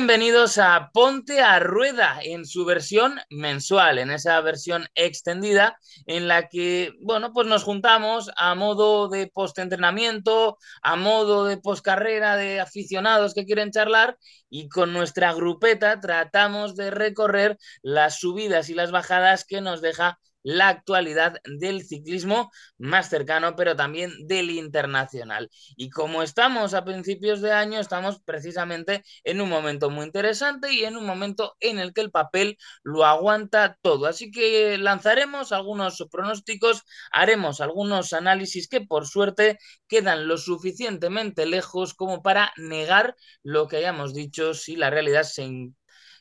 Bienvenidos 0.00 0.56
a 0.56 0.92
Ponte 0.94 1.42
a 1.42 1.58
Rueda 1.58 2.20
en 2.22 2.46
su 2.46 2.64
versión 2.64 3.20
mensual, 3.28 3.98
en 3.98 4.10
esa 4.10 4.40
versión 4.40 4.86
extendida 4.94 5.78
en 6.06 6.26
la 6.26 6.48
que, 6.48 6.94
bueno, 7.02 7.34
pues 7.34 7.46
nos 7.46 7.64
juntamos 7.64 8.30
a 8.38 8.54
modo 8.54 9.10
de 9.10 9.26
postentrenamiento, 9.26 10.56
a 10.80 10.96
modo 10.96 11.44
de 11.44 11.58
postcarrera 11.58 12.36
de 12.36 12.60
aficionados 12.60 13.34
que 13.34 13.44
quieren 13.44 13.72
charlar 13.72 14.16
y 14.48 14.70
con 14.70 14.94
nuestra 14.94 15.34
grupeta 15.34 16.00
tratamos 16.00 16.76
de 16.76 16.90
recorrer 16.90 17.58
las 17.82 18.20
subidas 18.20 18.70
y 18.70 18.74
las 18.74 18.92
bajadas 18.92 19.44
que 19.44 19.60
nos 19.60 19.82
deja 19.82 20.18
la 20.42 20.68
actualidad 20.68 21.36
del 21.44 21.84
ciclismo 21.84 22.50
más 22.78 23.08
cercano, 23.08 23.56
pero 23.56 23.76
también 23.76 24.12
del 24.26 24.50
internacional. 24.50 25.50
Y 25.76 25.90
como 25.90 26.22
estamos 26.22 26.74
a 26.74 26.84
principios 26.84 27.40
de 27.40 27.52
año, 27.52 27.80
estamos 27.80 28.20
precisamente 28.24 29.04
en 29.24 29.40
un 29.40 29.48
momento 29.48 29.90
muy 29.90 30.06
interesante 30.06 30.72
y 30.72 30.84
en 30.84 30.96
un 30.96 31.06
momento 31.06 31.56
en 31.60 31.78
el 31.78 31.92
que 31.92 32.00
el 32.00 32.10
papel 32.10 32.56
lo 32.82 33.04
aguanta 33.04 33.78
todo. 33.82 34.06
Así 34.06 34.30
que 34.30 34.78
lanzaremos 34.78 35.52
algunos 35.52 36.04
pronósticos, 36.10 36.82
haremos 37.10 37.60
algunos 37.60 38.12
análisis 38.12 38.68
que 38.68 38.80
por 38.80 39.06
suerte 39.06 39.58
quedan 39.88 40.26
lo 40.28 40.38
suficientemente 40.38 41.46
lejos 41.46 41.94
como 41.94 42.22
para 42.22 42.52
negar 42.56 43.16
lo 43.42 43.68
que 43.68 43.76
hayamos 43.78 44.14
dicho 44.14 44.54
si 44.54 44.76
la 44.76 44.90
realidad 44.90 45.24
se, 45.24 45.70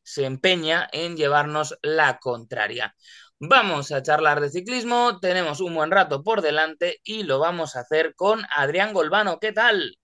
se 0.04 0.26
empeña 0.26 0.88
en 0.92 1.16
llevarnos 1.18 1.78
la 1.82 2.20
contraria. 2.20 2.96
Vamos 3.42 3.92
a 3.92 4.02
charlar 4.02 4.40
de 4.40 4.50
ciclismo, 4.50 5.20
tenemos 5.20 5.60
un 5.60 5.76
buen 5.76 5.92
rato 5.92 6.24
por 6.24 6.42
delante 6.42 7.02
y 7.04 7.24
lo 7.24 7.38
vamos 7.40 7.76
a 7.76 7.82
hacer 7.82 8.16
con 8.16 8.44
Adrián 8.56 8.94
Golbano. 8.94 9.40
¿Qué 9.42 9.52
tal? 9.52 9.98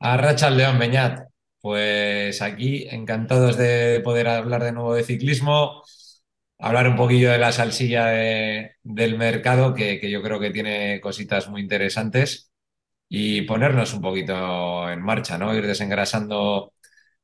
Arracha 0.00 0.50
León 0.50 0.78
Beñat. 0.78 1.28
Pues 1.60 2.40
aquí 2.42 2.86
encantados 2.90 3.56
de 3.56 4.00
poder 4.04 4.28
hablar 4.28 4.62
de 4.62 4.72
nuevo 4.72 4.94
de 4.94 5.02
ciclismo, 5.04 5.82
hablar 6.58 6.88
un 6.88 6.96
poquillo 6.96 7.30
de 7.32 7.38
la 7.38 7.50
salsilla 7.52 8.06
de- 8.06 8.76
del 8.82 9.18
mercado, 9.18 9.74
que, 9.74 9.98
que 10.00 10.10
yo 10.10 10.22
creo 10.22 10.38
que 10.40 10.50
tiene 10.50 11.00
cositas 11.00 11.48
muy 11.48 11.60
interesantes, 11.62 12.52
y 13.08 13.42
ponernos 13.42 13.94
un 13.94 14.02
poquito 14.02 14.90
en 14.90 15.02
marcha, 15.02 15.38
¿no? 15.38 15.54
Ir 15.56 15.66
desengrasando 15.66 16.74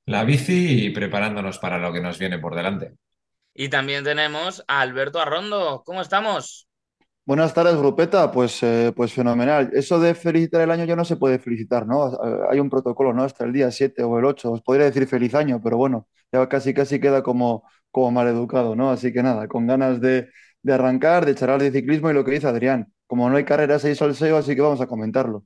la 0.06 0.24
bici 0.24 0.86
y 0.86 0.90
preparándonos 0.90 1.58
para 1.60 1.78
lo 1.78 1.92
que 1.92 2.00
nos 2.02 2.18
viene 2.18 2.38
por 2.40 2.56
delante. 2.56 2.94
Y 3.54 3.68
también 3.68 4.04
tenemos 4.04 4.64
a 4.68 4.80
Alberto 4.80 5.20
Arrondo. 5.20 5.82
¿Cómo 5.84 6.02
estamos? 6.02 6.68
Buenas 7.26 7.54
tardes, 7.54 7.76
grupeta. 7.76 8.30
Pues, 8.30 8.62
eh, 8.62 8.92
pues 8.94 9.12
fenomenal. 9.12 9.70
Eso 9.72 9.98
de 9.98 10.14
felicitar 10.14 10.60
el 10.60 10.70
año 10.70 10.84
ya 10.84 10.96
no 10.96 11.04
se 11.04 11.16
puede 11.16 11.38
felicitar, 11.38 11.86
¿no? 11.86 12.12
Eh, 12.12 12.38
Hay 12.50 12.60
un 12.60 12.68
protocolo, 12.70 13.12
¿no? 13.14 13.22
Hasta 13.24 13.44
el 13.44 13.52
día 13.52 13.70
7 13.70 14.02
o 14.02 14.18
el 14.18 14.24
8. 14.26 14.52
Os 14.52 14.62
podría 14.62 14.86
decir 14.86 15.06
feliz 15.06 15.34
año, 15.34 15.60
pero 15.62 15.76
bueno, 15.78 16.08
ya 16.32 16.46
casi 16.48 16.74
casi 16.74 17.00
queda 17.00 17.22
como, 17.22 17.64
como 17.90 18.10
mal 18.10 18.28
educado, 18.28 18.76
¿no? 18.76 18.90
Así 18.90 19.12
que 19.12 19.22
nada, 19.22 19.48
con 19.48 19.66
ganas 19.66 20.00
de, 20.00 20.28
de 20.62 20.72
arrancar, 20.72 21.24
de 21.24 21.34
charlar 21.34 21.60
de 21.62 21.72
ciclismo 21.72 22.10
y 22.10 22.14
lo 22.14 22.24
que 22.24 22.32
dice 22.32 22.46
Adrián. 22.46 22.92
Como 23.06 23.28
no 23.30 23.36
hay 23.36 23.44
carreras, 23.44 23.84
hay 23.84 23.94
salseo, 23.94 24.36
así 24.36 24.54
que 24.54 24.60
vamos 24.62 24.80
a 24.80 24.86
comentarlo. 24.86 25.44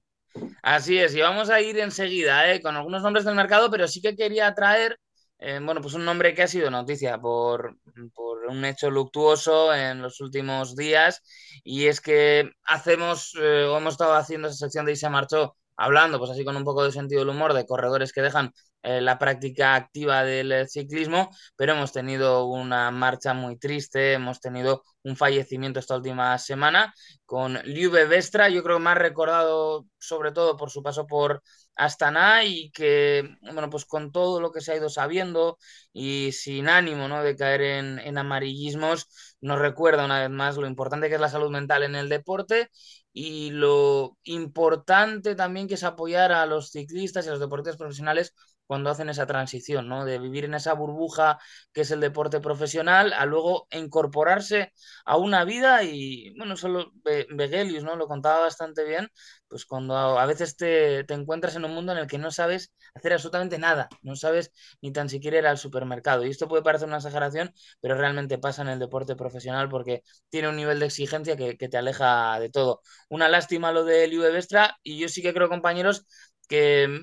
Así 0.63 0.99
es, 0.99 1.15
y 1.15 1.21
vamos 1.21 1.51
a 1.51 1.61
ir 1.61 1.79
enseguida 1.79 2.51
¿eh? 2.53 2.61
con 2.61 2.77
algunos 2.77 3.03
nombres 3.03 3.25
del 3.25 3.35
mercado, 3.35 3.71
pero 3.71 3.89
sí 3.89 4.01
que 4.01 4.17
quería 4.17 4.55
traer, 4.55 4.99
eh, 5.39 5.61
bueno, 5.63 5.81
pues 5.81 5.95
un 5.95 6.05
nombre 6.05 6.35
que 6.35 6.43
ha 6.43 6.49
sido 6.49 6.71
noticia 6.71 7.19
por, 7.19 7.77
por 8.15 8.47
un 8.47 8.65
hecho 8.65 8.91
luctuoso 8.91 9.75
en 9.75 10.03
los 10.03 10.21
últimos 10.21 10.77
días, 10.77 11.23
y 11.65 11.87
es 11.87 12.01
que 12.01 12.51
hacemos, 12.65 13.35
eh, 13.41 13.65
o 13.65 13.77
hemos 13.79 13.95
estado 13.95 14.15
haciendo 14.15 14.49
esa 14.49 14.57
sección 14.57 14.87
de 14.87 14.97
se 14.97 15.09
marchó, 15.11 15.57
hablando, 15.77 16.19
pues 16.19 16.31
así 16.33 16.45
con 16.45 16.57
un 16.57 16.65
poco 16.65 16.85
de 16.85 16.93
sentido 16.93 17.21
del 17.21 17.29
humor, 17.31 17.55
de 17.55 17.67
corredores 17.67 18.13
que 18.13 18.23
dejan 18.23 18.53
eh, 18.83 19.01
la 19.01 19.19
práctica 19.19 19.75
activa 19.75 20.23
del 20.25 20.53
eh, 20.53 20.69
ciclismo, 20.69 21.31
pero 21.57 21.73
hemos 21.73 21.93
tenido 21.93 22.47
una 22.47 22.91
marcha 22.91 23.35
muy 23.35 23.59
triste, 23.59 24.13
hemos 24.15 24.41
tenido 24.41 24.83
un 25.03 25.17
fallecimiento 25.17 25.81
esta 25.81 25.97
última 25.97 26.39
semana 26.39 26.93
con 27.25 27.55
Liube 27.65 28.07
Vestra, 28.07 28.49
yo 28.49 28.63
creo 28.63 28.79
más 28.79 28.97
recordado 28.97 29.87
sobre 29.99 30.33
todo 30.33 30.57
por 30.57 30.71
su 30.71 30.83
paso 30.83 31.07
por 31.07 31.43
Astana 31.75 32.45
y 32.45 32.71
que, 32.71 33.37
bueno, 33.43 33.71
pues 33.71 33.85
con 33.85 34.13
todo 34.13 34.41
lo 34.41 34.53
que 34.53 34.61
se 34.61 34.73
ha 34.73 34.77
ido 34.77 34.89
sabiendo 34.91 35.59
y 35.93 36.33
sin 36.33 36.69
ánimo, 36.69 37.09
¿no? 37.09 37.23
de 37.23 37.37
caer 37.37 37.63
en, 37.63 37.99
en 38.01 38.19
amarillismos, 38.19 39.09
nos 39.41 39.59
recuerda 39.59 40.05
una 40.05 40.21
vez 40.21 40.31
más 40.31 40.57
lo 40.57 40.67
importante 40.67 41.09
que 41.09 41.15
es 41.17 41.21
la 41.21 41.29
salud 41.29 41.51
mental 41.51 41.83
en 41.85 41.95
el 41.95 42.09
deporte 42.09 42.71
y 43.13 43.51
lo 43.51 44.17
importante 44.25 45.35
también 45.35 45.69
que 45.69 45.75
es 45.75 45.85
apoyar 45.85 46.33
a 46.33 46.47
los 46.47 46.71
ciclistas 46.71 47.25
y 47.27 47.29
a 47.29 47.33
los 47.33 47.41
deportistas 47.41 47.77
profesionales 47.77 48.35
cuando 48.69 48.91
hacen 48.91 49.09
esa 49.09 49.27
transición, 49.27 49.89
¿no? 49.89 50.05
De 50.05 50.19
vivir 50.21 50.45
en 50.45 50.55
esa 50.55 50.75
burbuja 50.75 51.39
que 51.73 51.81
es 51.83 51.91
el 51.91 52.01
deporte 52.01 52.41
profesional 52.41 53.13
a 53.15 53.27
luego 53.27 53.67
incorporarse 53.73 54.73
a 55.05 55.17
una 55.17 55.45
vida 55.45 55.83
y, 55.85 56.35
bueno, 56.39 56.57
solo 56.57 56.93
Vegelius, 57.31 57.83
¿no? 57.85 57.97
Lo 57.97 58.07
contaba 58.09 58.41
bastante 58.41 58.85
bien, 58.85 59.09
pues 59.49 59.65
cuando 59.67 59.97
a, 59.97 60.23
a 60.23 60.27
veces 60.27 60.57
te, 60.57 61.05
te, 61.05 61.15
encuentras 61.15 61.57
en 61.57 61.65
un 61.65 61.75
mundo 61.75 61.93
en 61.93 61.99
el 61.99 62.07
que 62.07 62.19
no 62.19 62.31
sabes 62.31 62.73
hacer 62.95 63.13
absolutamente 63.15 63.59
nada, 63.59 63.89
no 64.03 64.17
sabes 64.17 64.53
ni 64.83 64.93
tan 64.93 65.09
siquiera 65.09 65.39
ir 65.39 65.47
al 65.47 65.59
supermercado. 65.59 66.25
Y 66.25 66.31
esto 66.31 66.49
puede 66.49 66.63
parecer 66.63 66.89
una 66.89 66.99
exageración, 66.99 67.53
pero 67.81 67.95
realmente 67.97 68.39
pasa 68.39 68.63
en 68.63 68.69
el 68.69 68.79
deporte 68.79 69.17
profesional 69.17 69.69
porque 69.69 70.03
tiene 70.29 70.49
un 70.49 70.57
nivel 70.57 70.79
de 70.81 70.87
exigencia 70.87 71.37
que, 71.37 71.57
que 71.57 71.69
te 71.69 71.79
aleja 71.79 72.39
de 72.41 72.51
todo. 72.51 72.83
Una 73.09 73.29
lástima 73.29 73.73
lo 73.73 73.85
de 73.85 74.07
Liu 74.09 74.23
Vestra 74.23 74.77
y 74.83 74.99
yo 74.99 75.09
sí 75.09 75.23
que 75.23 75.33
creo, 75.35 75.49
compañeros, 75.49 76.07
que 76.49 77.01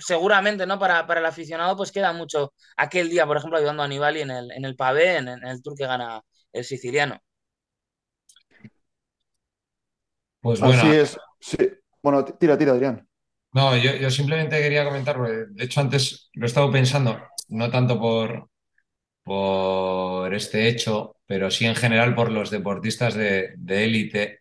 seguramente, 0.00 0.66
¿no? 0.66 0.78
Para, 0.78 1.06
para, 1.06 1.20
el 1.20 1.26
aficionado, 1.26 1.76
pues 1.76 1.92
queda 1.92 2.12
mucho 2.12 2.52
aquel 2.76 3.08
día, 3.10 3.26
por 3.26 3.36
ejemplo, 3.36 3.58
ayudando 3.58 3.82
a 3.82 3.88
Nibali 3.88 4.20
en 4.22 4.30
el, 4.30 4.50
en 4.52 4.64
el 4.64 4.76
pavé, 4.76 5.16
en, 5.18 5.28
en 5.28 5.46
el 5.46 5.62
tour 5.62 5.76
que 5.76 5.86
gana 5.86 6.22
el 6.52 6.64
siciliano. 6.64 7.20
Pues 10.40 10.60
bueno, 10.60 10.82
Así 10.82 10.90
es. 10.90 11.18
Sí. 11.40 11.58
Bueno, 12.02 12.24
tira, 12.24 12.56
tira, 12.56 12.72
Adrián. 12.72 13.06
no, 13.52 13.76
yo, 13.76 13.94
yo 13.96 14.10
simplemente 14.10 14.60
quería 14.62 14.84
comentar, 14.84 15.16
porque 15.16 15.46
de 15.50 15.64
hecho 15.64 15.80
antes 15.80 16.30
lo 16.34 16.46
he 16.46 16.48
estado 16.48 16.70
pensando, 16.72 17.20
no 17.48 17.70
tanto 17.70 18.00
por, 18.00 18.48
por 19.24 20.34
este 20.34 20.68
hecho, 20.68 21.16
pero 21.26 21.50
sí 21.50 21.66
en 21.66 21.76
general 21.76 22.14
por 22.14 22.30
los 22.32 22.50
deportistas 22.50 23.14
de, 23.14 23.54
de 23.58 23.84
élite. 23.84 24.40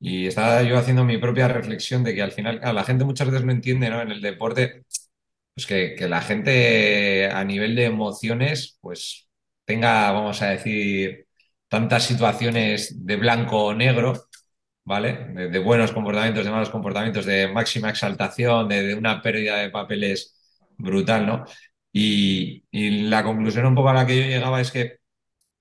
Y 0.00 0.26
estaba 0.28 0.62
yo 0.62 0.78
haciendo 0.78 1.04
mi 1.04 1.18
propia 1.18 1.48
reflexión 1.48 2.04
de 2.04 2.14
que 2.14 2.22
al 2.22 2.32
final, 2.32 2.60
claro, 2.60 2.74
la 2.74 2.84
gente 2.84 3.04
muchas 3.04 3.28
veces 3.30 3.44
no 3.46 3.52
entiende, 3.52 3.90
¿no? 3.90 4.02
En 4.02 4.10
el 4.12 4.22
deporte, 4.22 4.84
pues 5.54 5.66
que, 5.66 5.94
que 5.94 6.08
la 6.08 6.20
gente 6.22 7.26
a 7.30 7.44
nivel 7.44 7.74
de 7.76 7.84
emociones, 7.86 8.78
pues 8.80 9.28
tenga, 9.64 10.10
vamos 10.12 10.42
a 10.42 10.50
decir, 10.50 11.26
tantas 11.70 12.04
situaciones 12.04 13.06
de 13.06 13.16
blanco 13.16 13.66
o 13.66 13.74
negro, 13.74 14.28
¿vale? 14.84 15.12
De, 15.50 15.58
buenos 15.60 15.92
comportamientos, 15.92 16.44
de 16.44 16.50
malos 16.50 16.70
comportamientos, 16.70 17.26
de 17.26 17.48
máxima 17.48 17.90
exaltación, 17.90 18.68
de, 18.68 18.94
una 18.94 19.22
pérdida 19.22 19.58
de 19.58 19.70
papeles 19.70 20.36
brutal, 20.78 21.26
¿no? 21.26 21.44
Y, 21.92 22.64
la 23.08 23.22
conclusión 23.24 23.66
un 23.66 23.74
poco 23.74 23.90
a 23.90 23.94
la 23.94 24.06
que 24.06 24.18
yo 24.18 24.26
llegaba 24.26 24.60
es 24.60 24.70
que 24.72 24.98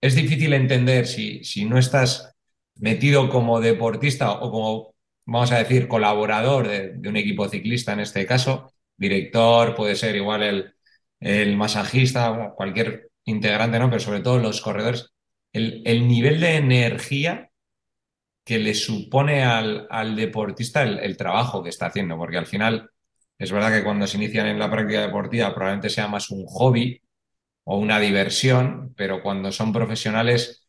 es 0.02 0.16
difícil 0.16 0.54
entender 0.54 1.08
si, 1.08 1.44
si 1.44 1.66
no 1.66 1.78
estás 1.78 2.36
metido 2.76 3.30
como 3.30 3.60
deportista 3.62 4.32
o 4.34 4.52
como, 4.52 4.96
vamos 5.26 5.52
a 5.52 5.60
decir, 5.60 5.88
colaborador 5.88 6.68
de 6.68 7.10
un 7.10 7.18
equipo 7.18 7.50
ciclista 7.50 7.94
en 7.94 8.02
este 8.02 8.26
caso, 8.26 8.74
director, 9.00 9.76
puede 9.76 9.96
ser 9.96 10.16
igual 10.16 10.44
el, 10.44 10.76
el 11.20 11.58
masajista, 11.58 12.54
cualquier 12.56 13.10
integrante, 13.26 13.80
¿no? 13.80 13.90
Pero 13.90 14.00
sobre 14.02 14.22
todo 14.22 14.40
los 14.40 14.62
corredores, 14.62 15.12
el, 15.54 15.82
el 15.86 16.08
nivel 16.08 16.40
de 16.42 16.56
energía 16.58 17.52
que 18.44 18.60
le 18.60 18.74
supone 18.74 19.44
al, 19.44 19.88
al 19.90 20.16
deportista 20.16 20.84
el, 20.84 21.00
el, 21.00 21.18
trabajo 21.18 21.64
que 21.64 21.70
está 21.70 21.88
haciendo, 21.88 22.18
porque 22.18 22.38
al 22.38 22.48
final 22.48 22.90
es 23.38 23.52
verdad 23.52 23.72
que 23.72 23.84
cuando 23.84 24.08
se 24.08 24.18
inician 24.18 24.48
en 24.48 24.60
la 24.60 24.72
práctica 24.72 25.02
deportiva 25.02 25.54
probablemente 25.54 25.90
sea 25.90 26.08
más 26.08 26.32
un 26.32 26.46
hobby 26.48 27.02
o 27.66 27.78
una 27.78 28.00
diversión, 28.00 28.94
pero 28.98 29.22
cuando 29.24 29.52
son 29.52 29.74
profesionales 29.74 30.68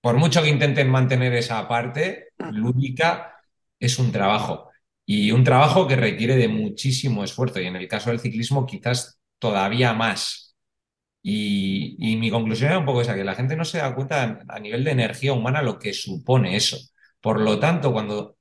por 0.00 0.16
mucho 0.16 0.42
que 0.42 0.48
intenten 0.48 0.88
mantener 0.90 1.34
esa 1.34 1.66
parte 1.68 2.28
lúdica, 2.50 3.36
es 3.78 3.98
un 3.98 4.12
trabajo. 4.12 4.69
Y 5.12 5.32
un 5.32 5.42
trabajo 5.42 5.88
que 5.88 5.96
requiere 5.96 6.36
de 6.36 6.46
muchísimo 6.46 7.24
esfuerzo. 7.24 7.60
Y 7.60 7.66
en 7.66 7.74
el 7.74 7.88
caso 7.88 8.10
del 8.10 8.20
ciclismo, 8.20 8.64
quizás 8.64 9.18
todavía 9.40 9.92
más. 9.92 10.54
Y, 11.20 11.96
y 11.98 12.16
mi 12.16 12.30
conclusión 12.30 12.70
era 12.70 12.78
un 12.78 12.86
poco 12.86 13.02
esa, 13.02 13.16
que 13.16 13.24
la 13.24 13.34
gente 13.34 13.56
no 13.56 13.64
se 13.64 13.78
da 13.78 13.92
cuenta 13.94 14.40
a 14.48 14.60
nivel 14.60 14.84
de 14.84 14.92
energía 14.92 15.32
humana 15.32 15.62
lo 15.62 15.80
que 15.80 15.94
supone 15.94 16.54
eso. 16.54 16.78
Por 17.20 17.40
lo 17.40 17.58
tanto, 17.58 17.92
cuando 17.92 18.36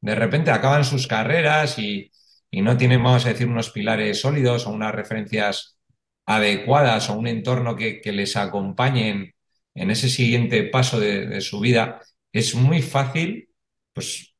de 0.00 0.14
repente 0.14 0.52
acaban 0.52 0.84
sus 0.84 1.08
carreras 1.08 1.80
y, 1.80 2.12
y 2.48 2.62
no 2.62 2.76
tienen, 2.76 3.02
vamos 3.02 3.26
a 3.26 3.30
decir, 3.30 3.48
unos 3.48 3.70
pilares 3.70 4.20
sólidos 4.20 4.66
o 4.68 4.70
unas 4.70 4.94
referencias 4.94 5.78
adecuadas 6.26 7.10
o 7.10 7.14
un 7.14 7.26
entorno 7.26 7.74
que, 7.74 8.00
que 8.00 8.12
les 8.12 8.36
acompañen 8.36 9.34
en 9.74 9.90
ese 9.90 10.08
siguiente 10.08 10.62
paso 10.64 11.00
de, 11.00 11.26
de, 11.26 11.40
su 11.40 11.58
vida, 11.58 12.00
es 12.32 12.54
muy 12.54 12.82
fácil, 12.82 13.48
pues, 13.92 14.33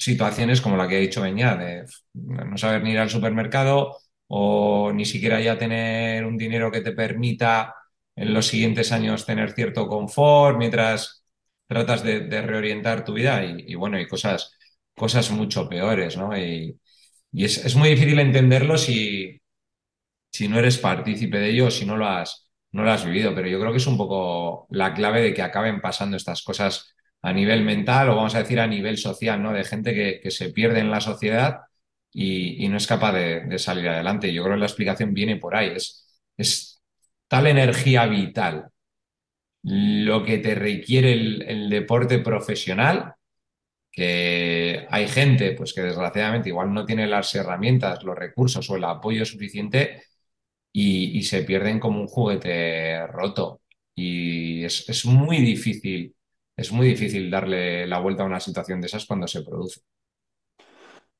situaciones 0.00 0.60
como 0.62 0.76
la 0.76 0.88
que 0.88 0.96
ha 0.96 1.00
dicho 1.00 1.22
Beñat, 1.22 1.60
de 1.60 1.84
no 2.14 2.56
saber 2.56 2.82
ni 2.82 2.92
ir 2.92 2.98
al 2.98 3.10
supermercado, 3.10 3.98
o 4.28 4.92
ni 4.92 5.04
siquiera 5.04 5.40
ya 5.40 5.58
tener 5.58 6.24
un 6.24 6.38
dinero 6.38 6.70
que 6.72 6.80
te 6.80 6.92
permita 6.92 7.74
en 8.16 8.34
los 8.34 8.46
siguientes 8.46 8.92
años 8.92 9.26
tener 9.26 9.52
cierto 9.52 9.88
confort 9.88 10.56
mientras 10.58 11.24
tratas 11.66 12.02
de, 12.02 12.42
reorientar 12.42 13.04
tu 13.04 13.14
vida 13.14 13.44
y, 13.44 13.74
bueno, 13.74 14.00
y 14.00 14.06
cosas, 14.08 14.52
cosas 14.96 15.30
mucho 15.30 15.68
peores, 15.68 16.16
¿no? 16.16 16.36
Y, 16.36 16.78
es, 17.32 17.64
es, 17.64 17.76
muy 17.76 17.90
difícil 17.90 18.18
entenderlo 18.18 18.76
si, 18.78 19.40
si 20.32 20.48
no 20.48 20.58
eres 20.58 20.78
partícipe 20.78 21.38
de 21.38 21.50
ello 21.50 21.70
si 21.70 21.86
no 21.86 21.96
lo 21.96 22.06
has, 22.06 22.48
no 22.72 22.84
lo 22.84 22.90
has 22.92 23.04
vivido, 23.04 23.34
pero 23.34 23.48
yo 23.48 23.60
creo 23.60 23.72
que 23.72 23.78
es 23.78 23.86
un 23.86 23.96
poco 23.96 24.66
la 24.70 24.94
clave 24.94 25.22
de 25.22 25.34
que 25.34 25.42
acaben 25.42 25.80
pasando 25.80 26.16
estas 26.16 26.42
cosas 26.42 26.94
a 27.22 27.32
nivel 27.32 27.64
mental 27.64 28.08
o 28.10 28.16
vamos 28.16 28.34
a 28.34 28.40
decir 28.40 28.60
a 28.60 28.66
nivel 28.66 28.98
social, 28.98 29.42
¿no? 29.42 29.52
De 29.52 29.64
gente 29.64 29.94
que, 29.94 30.20
que 30.22 30.30
se 30.30 30.50
pierde 30.50 30.80
en 30.80 30.90
la 30.90 31.00
sociedad 31.00 31.60
y, 32.12 32.64
y 32.64 32.68
no 32.68 32.76
es 32.76 32.86
capaz 32.86 33.12
de, 33.12 33.58
salir 33.58 33.88
adelante. 33.88 34.32
Yo 34.32 34.42
creo 34.42 34.56
que 34.56 34.60
la 34.60 34.66
explicación 34.66 35.14
viene 35.14 35.36
por 35.36 35.54
ahí. 35.56 35.72
Es, 35.76 36.22
es 36.36 36.82
tal 37.28 37.46
energía 37.46 38.06
vital 38.06 38.70
lo 39.62 40.24
que 40.24 40.38
te 40.38 40.54
requiere 40.54 41.12
el, 41.12 41.42
el, 41.42 41.70
deporte 41.70 42.18
profesional 42.20 43.14
que 43.92 44.86
hay 44.90 45.08
gente 45.08 45.52
pues 45.52 45.74
que 45.74 45.82
desgraciadamente 45.82 46.48
igual 46.50 46.72
no 46.72 46.86
tiene 46.86 47.06
las 47.06 47.34
herramientas, 47.34 48.02
los 48.04 48.16
recursos 48.16 48.68
o 48.70 48.76
el 48.76 48.84
apoyo 48.84 49.24
suficiente 49.24 50.04
y, 50.72 51.18
y 51.18 51.22
se 51.24 51.42
pierden 51.44 51.80
como 51.80 52.00
un 52.00 52.08
juguete 52.08 53.06
roto. 53.08 53.62
Y 53.94 54.64
es, 54.64 54.88
es 54.88 55.04
muy 55.06 55.38
difícil 55.38 56.14
es 56.60 56.72
muy 56.72 56.86
difícil 56.88 57.30
darle 57.30 57.86
la 57.86 58.00
vuelta 58.00 58.22
a 58.22 58.26
una 58.26 58.38
situación 58.38 58.82
de 58.82 58.86
esas 58.86 59.06
cuando 59.06 59.26
se 59.26 59.42
produce. 59.42 59.80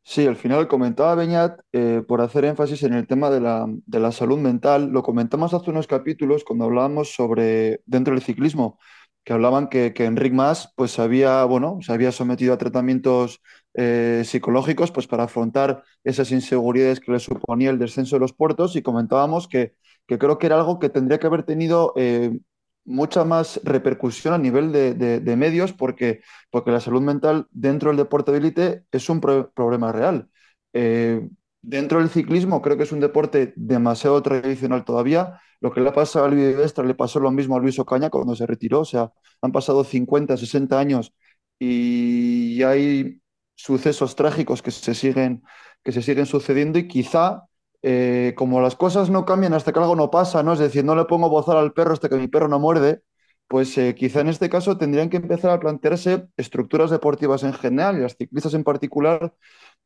Sí, 0.02 0.26
al 0.26 0.36
final 0.36 0.68
comentaba 0.68 1.14
Beñat, 1.14 1.60
eh, 1.72 2.02
por 2.06 2.20
hacer 2.20 2.44
énfasis 2.44 2.82
en 2.82 2.92
el 2.92 3.06
tema 3.06 3.30
de 3.30 3.40
la, 3.40 3.66
de 3.68 4.00
la, 4.00 4.12
salud 4.12 4.38
mental, 4.38 4.90
lo 4.90 5.02
comentamos 5.02 5.54
hace 5.54 5.70
unos 5.70 5.86
capítulos 5.86 6.44
cuando 6.44 6.66
hablábamos 6.66 7.14
sobre 7.14 7.80
dentro 7.86 8.12
del 8.14 8.22
ciclismo, 8.22 8.78
que 9.24 9.32
hablaban 9.32 9.68
que, 9.68 9.94
que 9.94 10.04
Enric 10.04 10.34
Mas 10.34 10.72
pues 10.76 10.98
había, 10.98 11.44
bueno, 11.44 11.78
se 11.80 11.92
había 11.92 12.12
sometido 12.12 12.52
a 12.52 12.58
tratamientos 12.58 13.40
eh, 13.74 14.22
psicológicos 14.26 14.90
pues 14.90 15.06
para 15.06 15.24
afrontar 15.24 15.84
esas 16.04 16.32
inseguridades 16.32 17.00
que 17.00 17.12
le 17.12 17.20
suponía 17.20 17.70
el 17.70 17.78
descenso 17.78 18.16
de 18.16 18.20
los 18.20 18.34
puertos 18.34 18.76
y 18.76 18.82
comentábamos 18.82 19.48
que, 19.48 19.74
que 20.06 20.18
creo 20.18 20.38
que 20.38 20.46
era 20.46 20.56
algo 20.56 20.78
que 20.78 20.90
tendría 20.90 21.18
que 21.18 21.28
haber 21.28 21.44
tenido 21.44 21.94
eh, 21.96 22.40
mucha 22.84 23.24
más 23.24 23.60
repercusión 23.64 24.34
a 24.34 24.38
nivel 24.38 24.72
de, 24.72 24.94
de, 24.94 25.36
medios 25.36 25.72
porque, 25.72 26.22
porque 26.50 26.70
la 26.70 26.80
salud 26.80 27.02
mental 27.02 27.46
dentro 27.50 27.90
del 27.90 27.98
deporte 27.98 28.32
de 28.32 28.38
élite 28.38 28.84
es 28.90 29.08
un 29.08 29.20
pro 29.20 29.50
problema 29.52 29.92
real. 29.92 30.28
Eh, 30.72 31.28
dentro 31.62 31.98
del 31.98 32.10
ciclismo 32.10 32.62
creo 32.62 32.76
que 32.76 32.84
es 32.84 32.92
un 32.92 33.00
deporte 33.00 33.52
demasiado 33.56 34.22
tradicional 34.22 34.84
todavía. 34.84 35.40
Lo 35.60 35.72
que 35.72 35.80
le 35.80 35.90
ha 35.90 35.92
pasado 35.92 36.24
a 36.24 36.28
Luis 36.28 36.56
Vestra 36.56 36.84
le 36.84 36.94
pasó 36.94 37.20
lo 37.20 37.30
mismo 37.30 37.56
a 37.56 37.60
Luis 37.60 37.78
Ocaña 37.78 38.10
cuando 38.10 38.34
se 38.34 38.46
retiró. 38.46 38.80
O 38.80 38.84
sea, 38.84 39.12
han 39.42 39.52
pasado 39.52 39.84
50, 39.84 40.36
60 40.36 40.78
años 40.78 41.12
y 41.58 42.62
hay 42.62 43.20
sucesos 43.54 44.16
trágicos 44.16 44.62
que 44.62 44.70
se 44.70 44.94
siguen, 44.94 45.42
que 45.84 45.92
se 45.92 46.02
siguen 46.02 46.26
sucediendo 46.26 46.78
y 46.78 46.88
quizá 46.88 47.44
eh, 47.82 48.34
como 48.36 48.60
las 48.60 48.76
cosas 48.76 49.10
no 49.10 49.24
cambian 49.24 49.54
hasta 49.54 49.72
que 49.72 49.78
algo 49.78 49.96
no 49.96 50.10
pasa, 50.10 50.42
¿no? 50.42 50.52
Es 50.52 50.58
decir, 50.58 50.84
no 50.84 50.94
le 50.96 51.04
pongo 51.06 51.30
bozar 51.30 51.56
al 51.56 51.72
perro 51.72 51.92
hasta 51.92 52.08
que 52.08 52.16
mi 52.16 52.28
perro 52.28 52.48
no 52.48 52.58
muerde, 52.58 53.02
pues 53.48 53.76
eh, 53.78 53.94
quizá 53.96 54.20
en 54.20 54.28
este 54.28 54.48
caso 54.50 54.78
tendrían 54.78 55.10
que 55.10 55.16
empezar 55.18 55.50
a 55.50 55.60
plantearse 55.60 56.28
estructuras 56.36 56.90
deportivas 56.90 57.42
en 57.42 57.52
general 57.54 57.98
y 57.98 58.02
las 58.02 58.16
ciclistas 58.16 58.54
en 58.54 58.64
particular, 58.64 59.34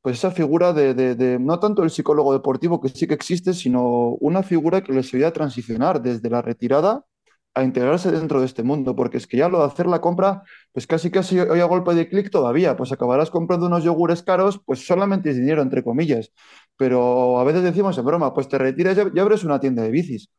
pues 0.02 0.18
esa 0.18 0.30
figura 0.30 0.72
de, 0.72 0.94
de, 0.94 1.38
no 1.38 1.58
tanto 1.60 1.82
el 1.82 1.90
psicólogo 1.90 2.32
deportivo 2.32 2.80
que 2.80 2.90
sí 2.90 3.06
que 3.06 3.14
existe, 3.14 3.54
sino 3.54 3.82
una 4.20 4.42
figura 4.42 4.82
que 4.82 4.92
les 4.92 5.08
ayude 5.14 5.26
a 5.26 5.32
transicionar 5.32 6.02
desde 6.02 6.28
la 6.30 6.42
retirada 6.42 7.04
a 7.54 7.62
integrarse 7.62 8.10
dentro 8.10 8.40
de 8.40 8.46
este 8.46 8.64
mundo, 8.64 8.96
porque 8.96 9.16
es 9.16 9.26
que 9.26 9.36
ya 9.36 9.48
lo 9.48 9.60
de 9.60 9.66
hacer 9.66 9.86
la 9.86 10.00
compra, 10.00 10.42
pues 10.72 10.86
casi 10.86 11.10
casi 11.10 11.38
hoy 11.38 11.60
a 11.60 11.64
golpe 11.66 11.94
de 11.94 12.08
clic 12.08 12.30
todavía, 12.30 12.76
pues 12.76 12.90
acabarás 12.92 13.30
comprando 13.30 13.66
unos 13.66 13.84
yogures 13.84 14.22
caros, 14.24 14.60
pues 14.64 14.84
solamente 14.86 15.30
es 15.30 15.36
dinero, 15.36 15.62
entre 15.62 15.84
comillas, 15.84 16.32
pero 16.76 17.38
a 17.38 17.44
veces 17.44 17.62
decimos 17.62 17.96
en 17.98 18.04
broma, 18.04 18.34
pues 18.34 18.48
te 18.48 18.58
retiras 18.58 18.96
y 19.14 19.18
abres 19.18 19.44
una 19.44 19.60
tienda 19.60 19.82
de 19.82 19.90
bicis. 19.90 20.30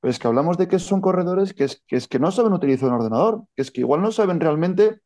Pero 0.00 0.10
es 0.10 0.18
que 0.18 0.28
hablamos 0.28 0.56
de 0.58 0.68
que 0.68 0.78
son 0.78 1.00
corredores 1.00 1.52
que 1.54 1.64
es, 1.64 1.82
que 1.86 1.96
es 1.96 2.08
que 2.08 2.18
no 2.18 2.30
saben 2.30 2.52
utilizar 2.52 2.88
un 2.88 2.96
ordenador, 2.96 3.44
que 3.56 3.62
es 3.62 3.70
que 3.70 3.80
igual 3.82 4.02
no 4.02 4.12
saben 4.12 4.40
realmente 4.40 5.00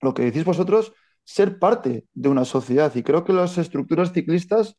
lo 0.00 0.14
que 0.14 0.24
decís 0.24 0.44
vosotros, 0.44 0.92
ser 1.24 1.58
parte 1.58 2.06
de 2.14 2.28
una 2.28 2.44
sociedad. 2.44 2.94
Y 2.94 3.02
creo 3.02 3.24
que 3.24 3.32
las 3.32 3.58
estructuras 3.58 4.12
ciclistas, 4.12 4.76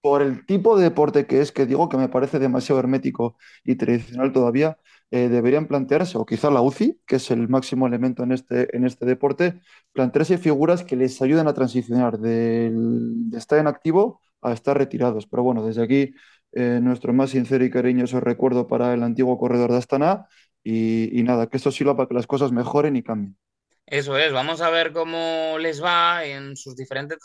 por 0.00 0.22
el 0.22 0.46
tipo 0.46 0.76
de 0.76 0.84
deporte 0.84 1.26
que 1.26 1.40
es, 1.40 1.52
que 1.52 1.66
digo 1.66 1.88
que 1.88 1.96
me 1.96 2.08
parece 2.08 2.38
demasiado 2.38 2.80
hermético 2.80 3.36
y 3.64 3.76
tradicional 3.76 4.32
todavía, 4.32 4.78
eh, 5.10 5.28
deberían 5.28 5.66
plantearse, 5.68 6.18
o 6.18 6.26
quizá 6.26 6.50
la 6.50 6.60
UCI, 6.62 7.00
que 7.06 7.16
es 7.16 7.30
el 7.30 7.48
máximo 7.48 7.86
elemento 7.86 8.22
en 8.24 8.32
este, 8.32 8.74
en 8.76 8.84
este 8.84 9.06
deporte, 9.06 9.60
plantearse 9.92 10.38
figuras 10.38 10.82
que 10.84 10.96
les 10.96 11.20
ayuden 11.22 11.46
a 11.46 11.54
transicionar 11.54 12.18
del, 12.18 13.30
de 13.30 13.38
estar 13.38 13.58
en 13.58 13.68
activo 13.68 14.20
a 14.44 14.52
estar 14.52 14.76
retirados. 14.78 15.26
Pero 15.26 15.42
bueno, 15.42 15.64
desde 15.66 15.82
aquí 15.82 16.14
eh, 16.52 16.80
nuestro 16.82 17.12
más 17.12 17.30
sincero 17.30 17.64
y 17.64 17.70
cariñoso 17.70 18.20
recuerdo 18.20 18.66
para 18.66 18.94
el 18.94 19.02
antiguo 19.02 19.38
corredor 19.38 19.72
de 19.72 19.78
Astana 19.78 20.26
y, 20.62 21.18
y 21.18 21.22
nada, 21.22 21.48
que 21.48 21.56
esto 21.56 21.70
sirva 21.72 21.96
para 21.96 22.08
que 22.08 22.14
las 22.14 22.26
cosas 22.26 22.52
mejoren 22.52 22.96
y 22.96 23.02
cambien. 23.02 23.36
Eso 23.86 24.16
es, 24.16 24.32
vamos 24.32 24.62
a 24.62 24.70
ver 24.70 24.92
cómo 24.92 25.56
les 25.58 25.82
va 25.82 26.24
en 26.24 26.56
sus 26.56 26.74
diferentes 26.74 27.18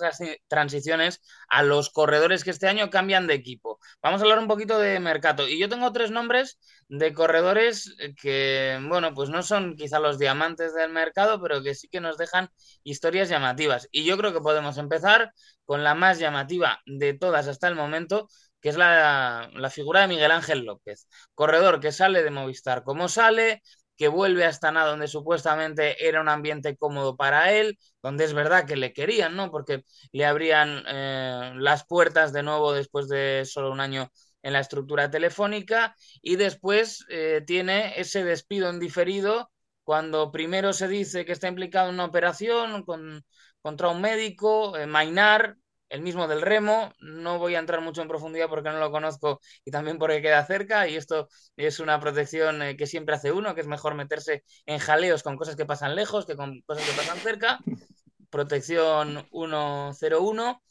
transiciones 0.47 1.21
a 1.47 1.63
los 1.63 1.89
corredores 1.89 2.43
que 2.43 2.49
este 2.49 2.67
año 2.67 2.89
cambian 2.89 3.27
de 3.27 3.33
equipo. 3.33 3.79
Vamos 4.01 4.19
a 4.21 4.23
hablar 4.25 4.39
un 4.39 4.47
poquito 4.47 4.77
de 4.77 4.99
mercado. 4.99 5.47
Y 5.47 5.57
yo 5.57 5.69
tengo 5.69 5.91
tres 5.93 6.11
nombres 6.11 6.59
de 6.89 7.13
corredores 7.13 7.95
que, 8.21 8.77
bueno, 8.89 9.13
pues 9.13 9.29
no 9.29 9.41
son 9.41 9.77
quizá 9.77 9.99
los 9.99 10.19
diamantes 10.19 10.73
del 10.75 10.91
mercado, 10.91 11.41
pero 11.41 11.63
que 11.63 11.75
sí 11.75 11.87
que 11.87 12.01
nos 12.01 12.17
dejan 12.17 12.49
historias 12.83 13.29
llamativas. 13.29 13.87
Y 13.91 14.03
yo 14.03 14.17
creo 14.17 14.33
que 14.33 14.41
podemos 14.41 14.77
empezar 14.77 15.33
con 15.65 15.83
la 15.83 15.95
más 15.95 16.19
llamativa 16.19 16.81
de 16.85 17.13
todas 17.13 17.47
hasta 17.47 17.67
el 17.69 17.75
momento, 17.75 18.27
que 18.61 18.69
es 18.69 18.77
la, 18.77 19.49
figura 19.71 20.01
de 20.01 20.07
Miguel 20.07 20.31
Ángel 20.31 20.65
López. 20.65 21.07
Corredor 21.33 21.79
que 21.79 21.91
sale 21.91 22.23
de 22.23 22.31
Movistar 22.31 22.83
como 22.83 23.07
sale, 23.07 23.61
que 23.99 24.07
vuelve 24.07 24.45
a 24.45 24.49
Astana 24.49 24.85
donde 24.85 25.09
supuestamente 25.09 26.07
era 26.07 26.21
un 26.21 26.29
ambiente 26.29 26.77
cómodo 26.77 27.17
para 27.17 27.51
él, 27.53 27.77
donde 28.01 28.23
es 28.23 28.33
verdad 28.33 28.65
que 28.65 28.77
le 28.77 28.93
querían, 28.93 29.35
¿no? 29.35 29.51
Porque 29.51 29.83
le 30.13 30.25
abrían 30.25 30.83
eh, 30.87 31.51
las 31.57 31.85
puertas 31.85 32.31
de 32.31 32.41
nuevo 32.43 32.71
después 32.73 33.09
de 33.09 33.43
solo 33.45 33.71
un 33.71 33.81
año 33.81 34.09
en 34.41 34.53
la 34.53 34.61
estructura 34.61 35.11
telefónica 35.11 35.95
y 36.21 36.37
después 36.37 37.05
eh, 37.09 37.43
tiene 37.45 37.99
ese 37.99 38.23
despido 38.23 38.69
en 38.69 38.79
diferido 38.79 39.51
cuando 39.83 40.31
primero 40.31 40.71
se 40.71 40.87
dice 40.87 41.25
que 41.25 41.33
está 41.33 41.49
implicado 41.49 41.89
en 41.89 41.95
una 41.95 42.05
operación 42.05 42.83
con, 42.83 43.25
contra 43.61 43.89
un 43.89 43.99
médico, 44.01 44.77
eh, 44.77 44.87
Mainar, 44.87 45.57
el 45.89 46.01
mismo 46.01 46.27
del 46.27 46.41
remo. 46.41 46.93
No 46.99 47.39
voy 47.39 47.55
a 47.55 47.59
entrar 47.59 47.81
mucho 47.81 48.01
en 48.01 48.07
profundidad 48.07 48.49
porque 48.49 48.69
no 48.69 48.79
lo 48.79 48.91
conozco 48.91 49.41
y 49.65 49.71
también 49.71 49.97
porque 49.97 50.21
queda 50.21 50.45
cerca. 50.45 50.87
Y 50.87 50.95
esto 50.95 51.27
es 51.57 51.79
una 51.79 51.99
protección 51.99 52.61
eh, 52.61 52.77
que 52.77 52.87
siempre 52.87 53.15
hace 53.15 53.31
uno, 53.31 53.55
que 53.55 53.61
es 53.61 53.67
mejor 53.67 53.95
meterse 53.95 54.43
en 54.65 54.79
jaleos 54.79 55.23
con 55.23 55.37
cosas 55.37 55.55
que 55.55 55.65
pasan 55.65 55.95
lejos 55.95 56.25
que 56.25 56.35
con 56.35 56.61
cosas 56.61 56.85
que 56.87 56.95
pasan 56.95 57.17
cerca. 57.19 57.59
Protección 58.29 59.27
101. 59.31 60.61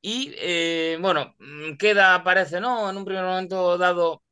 Y 0.00 0.34
eh, 0.38 0.98
bueno, 1.00 1.34
mm, 1.38 1.76
queda, 1.76 2.22
parece, 2.24 2.60
¿no? 2.60 2.90
En 2.90 2.96
un 2.96 3.04
primer 3.04 3.24
momento 3.24 3.78
dado, 3.78 4.22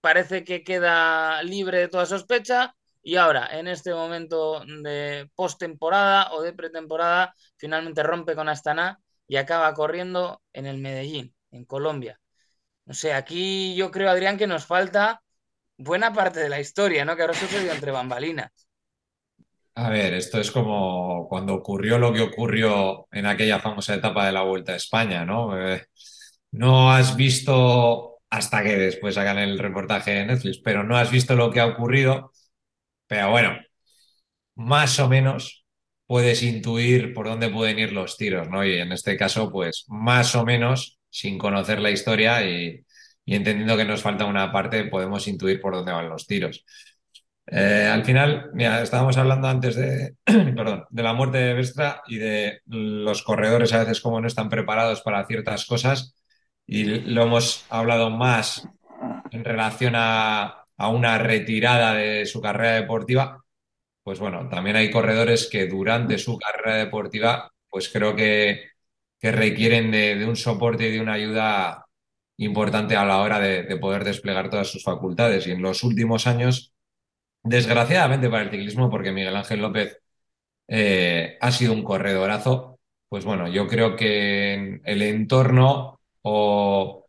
parece 0.00 0.44
que 0.44 0.62
queda 0.64 1.42
libre 1.42 1.78
de 1.80 1.88
toda 1.88 2.06
sospecha. 2.06 2.74
Y 3.02 3.16
ahora, 3.16 3.48
en 3.58 3.68
este 3.68 3.94
momento 3.94 4.64
de 4.82 5.30
postemporada 5.34 6.32
o 6.32 6.42
de 6.42 6.52
pretemporada, 6.52 7.34
finalmente 7.56 8.02
rompe 8.02 8.34
con 8.34 8.48
Astana 8.48 9.00
y 9.28 9.36
acaba 9.36 9.72
corriendo 9.74 10.42
en 10.52 10.66
el 10.66 10.78
Medellín, 10.78 11.34
en 11.50 11.64
Colombia. 11.64 12.20
No 12.84 12.94
sé, 12.94 13.12
aquí 13.12 13.74
yo 13.74 13.90
creo, 13.90 14.10
Adrián, 14.10 14.38
que 14.38 14.46
nos 14.46 14.64
falta 14.66 15.22
buena 15.76 16.12
parte 16.12 16.40
de 16.40 16.48
la 16.48 16.60
historia, 16.60 17.04
¿no? 17.04 17.16
Que 17.16 17.22
ahora 17.22 17.34
sucedió 17.34 17.72
entre 17.72 17.90
bambalinas. 17.90 18.50
A 19.74 19.90
ver, 19.90 20.14
esto 20.14 20.40
es 20.40 20.50
como 20.50 21.28
cuando 21.28 21.54
ocurrió 21.54 21.98
lo 21.98 22.12
que 22.12 22.22
ocurrió 22.22 23.06
en 23.12 23.26
aquella 23.26 23.58
famosa 23.60 23.94
etapa 23.94 24.24
de 24.26 24.32
la 24.32 24.42
Vuelta 24.42 24.72
a 24.72 24.76
España, 24.76 25.26
¿no? 25.26 25.58
Eh, 25.60 25.84
no 26.52 26.92
has 26.92 27.14
visto, 27.16 28.20
hasta 28.30 28.62
que 28.62 28.76
después 28.76 29.18
hagan 29.18 29.38
el 29.38 29.58
reportaje 29.58 30.12
de 30.12 30.26
Netflix, 30.26 30.60
pero 30.64 30.82
no 30.82 30.96
has 30.96 31.10
visto 31.10 31.36
lo 31.36 31.50
que 31.50 31.60
ha 31.60 31.66
ocurrido, 31.66 32.32
pero 33.06 33.30
bueno, 33.30 33.58
más 34.56 34.98
o 35.00 35.08
menos 35.08 35.65
puedes 36.06 36.42
intuir 36.42 37.12
por 37.14 37.26
dónde 37.26 37.48
pueden 37.50 37.78
ir 37.78 37.92
los 37.92 38.16
tiros, 38.16 38.48
¿no? 38.48 38.64
Y 38.64 38.78
en 38.78 38.92
este 38.92 39.16
caso, 39.16 39.50
pues 39.50 39.84
más 39.88 40.34
o 40.36 40.44
menos, 40.44 40.98
sin 41.10 41.38
conocer 41.38 41.80
la 41.80 41.90
historia 41.90 42.44
y, 42.48 42.84
entendiendo 43.26 43.76
que 43.76 43.84
nos 43.84 44.02
falta 44.02 44.24
una 44.24 44.52
parte, 44.52 44.84
podemos 44.84 45.26
intuir 45.28 45.60
por 45.60 45.74
dónde 45.74 45.92
van 45.92 46.08
los 46.08 46.26
tiros. 46.26 46.64
Eh, 47.48 47.88
al 47.92 48.04
final, 48.04 48.50
mira, 48.54 48.82
estábamos 48.82 49.16
hablando 49.16 49.48
antes 49.48 49.76
de, 49.76 50.14
perdón, 50.24 50.84
de 50.90 51.02
la 51.02 51.12
muerte 51.12 51.38
de 51.38 51.54
Vestra 51.54 52.02
y 52.08 52.16
de 52.16 52.60
los 52.66 53.22
corredores 53.22 53.72
a 53.72 53.80
veces 53.80 54.00
como 54.00 54.20
no 54.20 54.26
están 54.26 54.48
preparados 54.48 55.02
para 55.02 55.26
ciertas 55.26 55.66
cosas. 55.66 56.14
y 56.66 56.84
lo 56.84 57.22
hemos 57.22 57.64
hablado 57.70 58.10
más 58.10 58.68
en 59.30 59.44
relación 59.44 59.94
a, 59.96 60.66
a 60.76 60.88
una 60.88 61.18
retirada 61.18 61.94
de 61.94 62.26
su 62.26 62.40
carrera 62.40 62.74
deportiva, 62.74 63.44
pues 64.06 64.20
bueno, 64.20 64.48
también 64.48 64.76
hay 64.76 64.88
corredores 64.92 65.48
que 65.50 65.66
durante 65.66 66.16
su 66.18 66.38
carrera 66.38 66.76
deportiva, 66.76 67.52
pues 67.68 67.88
creo 67.88 68.14
que, 68.14 68.70
que 69.18 69.32
requieren 69.32 69.90
de, 69.90 70.24
un 70.24 70.36
soporte 70.36 70.86
y 70.86 70.92
de 70.92 71.00
una 71.00 71.14
ayuda 71.14 71.86
importante 72.36 72.94
a 72.96 73.04
la 73.04 73.20
hora 73.20 73.40
de, 73.40 73.64
de, 73.64 73.76
poder 73.78 74.04
desplegar 74.04 74.48
todas 74.48 74.68
sus 74.68 74.84
facultades. 74.84 75.48
Y 75.48 75.52
en 75.52 75.62
los 75.62 75.82
últimos 75.82 76.28
años, 76.28 76.72
desgraciadamente 77.42 78.30
para 78.30 78.44
el 78.44 78.50
ciclismo, 78.50 78.90
porque 78.90 79.12
Miguel 79.12 79.36
Ángel 79.36 79.60
López 79.60 80.00
eh, 80.68 81.38
ha 81.40 81.52
sido 81.52 81.72
un 81.72 81.82
corredorazo, 81.84 82.78
pues 83.08 83.24
bueno, 83.24 83.48
yo 83.48 83.66
creo 83.68 83.96
que 83.96 84.80
el 84.84 85.02
entorno 85.02 86.00
o, 86.22 87.06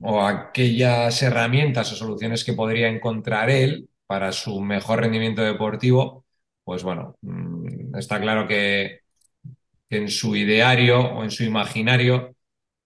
o 0.00 0.22
aquellas 0.22 1.22
herramientas 1.22 1.92
o 1.92 1.96
soluciones 1.96 2.44
que 2.44 2.52
podría 2.52 2.88
encontrar 2.88 3.50
él 3.50 3.88
para 4.06 4.32
su 4.32 4.60
mejor 4.60 5.00
rendimiento 5.00 5.42
deportivo, 5.42 6.23
pues 6.64 6.82
bueno, 6.82 7.16
mm, 7.22 7.96
está 7.96 8.20
claro 8.20 8.48
que, 8.48 9.00
en 9.90 10.08
su 10.08 10.36
ideario 10.36 11.00
o 11.00 11.24
en 11.24 11.30
su 11.30 11.44
imaginario, 11.44 12.36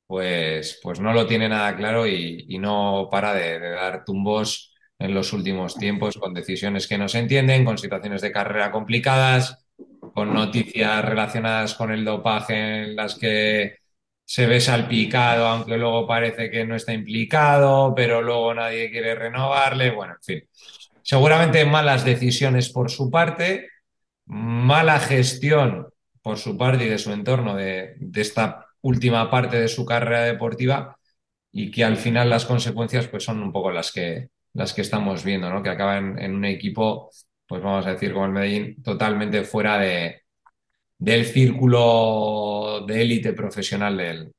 pues, 0.07 0.81
pues 0.83 1.01
no 1.01 1.13
lo 1.13 1.27
tiene 1.27 1.49
nada 1.49 1.77
claro 1.77 2.07
y, 2.07 2.47
y 2.49 2.59
no 2.59 3.09
para 3.11 3.35
de, 3.35 3.59
de, 3.61 3.71
dar 3.71 4.05
tumbos 4.05 4.75
en 4.99 5.15
los 5.15 5.33
últimos 5.33 5.77
tiempos 5.77 6.17
con 6.19 6.35
decisiones 6.35 6.89
que 6.89 6.99
no 6.99 7.09
se 7.09 7.21
entienden, 7.21 7.65
con 7.65 7.79
situaciones 7.79 8.23
de 8.23 8.33
carrera 8.33 8.73
complicadas, 8.73 9.67
con 10.15 10.35
noticias 10.35 11.05
relacionadas 11.05 11.75
con 11.75 11.93
el 11.93 12.05
dopaje 12.05 12.85
en 12.85 12.97
las 12.97 13.15
que 13.17 13.77
se 14.25 14.47
ve 14.47 14.61
salpicado, 14.61 15.47
aunque 15.47 15.79
luego 15.79 16.07
parece 16.07 16.51
que 16.51 16.65
no 16.67 16.77
está 16.77 16.93
implicado, 16.93 17.95
pero 17.95 18.21
luego 18.21 18.53
nadie 18.55 18.91
quiere 18.91 19.15
renovarle. 19.15 19.91
Bueno, 19.91 20.15
en 20.15 20.23
fin. 20.23 20.49
Seguramente 21.09 21.65
malas 21.65 22.05
decisiones 22.05 22.69
por 22.69 22.91
su 22.91 23.11
parte, 23.11 23.71
mala 24.27 25.01
gestión 25.01 25.89
por 26.21 26.37
su 26.37 26.59
parte 26.59 26.85
y 26.85 26.89
de 26.91 26.99
su 26.99 27.13
entorno 27.13 27.57
de, 27.57 27.97
esta 28.15 28.67
última 28.83 29.31
parte 29.31 29.59
de 29.59 29.69
su 29.69 29.87
carrera 29.87 30.25
deportiva 30.25 30.99
y 31.51 31.71
que 31.71 31.83
al 31.83 31.97
final 31.97 32.29
las 32.29 32.45
consecuencias 32.45 33.09
pues 33.09 33.25
son 33.25 33.43
un 33.43 33.53
poco 33.53 33.73
las 33.73 33.91
que, 33.91 34.29
las 34.53 34.75
que 34.75 34.83
estamos 34.83 35.25
viendo, 35.25 35.49
¿no? 35.49 35.63
Que 35.63 35.71
acaban 35.71 36.19
en 36.19 36.35
un 36.35 36.45
equipo, 36.45 37.09
pues 37.47 37.63
vamos 37.63 37.87
a 37.87 37.93
decir, 37.93 38.13
como 38.13 38.27
el 38.27 38.33
Medellín, 38.33 38.83
totalmente 38.83 39.45
fuera 39.45 39.79
de, 39.79 40.25
del 40.99 41.25
círculo 41.25 42.85
de 42.87 43.01
élite 43.01 43.33
profesional 43.33 43.97
del, 43.97 44.31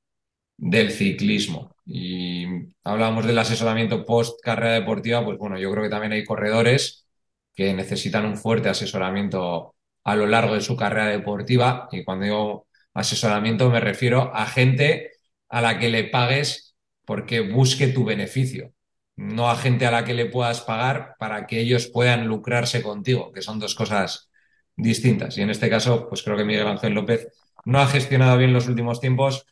del, 0.56 0.92
ciclismo. 0.92 1.76
Y 1.92 2.46
hablábamos 2.84 3.26
del 3.26 3.40
asesoramiento 3.40 4.06
post 4.06 4.40
carrera 4.44 4.74
deportiva, 4.74 5.26
pues 5.26 5.40
bueno, 5.40 5.58
yo 5.58 5.72
creo 5.72 5.84
que 5.84 5.90
también 5.90 6.12
hay 6.14 6.24
corredores 6.24 7.08
que 7.56 7.74
necesitan 7.74 8.26
un 8.26 8.38
fuerte 8.38 8.70
asesoramiento 8.70 9.76
a 10.04 10.16
lo 10.16 10.28
largo 10.28 10.54
de 10.54 10.62
su 10.62 10.76
carrera 10.76 11.08
deportiva. 11.08 11.90
Y 11.92 12.04
cuando 12.04 12.26
digo 12.26 12.68
asesoramiento 12.94 13.70
me 13.72 13.80
refiero 13.80 14.32
a 14.36 14.46
gente 14.46 15.14
a 15.50 15.62
la 15.62 15.80
que 15.80 15.90
le 15.90 16.04
pagues 16.06 16.76
porque 17.06 17.40
busque 17.42 17.88
tu 17.88 18.06
beneficio, 18.06 18.72
no 19.16 19.50
a 19.50 19.56
gente 19.58 19.88
a 19.88 19.92
la 19.92 20.06
que 20.06 20.14
le 20.14 20.28
puedas 20.28 20.62
pagar 20.62 21.16
para 21.20 21.48
que 21.48 21.60
ellos 21.60 21.88
puedan 21.88 22.28
lucrarse 22.28 22.84
contigo, 22.84 23.32
que 23.32 23.42
son 23.42 23.60
dos 23.60 23.74
cosas 23.74 24.30
distintas. 24.76 25.38
Y 25.40 25.42
en 25.42 25.50
este 25.50 25.70
caso, 25.72 26.08
pues 26.08 26.22
creo 26.24 26.38
que 26.38 26.46
Miguel 26.46 26.68
Ángel 26.68 26.94
López 26.94 27.30
no 27.66 27.80
ha 27.80 27.88
gestionado 27.88 28.38
bien 28.38 28.54
los 28.54 28.68
últimos 28.68 29.00
tiempos 29.02 29.46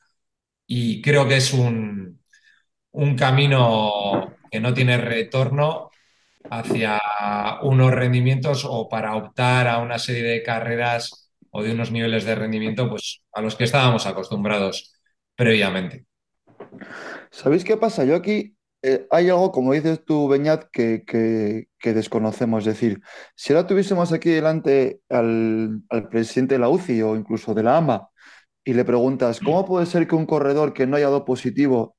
y 0.68 1.02
creo 1.02 1.28
que 1.28 1.38
es 1.38 1.54
un, 1.54 2.20
un 2.98 3.16
camino 3.16 4.36
que 4.50 4.60
no 4.60 4.74
tiene 4.74 4.98
retorno 4.98 5.92
hacia 6.50 7.00
unos 7.62 7.92
rendimientos 7.92 8.66
o 8.68 8.90
para 8.90 9.16
optar 9.16 9.68
a 9.68 9.80
una 9.80 10.00
serie 10.00 10.24
de 10.24 10.42
carreras 10.42 11.32
o 11.52 11.62
de 11.62 11.74
unos 11.74 11.92
niveles 11.92 12.26
de 12.26 12.34
rendimiento 12.34 12.90
pues 12.90 13.22
a 13.34 13.42
los 13.42 13.56
que 13.56 13.66
estábamos 13.66 14.08
acostumbrados 14.08 14.96
previamente. 15.36 16.06
¿Sabéis 17.30 17.64
qué 17.64 17.78
pasa? 17.78 18.04
Yo 18.04 18.16
aquí 18.16 18.56
eh, 18.82 19.06
hay 19.12 19.30
algo, 19.30 19.52
como 19.52 19.74
dices 19.74 20.04
tú, 20.04 20.28
Beñat, 20.28 20.66
que, 20.72 21.04
que, 21.06 21.68
que, 21.78 21.94
desconocemos. 21.94 22.66
Es 22.66 22.74
decir, 22.74 23.02
si 23.36 23.54
ahora 23.54 23.68
tuviésemos 23.68 24.12
aquí 24.12 24.32
delante 24.32 25.02
al, 25.10 25.84
al, 25.90 26.10
presidente 26.10 26.56
de 26.56 26.60
la 26.60 26.70
UCI 26.70 27.04
o 27.04 27.16
incluso 27.16 27.54
de 27.54 27.62
la 27.62 27.78
AMA 27.78 28.10
y 28.64 28.74
le 28.74 28.86
preguntas, 28.86 29.40
¿cómo 29.40 29.66
puede 29.66 29.86
ser 29.86 30.08
que 30.08 30.16
un 30.16 30.26
corredor 30.26 30.74
que 30.74 30.88
no 30.88 30.96
haya 30.96 31.06
dado 31.08 31.26
positivo 31.26 31.97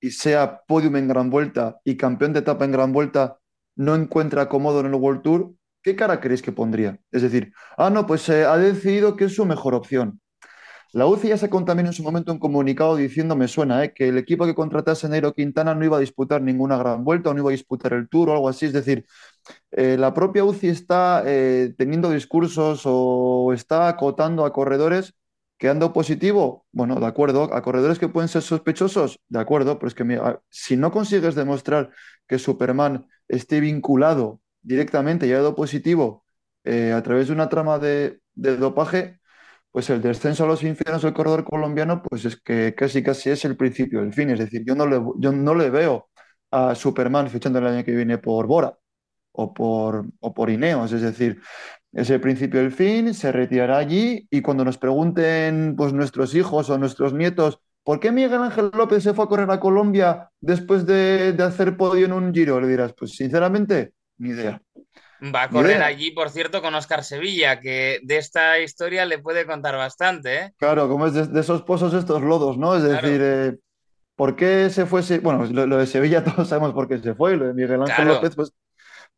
y 0.00 0.10
sea 0.12 0.62
podium 0.66 0.96
en 0.96 1.08
gran 1.08 1.30
vuelta 1.30 1.80
y 1.84 1.96
campeón 1.96 2.32
de 2.32 2.40
etapa 2.40 2.64
en 2.64 2.72
gran 2.72 2.92
vuelta 2.92 3.38
no 3.76 3.94
encuentra 3.94 4.48
cómodo 4.48 4.80
en 4.80 4.86
el 4.86 4.94
World 4.94 5.22
Tour? 5.22 5.54
¿Qué 5.82 5.96
cara 5.96 6.20
creéis 6.20 6.42
que 6.42 6.52
pondría? 6.52 6.98
Es 7.10 7.22
decir, 7.22 7.52
ah, 7.76 7.90
no, 7.90 8.06
pues 8.06 8.28
eh, 8.28 8.44
ha 8.44 8.56
decidido 8.58 9.16
que 9.16 9.26
es 9.26 9.34
su 9.34 9.46
mejor 9.46 9.74
opción. 9.74 10.20
La 10.92 11.06
UCI 11.06 11.28
ya 11.28 11.36
se 11.38 11.48
contaminó 11.48 11.88
en 11.90 11.92
su 11.92 12.02
momento 12.02 12.32
un 12.32 12.40
comunicado 12.40 12.96
diciendo, 12.96 13.36
me 13.36 13.46
suena, 13.46 13.84
¿eh? 13.84 13.92
que 13.94 14.08
el 14.08 14.18
equipo 14.18 14.44
que 14.44 14.56
contratase 14.56 15.08
Nairo 15.08 15.32
Quintana 15.32 15.72
no 15.74 15.84
iba 15.84 15.96
a 15.96 16.00
disputar 16.00 16.42
ninguna 16.42 16.76
gran 16.78 17.04
vuelta 17.04 17.30
o 17.30 17.34
no 17.34 17.40
iba 17.40 17.50
a 17.50 17.52
disputar 17.52 17.92
el 17.92 18.08
Tour 18.08 18.30
o 18.30 18.32
algo 18.32 18.48
así. 18.48 18.66
Es 18.66 18.72
decir, 18.72 19.06
eh, 19.70 19.96
la 19.98 20.12
propia 20.14 20.44
UCI 20.44 20.68
está 20.68 21.22
eh, 21.26 21.74
teniendo 21.78 22.10
discursos 22.10 22.82
o 22.84 23.52
está 23.54 23.88
acotando 23.88 24.44
a 24.44 24.52
corredores 24.52 25.14
que 25.60 25.68
han 25.68 25.78
positivo. 25.92 26.66
Bueno, 26.72 26.98
de 26.98 27.06
acuerdo. 27.06 27.54
A 27.54 27.62
corredores 27.62 27.98
que 27.98 28.08
pueden 28.08 28.28
ser 28.28 28.42
sospechosos, 28.42 29.20
de 29.28 29.40
acuerdo. 29.40 29.78
Pero 29.78 29.88
es 29.88 29.94
que 29.94 30.04
si 30.48 30.76
no 30.76 30.90
consigues 30.90 31.34
demostrar 31.34 31.90
que 32.26 32.38
Superman 32.38 33.06
esté 33.28 33.60
vinculado 33.60 34.40
directamente 34.62 35.26
y 35.26 35.32
ha 35.32 35.36
dado 35.36 35.54
positivo 35.54 36.24
eh, 36.64 36.92
a 36.92 37.02
través 37.02 37.28
de 37.28 37.34
una 37.34 37.50
trama 37.50 37.78
de, 37.78 38.20
de 38.34 38.56
dopaje, 38.56 39.20
pues 39.70 39.90
el 39.90 40.00
descenso 40.02 40.44
a 40.44 40.46
los 40.48 40.62
infiernos 40.62 41.02
del 41.02 41.12
corredor 41.14 41.44
colombiano, 41.44 42.02
pues 42.02 42.24
es 42.24 42.36
que 42.40 42.74
casi 42.74 43.02
casi 43.02 43.30
es 43.30 43.44
el 43.44 43.56
principio 43.56 44.00
del 44.00 44.14
fin. 44.14 44.30
Es 44.30 44.38
decir, 44.38 44.64
yo 44.66 44.74
no 44.74 44.86
le, 44.86 44.98
yo 45.18 45.30
no 45.32 45.54
le 45.54 45.68
veo 45.70 46.08
a 46.50 46.74
Superman 46.74 47.28
fichando 47.30 47.58
el 47.58 47.66
año 47.66 47.84
que 47.84 47.92
viene 47.94 48.16
por 48.18 48.46
Bora 48.46 48.78
o 49.32 49.54
por, 49.54 50.06
o 50.20 50.34
por 50.34 50.50
Ineos. 50.50 50.92
Es 50.92 51.02
decir, 51.02 51.40
es 51.92 52.10
el 52.10 52.20
principio 52.20 52.60
del 52.60 52.72
fin, 52.72 53.14
se 53.14 53.32
retirará 53.32 53.78
allí 53.78 54.26
y 54.30 54.42
cuando 54.42 54.64
nos 54.64 54.78
pregunten 54.78 55.74
pues, 55.76 55.92
nuestros 55.92 56.34
hijos 56.34 56.70
o 56.70 56.78
nuestros 56.78 57.12
nietos, 57.12 57.60
¿por 57.82 57.98
qué 57.98 58.12
Miguel 58.12 58.42
Ángel 58.42 58.70
López 58.72 59.02
se 59.02 59.14
fue 59.14 59.24
a 59.24 59.28
correr 59.28 59.50
a 59.50 59.60
Colombia 59.60 60.30
después 60.40 60.86
de, 60.86 61.32
de 61.32 61.42
hacer 61.42 61.76
podio 61.76 62.06
en 62.06 62.12
un 62.12 62.32
giro? 62.32 62.60
Le 62.60 62.68
dirás, 62.68 62.94
pues 62.96 63.12
sinceramente, 63.12 63.92
ni 64.18 64.30
idea. 64.30 64.60
Va 65.22 65.42
a 65.42 65.48
correr 65.50 65.82
allí, 65.82 66.12
por 66.12 66.30
cierto, 66.30 66.62
con 66.62 66.74
Oscar 66.74 67.04
Sevilla, 67.04 67.60
que 67.60 68.00
de 68.02 68.16
esta 68.16 68.58
historia 68.58 69.04
le 69.04 69.18
puede 69.18 69.44
contar 69.44 69.76
bastante. 69.76 70.38
¿eh? 70.38 70.52
Claro, 70.56 70.88
como 70.88 71.06
es 71.06 71.12
de, 71.12 71.26
de, 71.26 71.40
esos 71.40 71.62
pozos, 71.62 71.92
estos 71.92 72.22
lodos, 72.22 72.56
¿no? 72.56 72.74
Es 72.74 72.84
claro. 72.84 73.06
decir, 73.06 73.20
eh, 73.22 73.56
¿por 74.16 74.34
qué 74.34 74.70
se 74.70 74.86
fue? 74.86 75.02
Bueno, 75.18 75.44
lo, 75.44 75.66
lo, 75.66 75.76
de 75.76 75.86
Sevilla 75.86 76.24
todos 76.24 76.48
sabemos 76.48 76.72
por 76.72 76.88
qué 76.88 76.98
se 76.98 77.14
fue, 77.14 77.36
lo 77.36 77.48
de 77.48 77.54
Miguel 77.54 77.82
Ángel 77.82 77.96
claro. 77.96 78.14
López, 78.14 78.34
pues, 78.34 78.52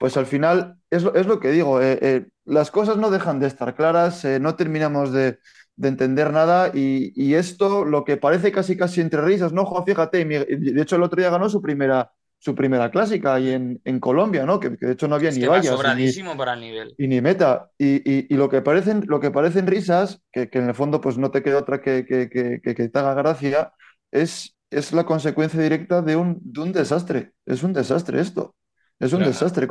pues 0.03 0.17
al 0.17 0.27
final 0.27 0.79
es 0.91 1.05
lo, 1.05 1.15
es 1.15 1.29
lo 1.29 1.39
que 1.39 1.53
digo, 1.53 1.81
eh, 1.81 1.97
eh, 2.03 2.27
las 2.45 2.73
cosas 2.73 2.97
no 2.97 3.09
dejan 3.09 3.39
de 3.39 3.47
estar 3.47 3.77
claras, 3.77 4.25
eh, 4.25 4.41
no 4.41 4.57
terminamos 4.57 5.13
de, 5.13 5.39
de 5.77 5.89
entender 5.89 6.33
nada 6.33 6.73
y, 6.75 7.13
y, 7.15 7.35
esto, 7.35 7.85
lo 7.85 8.03
que 8.03 8.17
parece 8.17 8.51
casi 8.51 8.77
casi 8.77 9.01
entre 9.01 9.23
risas, 9.23 9.53
¿no? 9.53 9.65
Jo, 9.65 9.85
fíjate, 9.85 10.25
de 10.25 10.83
hecho 10.83 10.97
el 10.97 11.05
otro 11.05 11.21
día 11.21 11.31
ganó 11.31 11.49
su 11.49 11.63
primera 11.63 12.11
su 12.41 12.57
primera 12.57 12.91
clásica 12.91 13.35
ahí 13.35 13.51
en, 13.51 13.81
en 13.85 14.01
Colombia, 14.01 14.45
¿no? 14.45 14.59
Que, 14.59 14.77
que, 14.77 14.87
de 14.87 14.93
hecho 14.95 15.07
no 15.07 15.15
había 15.15 15.29
es 15.29 15.39
ni 15.39 15.47
vallas. 15.47 15.73
sobradísimo 15.73 16.33
ni, 16.33 16.37
para 16.37 16.55
el 16.55 16.61
nivel. 16.63 16.95
Y 16.99 17.07
ni 17.07 17.21
meta. 17.21 17.71
Y, 17.79 17.99
y, 17.99 18.27
y, 18.29 18.37
lo, 18.37 18.49
que 18.49 18.61
parecen, 18.61 19.05
lo 19.07 19.21
que 19.21 19.31
parecen 19.31 19.69
risas, 19.69 20.21
que, 20.33 20.51
que 20.51 20.59
en 20.59 20.67
el 20.67 20.75
fondo 20.75 21.01
pues 21.01 21.17
no 21.17 21.31
te 21.31 21.45
queda 21.45 21.59
otra 21.59 21.81
que, 21.81 22.05
que, 22.05 22.29
que 22.29 22.89
te 22.89 22.99
haga 22.99 23.15
gracia, 23.15 23.73
es, 24.11 24.57
es 24.69 24.93
la 24.93 25.07
consecuencia 25.07 25.61
directa 25.61 26.03
de 26.03 26.17
un, 26.17 26.41
de 26.43 26.61
un 26.61 26.73
desastre. 26.73 27.35
Es 27.47 27.63
un 27.63 27.73
desastre 27.73 28.21
esto. 28.21 28.57
Es 29.03 29.13
un 29.13 29.19
Pero, 29.19 29.31
desastre. 29.33 29.67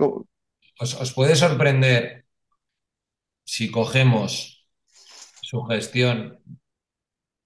Os, 0.80 0.94
os 0.94 1.14
puede 1.14 1.38
sorprender 1.38 2.26
si 3.46 3.72
cogemos 3.72 4.68
su 5.42 5.64
gestión 5.64 6.38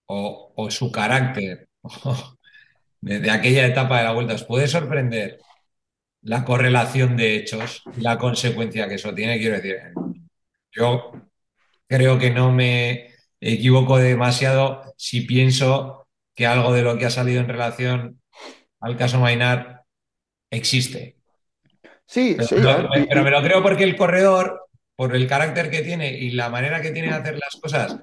o, 0.07 0.51
o 0.55 0.71
su 0.71 0.91
carácter 0.91 1.69
de, 3.01 3.19
de, 3.19 3.29
aquella 3.29 3.67
etapa 3.67 3.99
de 3.99 4.03
la 4.05 4.13
vuelta, 4.13 4.33
¿os 4.33 4.43
puede 4.43 4.67
sorprender 4.67 5.39
la 6.23 6.43
correlación 6.43 7.15
de 7.17 7.35
hechos 7.35 7.83
y 7.95 8.01
la 8.01 8.17
consecuencia 8.17 8.89
que 8.89 8.95
eso 8.95 9.13
tiene? 9.13 9.37
Quiero 9.37 9.57
decir, 9.57 9.77
yo 10.71 11.11
creo 11.87 12.17
que 12.17 12.31
no 12.31 12.51
me 12.51 13.11
equivoco 13.39 13.97
demasiado 13.97 14.81
si 14.97 15.21
pienso 15.21 16.07
que 16.33 16.47
algo 16.47 16.73
de 16.73 16.81
lo 16.81 16.97
que 16.97 17.05
ha 17.05 17.11
salido 17.11 17.41
en 17.41 17.47
relación 17.49 18.21
al 18.79 18.97
caso 18.97 19.19
Mainar 19.19 19.83
existe. 20.49 21.15
Sí, 22.05 22.35
pero, 22.37 22.47
sí. 22.47 22.55
Pero, 22.57 22.89
pero 23.09 23.23
me 23.23 23.31
lo 23.31 23.41
creo 23.41 23.63
porque 23.63 23.83
el 23.83 23.95
corredor, 23.95 24.67
por 24.95 25.15
el 25.15 25.27
carácter 25.27 25.69
que 25.69 25.81
tiene 25.81 26.13
y 26.13 26.31
la 26.31 26.49
manera 26.49 26.81
que 26.81 26.91
tiene 26.91 27.09
de 27.09 27.15
hacer 27.15 27.33
las 27.35 27.59
cosas, 27.61 27.97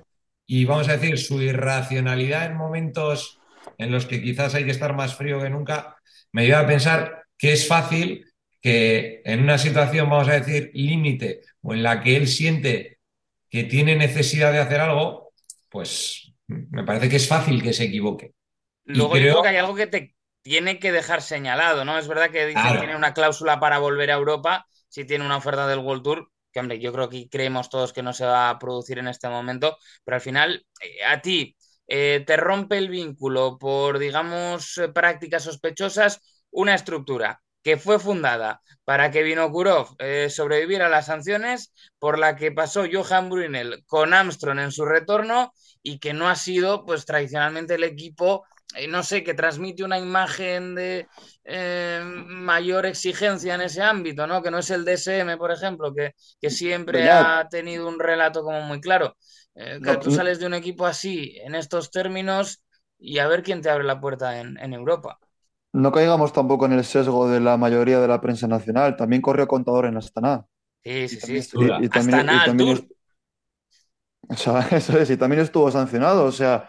y 0.47 0.65
vamos 0.65 0.89
a 0.89 0.97
decir, 0.97 1.19
su 1.19 1.41
irracionalidad 1.41 2.47
en 2.47 2.57
momentos 2.57 3.39
en 3.79 3.91
los 3.91 4.07
que 4.07 4.23
quizás 4.23 4.55
hay 4.55 4.65
que 4.65 4.71
estar 4.71 4.95
más 4.95 5.15
frío 5.15 5.41
que 5.41 5.51
nunca, 5.51 5.97
me 6.33 6.47
lleva 6.47 6.61
a 6.61 6.67
pensar 6.67 7.25
que 7.39 7.53
es 7.53 7.67
fácil 7.67 8.27
que 8.61 9.23
en 9.25 9.43
una 9.43 9.59
situación, 9.59 10.09
vamos 10.09 10.29
a 10.29 10.41
decir, 10.41 10.71
límite 10.75 11.41
o 11.63 11.75
en 11.75 11.83
la 11.83 12.01
que 12.01 12.17
él 12.17 12.29
siente 12.29 12.99
que 13.51 13.65
tiene 13.65 13.97
necesidad 13.97 14.53
de 14.53 14.61
hacer 14.61 14.81
algo, 14.81 15.33
pues 15.69 16.33
me 16.47 16.85
parece 16.85 17.09
que 17.09 17.17
es 17.17 17.29
fácil 17.29 17.63
que 17.63 17.73
se 17.73 17.85
equivoque. 17.85 18.33
Luego 18.85 19.17
yo 19.17 19.23
creo 19.23 19.43
que 19.43 19.49
hay 19.49 19.57
algo 19.57 19.75
que 19.75 19.87
te 19.87 20.15
tiene 20.43 20.79
que 20.79 20.93
dejar 20.93 21.23
señalado, 21.23 21.85
¿no? 21.85 21.99
Es 21.99 22.09
verdad 22.09 22.31
que 22.31 22.47
dice 22.47 22.61
que 22.73 22.79
tiene 22.79 22.97
una 22.97 23.15
cláusula 23.15 23.61
para 23.61 23.79
volver 23.79 24.11
a 24.11 24.15
Europa 24.15 24.67
si 24.89 25.05
tiene 25.05 25.25
una 25.25 25.39
oferta 25.39 25.67
del 25.67 25.79
World 25.79 26.03
Tour, 26.03 26.31
que 26.53 26.61
hombre, 26.61 26.79
yo 26.79 26.93
creo 26.93 27.09
que 27.09 27.29
creemos 27.31 27.71
todos 27.71 27.93
que 27.93 28.03
no 28.03 28.13
se 28.13 28.27
va 28.27 28.51
a 28.51 28.59
producir 28.59 28.99
en 28.99 29.09
este 29.09 29.29
momento, 29.29 29.79
pero 30.05 30.17
al 30.17 30.21
final 30.21 30.67
eh, 30.83 31.05
a 31.05 31.23
ti 31.23 31.57
eh, 31.87 32.25
te 32.27 32.37
rompe 32.37 32.79
el 32.79 32.89
vínculo 32.89 33.59
por, 33.59 33.99
digamos, 33.99 34.79
eh, 34.79 34.89
prácticas 34.89 35.45
sospechosas, 35.45 36.21
una 36.51 36.75
estructura 36.75 37.43
que 37.63 37.77
fue 37.77 37.99
fundada 37.99 38.61
para 38.85 39.11
que 39.11 39.23
Vinokurov 39.23 39.95
eh, 39.99 40.29
sobreviviera 40.31 40.87
a 40.87 40.89
las 40.89 41.07
sanciones, 41.07 41.73
por 41.99 42.19
la 42.19 42.37
que 42.37 42.51
pasó 42.53 42.85
Johan 42.91 43.31
Brunel 43.31 43.85
con 43.87 44.15
Armstrong 44.15 44.59
en 44.59 44.73
su 44.73 44.85
retorno 44.85 45.53
y 45.83 45.99
que 45.99 46.13
no 46.13 46.29
ha 46.29 46.37
sido, 46.37 46.85
pues 46.85 47.05
tradicionalmente 47.05 47.75
el 47.75 47.85
equipo, 47.85 48.45
no 48.89 49.03
sé, 49.03 49.23
que 49.23 49.35
transmite 49.35 49.85
una 49.85 49.99
imagen 49.99 50.75
de 50.75 51.07
eh, 51.45 52.03
mayor 52.05 52.87
exigencia 52.87 53.55
en 53.55 53.63
ese 53.63 53.83
ámbito, 53.83 54.27
¿no? 54.27 54.43
Que 54.43 54.51
no 54.51 54.59
es 54.59 54.71
el 54.71 54.85
DSM, 54.85 55.37
por 55.39 55.51
ejemplo, 55.51 55.95
que, 55.95 56.15
que 56.41 56.51
siempre 56.51 57.11
ha 57.11 57.49
tenido 57.49 57.89
un 57.89 57.99
relato 57.99 58.43
como 58.43 58.63
muy 58.63 58.81
claro. 58.81 59.17
que 59.55 59.97
tú 59.99 60.11
sales 60.11 60.39
de 60.39 60.47
un 60.47 60.55
equipo 60.55 60.87
así, 60.87 61.37
en 61.45 61.55
estos 61.55 61.91
términos, 61.91 62.63
y 62.99 63.19
a 63.19 63.27
ver 63.27 63.43
quién 63.43 63.61
te 63.61 63.71
abre 63.71 63.85
la 63.85 64.01
puerta 64.01 64.41
en, 64.41 64.59
en 64.59 64.73
Europa. 64.73 65.19
No 65.73 65.91
caigamos 65.91 66.33
tampoco 66.33 66.67
en 66.67 66.73
el 66.73 66.85
sesgo 66.85 67.29
de 67.29 67.41
la 67.41 67.57
mayoría 67.57 67.99
de 67.99 68.09
la 68.09 68.21
prensa 68.21 68.47
nacional. 68.47 68.97
También 68.97 69.23
corrió 69.23 69.49
contador 69.49 69.87
en 69.87 69.97
Astana. 69.97 70.45
Sí, 70.85 71.09
sí, 71.09 71.43
sí. 71.43 71.59
Y, 71.81 71.89
también, 71.89 72.29
o 74.29 74.37
sea, 74.37 74.61
eso 74.71 74.99
es, 74.99 75.11
y 75.11 75.17
también 75.17 75.41
estuvo 75.41 75.71
sancionado. 75.71 76.25
O 76.25 76.33
sea, 76.33 76.69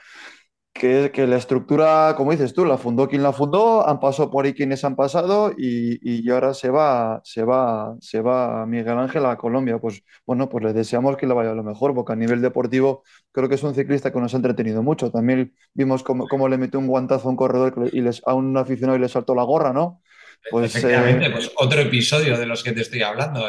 que, 0.73 1.11
que, 1.13 1.27
la 1.27 1.37
estructura, 1.37 2.15
como 2.17 2.31
dices 2.31 2.53
tú, 2.53 2.65
la 2.65 2.77
fundó 2.77 3.07
quien 3.07 3.21
la 3.21 3.31
fundó, 3.31 3.87
han 3.87 3.99
pasado 3.99 4.31
por 4.31 4.45
ahí 4.45 4.53
quienes 4.53 4.83
han 4.83 4.95
pasado 4.95 5.53
y, 5.55 5.99
y, 6.01 6.27
ahora 6.31 6.53
se 6.55 6.71
va, 6.71 7.21
se 7.23 7.43
va, 7.43 7.95
se 8.01 8.21
va 8.21 8.65
Miguel 8.65 8.97
Ángel 8.97 9.25
a 9.25 9.37
Colombia. 9.37 9.77
Pues 9.77 10.01
bueno, 10.25 10.49
pues 10.49 10.63
le 10.63 10.73
deseamos 10.73 11.15
que 11.15 11.27
le 11.27 11.35
vaya 11.35 11.53
lo 11.53 11.63
mejor, 11.63 11.93
porque 11.93 12.13
a 12.13 12.15
nivel 12.15 12.41
deportivo 12.41 13.03
creo 13.31 13.47
que 13.47 13.55
es 13.55 13.63
un 13.63 13.75
ciclista 13.75 14.11
que 14.11 14.19
nos 14.19 14.33
ha 14.33 14.37
entretenido 14.37 14.81
mucho. 14.81 15.11
También 15.11 15.53
vimos 15.73 16.01
cómo, 16.01 16.27
cómo 16.27 16.49
le 16.49 16.57
metió 16.57 16.79
un 16.79 16.87
guantazo 16.87 17.27
a 17.27 17.31
un 17.31 17.37
corredor 17.37 17.89
y 17.93 18.01
les, 18.01 18.21
a 18.25 18.33
un 18.33 18.57
aficionado 18.57 18.97
y 18.97 19.01
le 19.01 19.09
saltó 19.09 19.35
la 19.35 19.43
gorra, 19.43 19.73
¿no? 19.73 20.01
Pues, 20.49 20.75
Efectivamente, 20.75 21.27
eh, 21.27 21.31
pues 21.31 21.51
otro 21.55 21.81
episodio 21.81 22.37
de 22.37 22.47
los 22.47 22.63
que 22.63 22.71
te 22.71 22.81
estoy 22.81 23.03
hablando. 23.03 23.47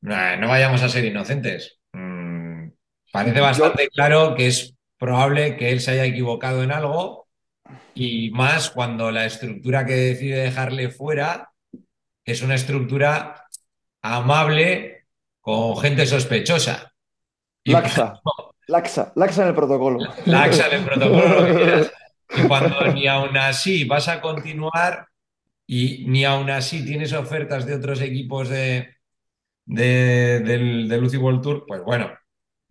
no 0.00 0.48
vayamos 0.48 0.82
a 0.82 0.88
ser 0.88 1.04
inocentes. 1.04 1.80
Mm, 1.92 2.68
parece 3.12 3.40
bastante 3.40 3.88
claro 3.88 4.34
que 4.36 4.46
es 4.46 4.74
probable 5.02 5.56
que 5.56 5.72
él 5.72 5.80
se 5.80 5.90
haya 5.90 6.04
equivocado 6.04 6.62
en 6.62 6.70
algo 6.70 7.26
y 7.92 8.30
más 8.30 8.70
cuando 8.70 9.10
la 9.10 9.26
estructura 9.26 9.84
que 9.84 9.94
decide 9.94 10.44
dejarle 10.44 10.90
fuera 10.90 11.50
es 12.24 12.40
una 12.42 12.54
estructura 12.54 13.48
amable 14.00 15.06
con 15.40 15.76
gente 15.78 16.06
sospechosa. 16.06 16.92
laxa, 17.64 18.20
laxa, 18.68 19.12
laxa 19.16 19.42
en 19.42 19.48
el 19.48 19.54
protocolo. 19.56 19.98
Laxa 20.26 20.68
en 20.68 20.74
el 20.74 20.84
protocolo, 20.84 21.90
Y 22.36 22.46
cuando 22.46 22.86
ni 22.94 23.08
aún 23.08 23.36
así 23.36 23.82
vas 23.82 24.06
a 24.06 24.20
continuar 24.20 25.08
y 25.66 26.04
ni 26.06 26.24
aún 26.24 26.48
así 26.48 26.84
tienes 26.84 27.12
ofertas 27.12 27.66
de 27.66 27.74
otros 27.74 28.00
equipos 28.02 28.48
de, 28.50 28.98
del, 29.64 30.88
del 30.88 31.02
UCI 31.02 31.16
World 31.16 31.42
Tour, 31.42 31.64
pues 31.66 31.82
bueno, 31.82 32.08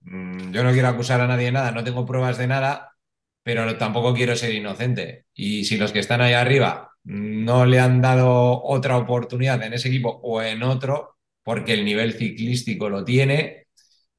yo 0.04 0.64
no 0.64 0.72
quiero 0.72 0.88
acusar 0.88 1.22
a 1.22 1.28
nadie 1.28 1.46
de 1.46 1.52
nada, 1.52 1.72
no 1.72 1.84
tengo 1.84 2.06
pruebas 2.06 2.38
de 2.38 2.48
nada, 2.48 2.96
pero 3.44 3.78
tampoco 3.78 4.14
quiero 4.14 4.36
ser 4.36 4.54
inocente. 4.54 5.26
Y 5.34 5.66
si 5.66 5.78
los 5.78 5.92
que 5.92 6.00
están 6.00 6.22
ahí 6.22 6.34
arriba 6.34 6.92
no 7.04 7.66
le 7.66 7.80
han 7.80 8.02
dado 8.02 8.64
otra 8.64 8.98
oportunidad 8.98 9.62
en 9.64 9.74
ese 9.74 9.88
equipo 9.88 10.20
o 10.24 10.42
en 10.42 10.64
otro, 10.64 11.18
porque 11.44 11.74
el 11.74 11.86
nivel 11.86 12.14
ciclístico 12.14 12.90
lo 12.90 13.04
tiene, 13.04 13.68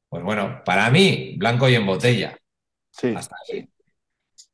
pues 0.09 0.23
bueno, 0.23 0.62
para 0.64 0.90
mí, 0.90 1.35
blanco 1.38 1.68
y 1.68 1.75
en 1.75 1.87
botella. 1.87 2.37
Sí. 2.90 3.14
Hasta 3.16 3.37
así. 3.42 3.68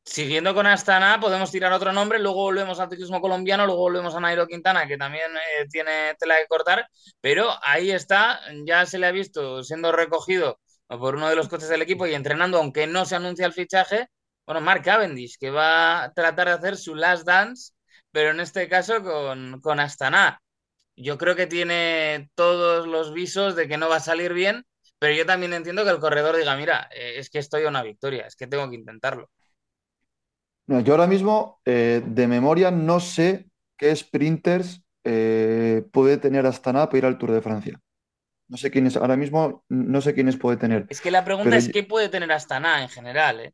Siguiendo 0.04 0.54
con 0.54 0.66
Astana, 0.66 1.20
podemos 1.20 1.50
tirar 1.50 1.70
otro 1.70 1.92
nombre, 1.92 2.18
luego 2.18 2.42
volvemos 2.42 2.80
al 2.80 2.88
ciclismo 2.88 3.20
colombiano, 3.20 3.66
luego 3.66 3.82
volvemos 3.82 4.14
a 4.14 4.20
Nairo 4.20 4.46
Quintana, 4.46 4.86
que 4.86 4.96
también 4.96 5.30
eh, 5.36 5.66
tiene 5.70 6.14
tela 6.18 6.36
que 6.38 6.46
cortar, 6.46 6.88
pero 7.20 7.50
ahí 7.62 7.90
está, 7.90 8.40
ya 8.64 8.86
se 8.86 8.98
le 8.98 9.06
ha 9.06 9.12
visto 9.12 9.62
siendo 9.62 9.92
recogido 9.92 10.60
por 10.88 11.16
uno 11.16 11.28
de 11.28 11.36
los 11.36 11.48
coches 11.48 11.68
del 11.68 11.82
equipo 11.82 12.06
y 12.06 12.14
entrenando, 12.14 12.58
aunque 12.58 12.86
no 12.86 13.04
se 13.04 13.16
anuncia 13.16 13.46
el 13.46 13.52
fichaje, 13.52 14.08
bueno, 14.46 14.60
Mark 14.62 14.82
Cavendish, 14.82 15.36
que 15.38 15.50
va 15.50 16.04
a 16.04 16.12
tratar 16.14 16.48
de 16.48 16.54
hacer 16.54 16.76
su 16.78 16.94
last 16.94 17.26
dance, 17.26 17.72
pero 18.10 18.30
en 18.30 18.40
este 18.40 18.68
caso 18.68 19.02
con, 19.02 19.60
con 19.60 19.80
Astana. 19.80 20.40
Yo 20.96 21.18
creo 21.18 21.36
que 21.36 21.46
tiene 21.46 22.30
todos 22.34 22.88
los 22.88 23.12
visos 23.12 23.54
de 23.54 23.68
que 23.68 23.76
no 23.76 23.88
va 23.88 23.96
a 23.96 24.00
salir 24.00 24.32
bien, 24.32 24.64
pero 24.98 25.14
yo 25.14 25.26
también 25.26 25.52
entiendo 25.52 25.84
que 25.84 25.90
el 25.90 26.00
corredor 26.00 26.36
diga, 26.36 26.56
mira, 26.56 26.88
eh, 26.92 27.14
es 27.18 27.30
que 27.30 27.38
estoy 27.38 27.64
a 27.64 27.68
una 27.68 27.82
victoria, 27.82 28.26
es 28.26 28.36
que 28.36 28.46
tengo 28.46 28.68
que 28.68 28.76
intentarlo. 28.76 29.30
yo 30.66 30.92
ahora 30.92 31.06
mismo, 31.06 31.60
eh, 31.64 32.02
de 32.04 32.26
memoria, 32.26 32.70
no 32.70 33.00
sé 33.00 33.48
qué 33.76 33.94
sprinters 33.94 34.82
eh, 35.04 35.84
puede 35.92 36.18
tener 36.18 36.46
Astana 36.46 36.86
para 36.86 36.98
ir 36.98 37.06
al 37.06 37.18
Tour 37.18 37.32
de 37.32 37.42
Francia. 37.42 37.80
No 38.48 38.56
sé 38.56 38.70
quiénes, 38.70 38.96
ahora 38.96 39.16
mismo 39.16 39.64
no 39.68 40.00
sé 40.00 40.14
quiénes 40.14 40.36
puede 40.36 40.56
tener. 40.56 40.86
Es 40.88 41.00
que 41.00 41.10
la 41.10 41.24
pregunta 41.24 41.56
es 41.56 41.68
qué 41.68 41.82
puede 41.82 42.08
tener 42.08 42.32
Astana 42.32 42.82
en 42.82 42.88
general, 42.88 43.40
¿eh? 43.40 43.52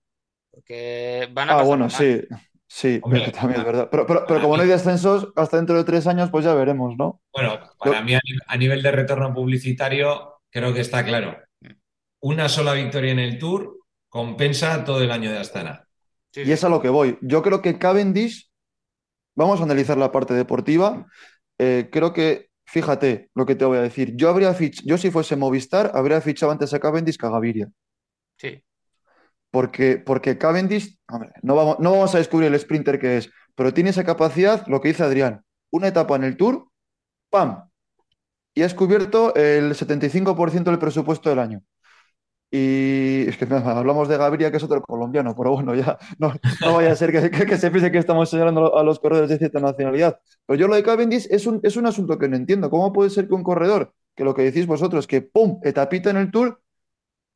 Porque 0.50 1.28
van 1.33 1.50
a 1.50 1.59
Ah, 1.59 1.62
bueno, 1.62 1.90
sí, 1.90 2.20
sí, 2.68 3.00
también 3.35 3.61
es 3.61 3.64
verdad. 3.64 3.88
Pero, 3.90 4.07
como 4.07 4.57
no 4.57 4.62
hay 4.62 4.68
descensos, 4.68 5.33
hasta 5.35 5.57
dentro 5.57 5.76
de 5.76 5.85
tres 5.85 6.07
años, 6.07 6.30
pues 6.30 6.44
ya 6.44 6.54
veremos, 6.54 6.96
¿no? 6.96 7.20
Bueno, 7.33 7.59
para 7.78 8.02
mí 8.02 8.14
a 8.14 8.57
nivel 8.57 8.83
de 8.83 8.92
retorno 8.92 9.35
publicitario, 9.35 10.40
creo 10.50 10.72
que 10.72 10.80
está 10.80 11.04
claro. 11.04 11.37
Una 12.20 12.48
sola 12.48 12.72
victoria 12.72 13.12
en 13.12 13.18
el 13.18 13.38
Tour 13.38 13.80
compensa 14.09 14.85
todo 14.85 15.02
el 15.02 15.11
año 15.11 15.33
de 15.33 15.38
Astana. 15.38 15.88
y 16.35 16.52
es 16.52 16.62
a 16.62 16.68
lo 16.68 16.80
que 16.80 16.88
voy. 16.88 17.18
Yo 17.20 17.42
creo 17.42 17.61
que 17.61 17.78
Cavendish, 17.78 18.48
vamos 19.35 19.61
a 19.61 19.64
analizar 19.64 19.98
la 19.98 20.12
parte 20.12 20.35
deportiva. 20.35 21.07
Eh, 21.59 21.88
creo 21.90 22.12
que 22.12 22.50
Fíjate 22.64 23.31
lo 23.35 23.46
que 23.46 23.55
te 23.55 23.64
voy 23.64 23.79
a 23.79 23.83
decir. 23.83 24.16
Yo 24.16 24.29
habría 24.29 24.57
yo 24.59 24.98
si 24.98 25.11
fuese 25.11 25.37
Movistar, 25.37 25.92
habría 25.94 26.20
fichado 26.20 26.53
antes 26.53 26.72
a 26.74 26.81
Cavendish 26.81 27.16
que 27.16 27.27
a 27.27 27.31
Gaviria. 27.31 27.68
Sí. 28.38 28.62
Porque, 29.50 29.98
porque 29.98 30.38
Cavendish, 30.38 30.98
no, 31.42 31.55
vamos, 31.55 31.79
no 31.79 31.92
vamos 31.92 32.14
a 32.14 32.18
descubrir 32.18 32.53
el 32.53 32.59
sprinter 32.59 32.98
que 32.98 33.18
es, 33.18 33.31
pero 33.55 33.72
tiene 33.72 33.90
esa 33.90 34.05
capacidad, 34.05 34.66
lo 34.66 34.81
que 34.81 34.88
dice 34.88 35.05
Adrián, 35.05 35.44
una 35.70 35.88
etapa 35.88 36.16
en 36.16 36.24
el 36.24 36.37
Tour, 36.37 36.68
¡pam! 37.31 37.68
Y 38.55 38.62
has 38.62 38.74
cubierto 38.74 39.35
el 39.35 39.74
75% 39.74 40.64
del 40.64 40.79
presupuesto 40.79 41.29
del 41.29 41.38
año. 41.38 41.62
Y 42.57 43.27
es 43.29 43.37
que 43.37 43.53
hablamos 43.53 44.07
de 44.07 44.17
Gaviria, 44.17 44.53
que 44.53 44.59
es 44.59 44.62
otro 44.62 44.81
colombiano, 44.81 45.35
pero 45.35 45.51
bueno, 45.51 45.75
ya 45.75 45.99
no, 46.21 46.33
vaya 46.73 46.93
a 46.93 46.95
ser 46.95 47.11
que, 47.11 47.57
se 47.59 47.71
piense 47.73 47.90
que 47.90 47.99
estamos 47.99 48.31
señalando 48.31 48.79
a 48.79 48.85
los 48.85 49.01
corredores 49.01 49.29
de 49.29 49.38
cierta 49.38 49.59
nacionalidad. 49.59 50.21
Pero 50.47 50.61
yo 50.61 50.69
lo 50.69 50.77
de 50.77 50.85
Cavendish 50.85 51.27
es 51.31 51.49
un, 51.49 51.59
es 51.64 51.77
un 51.77 51.87
asunto 51.87 52.17
que 52.17 52.29
no 52.29 52.37
entiendo. 52.37 52.71
¿Cómo 52.71 52.93
puede 52.93 53.11
ser 53.11 53.27
que 53.27 53.35
un 53.35 53.43
corredor, 53.43 53.93
que 54.14 54.23
lo 54.23 54.37
que 54.37 54.43
decís 54.43 54.69
vosotros, 54.69 55.09
que 55.09 55.21
pum, 55.21 55.59
etapita 55.64 56.11
en 56.11 56.17
el 56.17 56.31
Tour, 56.31 56.61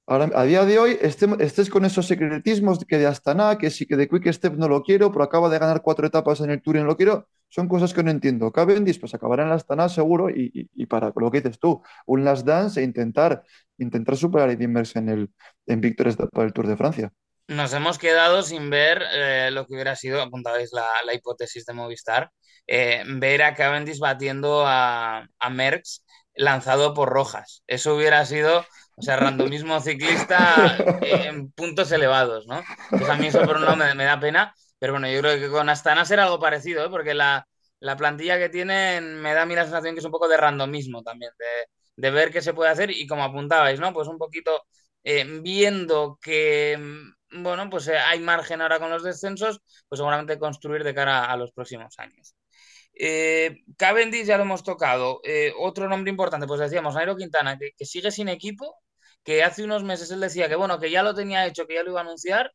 ahora, 0.06 0.30
a 0.36 0.44
día 0.44 0.64
de 0.64 0.78
hoy 0.78 0.96
estés 1.00 1.68
con 1.68 1.84
esos 1.84 2.06
secretismos 2.06 2.78
que 2.86 2.98
de 2.98 3.06
Astana, 3.08 3.58
que 3.58 3.70
sí 3.70 3.86
que 3.86 3.96
de 3.96 4.08
Quick 4.08 4.32
Step 4.32 4.54
no 4.54 4.68
lo 4.68 4.84
quiero, 4.84 5.10
pero 5.10 5.24
acaba 5.24 5.48
de 5.48 5.58
ganar 5.58 5.82
cuatro 5.82 6.06
etapas 6.06 6.40
en 6.42 6.50
el 6.50 6.62
Tour 6.62 6.76
y 6.76 6.78
no 6.78 6.86
lo 6.86 6.96
quiero? 6.96 7.26
Son 7.48 7.68
cosas 7.68 7.94
que 7.94 8.02
no 8.02 8.10
entiendo. 8.10 8.52
Cavendish, 8.52 9.00
pues 9.00 9.14
acabará 9.14 9.42
en 9.42 9.48
la 9.48 9.54
Astana 9.54 9.88
seguro 9.88 10.30
y, 10.30 10.70
y, 10.74 10.86
para 10.86 11.12
lo 11.16 11.30
que 11.30 11.40
dices 11.40 11.58
tú, 11.58 11.82
un 12.06 12.24
last 12.24 12.46
dance 12.46 12.80
e 12.80 12.84
intentar 12.84 13.42
intentar 13.78 14.16
superar 14.16 14.48
a 14.48 14.52
Eddy 14.52 14.64
en, 14.64 15.08
el, 15.08 15.30
en 15.66 15.80
victorias 15.80 16.16
para 16.16 16.46
el 16.46 16.52
Tour 16.52 16.66
de 16.66 16.76
Francia. 16.76 17.12
Nos 17.46 17.72
hemos 17.72 17.96
quedado 17.96 18.42
sin 18.42 18.68
ver 18.68 19.02
eh, 19.14 19.50
lo 19.52 19.66
que 19.66 19.74
hubiera 19.74 19.96
sido, 19.96 20.20
apuntabais 20.20 20.70
la, 20.72 20.86
la 21.06 21.14
hipótesis 21.14 21.64
de 21.64 21.72
Movistar, 21.72 22.30
eh, 22.66 23.02
ver 23.06 23.42
a 23.42 23.54
Cavendish 23.54 23.98
batiendo 23.98 24.64
a, 24.66 25.26
a 25.38 25.50
Merckx 25.50 26.04
lanzado 26.34 26.92
por 26.94 27.08
Rojas. 27.08 27.62
Eso 27.66 27.94
hubiera 27.94 28.24
sido, 28.26 28.66
o 28.96 29.02
sea, 29.02 29.16
randomismo 29.16 29.80
ciclista 29.80 30.76
en 31.02 31.50
puntos 31.52 31.90
elevados, 31.90 32.46
¿no? 32.46 32.62
Pues 32.90 33.08
a 33.08 33.16
mí 33.16 33.28
eso 33.28 33.42
por 33.42 33.56
un 33.56 33.64
lado 33.64 33.76
me, 33.76 34.04
da 34.04 34.20
pena, 34.20 34.54
pero 34.78 34.92
bueno, 34.94 35.10
yo 35.10 35.20
creo 35.20 35.38
que 35.38 35.50
con 35.50 35.68
Astana 35.68 36.04
será 36.04 36.24
algo 36.24 36.40
parecido, 36.40 36.84
¿eh? 36.84 36.90
porque 36.90 37.14
la, 37.14 37.46
la 37.80 37.96
plantilla 37.96 38.38
que 38.38 38.48
tienen 38.48 39.20
me 39.20 39.34
da 39.34 39.42
a 39.42 39.46
mí 39.46 39.54
la 39.54 39.64
sensación 39.64 39.94
que 39.94 40.00
es 40.00 40.04
un 40.04 40.12
poco 40.12 40.28
de 40.28 40.36
randomismo 40.36 41.02
también, 41.02 41.32
de, 41.38 41.46
de 41.96 42.10
ver 42.10 42.32
qué 42.32 42.40
se 42.42 42.54
puede 42.54 42.70
hacer 42.70 42.90
y 42.90 43.06
como 43.06 43.24
apuntabais, 43.24 43.80
¿no? 43.80 43.92
Pues 43.92 44.08
un 44.08 44.18
poquito 44.18 44.62
eh, 45.04 45.24
viendo 45.42 46.18
que 46.20 46.76
mm, 46.78 47.42
bueno, 47.42 47.68
pues 47.70 47.88
eh, 47.88 47.98
hay 47.98 48.20
margen 48.20 48.60
ahora 48.60 48.78
con 48.78 48.90
los 48.90 49.02
descensos, 49.02 49.60
pues 49.88 49.98
seguramente 49.98 50.38
construir 50.38 50.84
de 50.84 50.94
cara 50.94 51.24
a 51.30 51.36
los 51.36 51.52
próximos 51.52 51.98
años. 51.98 52.34
Eh, 52.94 53.58
Cavendish 53.76 54.26
ya 54.26 54.36
lo 54.36 54.44
hemos 54.44 54.64
tocado. 54.64 55.20
Otro 55.58 55.88
nombre 55.88 56.10
importante, 56.10 56.46
pues 56.46 56.60
decíamos, 56.60 56.94
Nairo 56.94 57.16
Quintana, 57.16 57.58
que, 57.58 57.70
que, 57.76 57.84
sigue 57.86 58.10
sin 58.10 58.28
equipo, 58.28 58.76
que 59.24 59.42
hace 59.44 59.64
unos 59.64 59.84
meses 59.84 60.10
él 60.10 60.20
decía 60.20 60.48
que 60.48 60.56
bueno, 60.56 60.78
que 60.80 60.90
ya 60.90 61.02
lo 61.02 61.14
tenía 61.14 61.46
hecho, 61.46 61.66
que 61.66 61.74
ya 61.74 61.82
lo 61.82 61.90
iba 61.90 62.00
a 62.00 62.04
anunciar. 62.04 62.52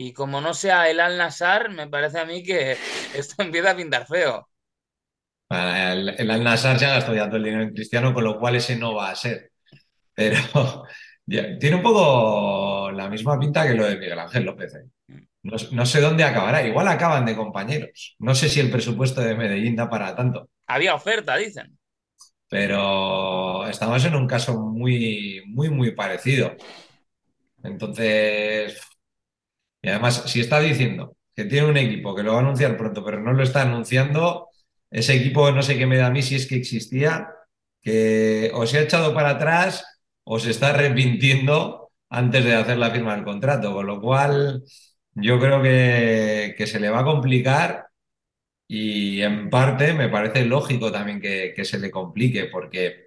Y 0.00 0.12
como 0.12 0.40
no 0.40 0.54
sea 0.54 0.88
el 0.88 1.00
Al 1.00 1.18
Nassar, 1.18 1.70
me 1.70 1.88
parece 1.88 2.20
a 2.20 2.24
mí 2.24 2.44
que 2.44 2.76
esto 3.16 3.42
empieza 3.42 3.72
a 3.72 3.76
pintar 3.76 4.06
feo. 4.06 4.48
El, 5.50 6.10
el 6.10 6.30
Al 6.30 6.44
Nassar 6.44 6.78
se 6.78 6.86
ha 6.86 6.90
gastado 6.90 7.16
ya 7.16 7.26
todo 7.26 7.38
el 7.38 7.42
dinero 7.42 7.64
en 7.64 7.74
Cristiano, 7.74 8.14
con 8.14 8.22
lo 8.22 8.38
cual 8.38 8.54
ese 8.54 8.76
no 8.76 8.94
va 8.94 9.10
a 9.10 9.16
ser. 9.16 9.50
Pero 10.14 10.36
ya, 11.26 11.58
tiene 11.58 11.76
un 11.76 11.82
poco 11.82 12.92
la 12.92 13.08
misma 13.08 13.40
pinta 13.40 13.66
que 13.66 13.74
lo 13.74 13.86
de 13.86 13.96
Miguel 13.96 14.20
Ángel 14.20 14.44
López. 14.44 14.72
¿eh? 14.76 15.24
No, 15.42 15.56
no, 15.72 15.84
sé 15.84 16.00
dónde 16.00 16.22
acabará. 16.22 16.64
Igual 16.64 16.86
acaban 16.86 17.26
de 17.26 17.34
compañeros. 17.34 18.14
No 18.20 18.36
sé 18.36 18.48
si 18.48 18.60
el 18.60 18.70
presupuesto 18.70 19.20
de 19.20 19.34
Medellín 19.34 19.74
da 19.74 19.90
para 19.90 20.14
tanto. 20.14 20.48
Había 20.68 20.94
oferta, 20.94 21.36
dicen. 21.36 21.76
Pero 22.48 23.66
estamos 23.66 24.04
en 24.04 24.14
un 24.14 24.28
caso 24.28 24.60
muy, 24.60 25.42
muy, 25.46 25.70
muy 25.70 25.90
parecido. 25.90 26.54
Entonces, 27.64 28.80
y 29.82 29.88
además, 29.88 30.24
si 30.26 30.40
está 30.40 30.60
diciendo 30.60 31.16
que 31.34 31.44
tiene 31.44 31.68
un 31.68 31.76
equipo 31.76 32.14
que 32.14 32.22
lo 32.22 32.32
va 32.32 32.38
a 32.38 32.42
anunciar 32.42 32.76
pronto, 32.76 33.04
pero 33.04 33.20
no 33.20 33.32
lo 33.32 33.42
está 33.44 33.62
anunciando, 33.62 34.48
ese 34.90 35.14
equipo 35.14 35.50
no 35.52 35.62
sé 35.62 35.78
qué 35.78 35.86
me 35.86 35.96
da 35.96 36.06
a 36.08 36.10
mí 36.10 36.22
si 36.22 36.34
es 36.34 36.46
que 36.48 36.56
existía, 36.56 37.28
que 37.80 38.50
o 38.54 38.66
se 38.66 38.78
ha 38.78 38.82
echado 38.82 39.14
para 39.14 39.30
atrás 39.30 39.84
o 40.24 40.38
se 40.38 40.50
está 40.50 40.70
arrepintiendo 40.70 41.92
antes 42.10 42.44
de 42.44 42.54
hacer 42.54 42.78
la 42.78 42.90
firma 42.90 43.14
del 43.14 43.24
contrato, 43.24 43.72
con 43.72 43.86
lo 43.86 44.00
cual 44.00 44.64
yo 45.14 45.38
creo 45.40 45.62
que, 45.62 46.54
que 46.56 46.66
se 46.66 46.80
le 46.80 46.90
va 46.90 47.00
a 47.00 47.04
complicar 47.04 47.88
y 48.68 49.22
en 49.22 49.50
parte 49.50 49.94
me 49.94 50.08
parece 50.08 50.44
lógico 50.44 50.92
también 50.92 51.20
que, 51.20 51.52
que, 51.56 51.64
se 51.64 51.78
le 51.78 51.90
complique, 51.90 52.46
porque 52.46 53.06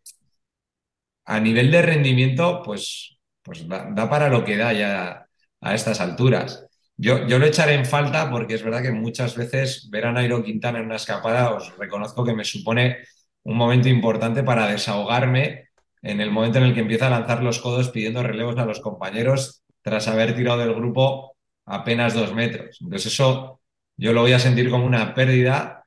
a 1.25 1.39
nivel 1.39 1.71
de 1.71 1.81
rendimiento, 1.81 2.61
pues, 2.63 3.17
pues 3.41 3.67
da, 3.67 3.89
da, 3.91 4.09
para 4.09 4.29
lo 4.29 4.43
que 4.43 4.57
da 4.57 4.73
ya 4.73 5.27
a 5.61 5.75
estas 5.75 6.01
alturas. 6.01 6.65
Yo, 6.97 7.27
yo 7.27 7.39
lo 7.39 7.45
echaré 7.45 7.73
en 7.73 7.85
falta 7.85 8.29
porque 8.29 8.55
es 8.55 8.63
verdad 8.63 8.81
que 8.81 8.91
muchas 8.91 9.35
veces 9.35 9.89
ver 9.89 10.05
a 10.05 10.11
Nairo 10.11 10.43
Quintana 10.43 10.79
en 10.79 10.85
una 10.85 10.97
escapada, 10.97 11.51
os 11.51 11.75
reconozco 11.77 12.23
que 12.23 12.35
me 12.35 12.45
supone 12.45 12.97
un 13.43 13.57
momento 13.57 13.89
importante 13.89 14.43
para 14.43 14.67
desahogarme 14.67 15.69
en 16.01 16.21
el 16.21 16.31
momento 16.31 16.57
en 16.59 16.65
el 16.65 16.73
que 16.73 16.81
empieza 16.81 17.07
a 17.07 17.11
lanzar 17.11 17.43
los 17.43 17.59
codos 17.59 17.89
pidiendo 17.89 18.23
relevos 18.23 18.57
a 18.57 18.65
los 18.65 18.79
compañeros 18.81 19.63
tras 19.81 20.07
haber 20.07 20.35
tirado 20.35 20.59
del 20.59 20.75
grupo 20.75 21.37
apenas 21.65 22.13
dos 22.13 22.33
metros. 22.33 22.77
Entonces 22.81 23.13
eso 23.13 23.61
yo 23.97 24.13
lo 24.13 24.21
voy 24.21 24.33
a 24.33 24.39
sentir 24.39 24.69
como 24.69 24.85
una 24.85 25.13
pérdida 25.13 25.85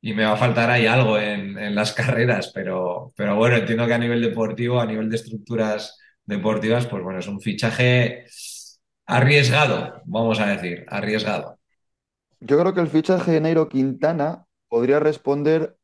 y 0.00 0.14
me 0.14 0.24
va 0.24 0.32
a 0.32 0.36
faltar 0.36 0.70
ahí 0.70 0.86
algo 0.86 1.18
en, 1.18 1.74
las 1.74 1.92
carreras, 1.94 2.52
pero, 2.54 3.12
pero 3.16 3.36
bueno, 3.36 3.56
entiendo 3.56 3.86
que 3.86 3.94
a 3.94 3.98
nivel 3.98 4.22
deportivo, 4.22 4.80
a 4.80 4.86
nivel 4.86 5.10
de 5.10 5.16
estructuras 5.16 5.98
deportivas, 6.24 6.86
pues 6.86 7.02
bueno, 7.02 7.20
es 7.20 7.28
un 7.28 7.40
fichaje 7.40 8.24
arriesgado, 9.06 10.02
vamos 10.04 10.40
a 10.40 10.46
decir, 10.46 10.84
arriesgado. 10.88 11.58
Yo 12.40 12.58
creo 12.58 12.74
que 12.74 12.80
el 12.80 12.88
fichaje 12.88 13.32
de 13.32 13.40
Nairo 13.40 13.68
Quintana 13.68 14.46
podría 14.68 15.00
responder 15.00 15.76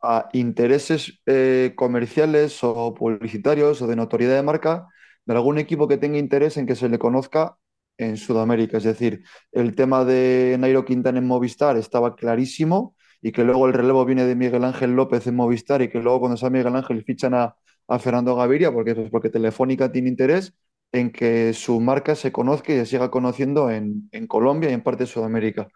a 0.00 0.28
intereses 0.32 1.20
eh, 1.26 1.74
comerciales 1.76 2.62
o 2.64 2.94
publicitarios 2.94 3.82
o 3.82 3.86
de 3.86 3.96
notoriedad 3.96 4.36
de 4.36 4.42
marca 4.42 4.88
de 5.24 5.34
algún 5.34 5.58
equipo 5.58 5.86
que 5.86 5.98
tenga 5.98 6.18
interés 6.18 6.56
en 6.56 6.66
que 6.66 6.74
se 6.74 6.88
le 6.88 6.98
conozca 6.98 7.56
en 7.98 8.16
Sudamérica. 8.16 8.78
Es 8.78 8.84
decir, 8.84 9.24
el 9.52 9.74
tema 9.74 10.04
de 10.04 10.56
Nairo 10.58 10.84
Quintana 10.84 11.18
en 11.18 11.26
Movistar 11.26 11.76
estaba 11.76 12.16
clarísimo 12.16 12.96
y 13.20 13.32
que 13.32 13.44
luego 13.44 13.66
el 13.66 13.74
relevo 13.74 14.04
viene 14.04 14.24
de 14.24 14.34
Miguel 14.34 14.64
Ángel 14.64 14.96
López 14.96 15.26
en 15.26 15.36
Movistar 15.36 15.82
y 15.82 15.88
que 15.88 16.00
luego 16.00 16.20
cuando 16.20 16.36
sea 16.36 16.50
Miguel 16.50 16.74
Ángel 16.74 17.04
fichan 17.04 17.34
a, 17.34 17.56
Fernando 18.00 18.34
Gaviria 18.34 18.72
porque, 18.72 18.94
porque 19.10 19.28
Telefónica 19.28 19.92
tiene 19.92 20.08
interés 20.08 20.54
en 20.92 21.10
que 21.10 21.54
su 21.54 21.80
marca 21.80 22.14
se 22.14 22.32
conozca 22.32 22.72
y 22.72 22.76
se 22.76 22.86
siga 22.86 23.10
conociendo 23.10 23.70
en, 23.70 24.08
en 24.12 24.26
Colombia 24.26 24.70
y 24.70 24.74
en 24.74 24.82
parte 24.82 25.04
de 25.04 25.10
Sudamérica. 25.10 25.68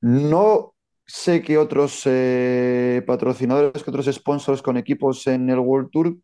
No 0.00 0.74
sé 1.06 1.42
que 1.42 1.58
otros 1.58 2.02
eh, 2.06 3.02
patrocinadores, 3.06 3.82
que 3.82 3.90
otros 3.90 4.06
sponsors 4.06 4.62
con 4.62 4.76
equipos 4.76 5.26
en 5.26 5.50
el 5.50 5.58
World 5.58 5.90
Tour 5.90 6.16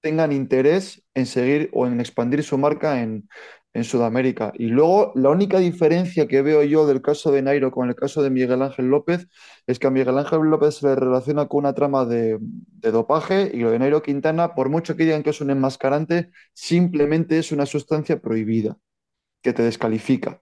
tengan 0.00 0.32
interés 0.32 1.02
en 1.14 1.26
seguir 1.26 1.70
o 1.72 1.86
en 1.86 2.00
expandir 2.00 2.42
su 2.42 2.58
marca 2.58 3.02
en, 3.02 3.28
en 3.76 3.84
Sudamérica. 3.84 4.52
Y 4.54 4.68
luego 4.68 5.12
la 5.14 5.28
única 5.28 5.58
diferencia 5.58 6.26
que 6.26 6.40
veo 6.40 6.62
yo 6.62 6.86
del 6.86 7.02
caso 7.02 7.30
de 7.30 7.42
Nairo 7.42 7.70
con 7.70 7.88
el 7.90 7.94
caso 7.94 8.22
de 8.22 8.30
Miguel 8.30 8.62
Ángel 8.62 8.86
López 8.86 9.28
es 9.66 9.78
que 9.78 9.86
a 9.86 9.90
Miguel 9.90 10.16
Ángel 10.16 10.40
López 10.40 10.76
se 10.76 10.86
le 10.86 10.96
relaciona 10.96 11.46
con 11.46 11.58
una 11.58 11.74
trama 11.74 12.06
de, 12.06 12.38
dopaje 12.80 13.50
y 13.52 13.58
lo 13.58 13.70
de 13.70 13.78
Nairo 13.78 14.02
Quintana, 14.02 14.54
por 14.54 14.70
mucho 14.70 14.96
que 14.96 15.04
digan 15.04 15.22
que 15.22 15.30
es 15.30 15.42
un 15.42 15.50
enmascarante, 15.50 16.30
simplemente 16.54 17.38
es 17.38 17.52
una 17.52 17.66
sustancia 17.66 18.18
prohibida 18.18 18.78
que 19.42 19.52
te 19.52 19.62
descalifica. 19.62 20.40